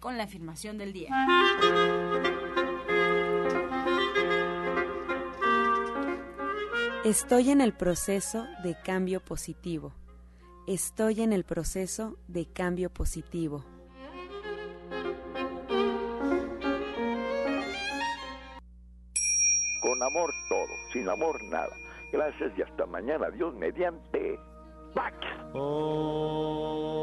con 0.00 0.18
la 0.18 0.24
afirmación 0.24 0.76
del 0.76 0.92
día. 0.92 1.08
Estoy 7.04 7.50
en 7.50 7.60
el 7.60 7.74
proceso 7.74 8.46
de 8.62 8.74
cambio 8.82 9.20
positivo. 9.20 9.92
Estoy 10.66 11.20
en 11.20 11.34
el 11.34 11.44
proceso 11.44 12.16
de 12.28 12.46
cambio 12.46 12.88
positivo. 12.88 13.62
Con 19.82 20.02
amor 20.02 20.32
todo, 20.48 20.72
sin 20.94 21.06
amor 21.06 21.36
nada. 21.50 21.76
Gracias 22.10 22.56
y 22.56 22.62
hasta 22.62 22.86
mañana. 22.86 23.28
Dios 23.28 23.54
mediante. 23.54 24.40
Pax. 24.94 25.14
Oh. 25.52 26.94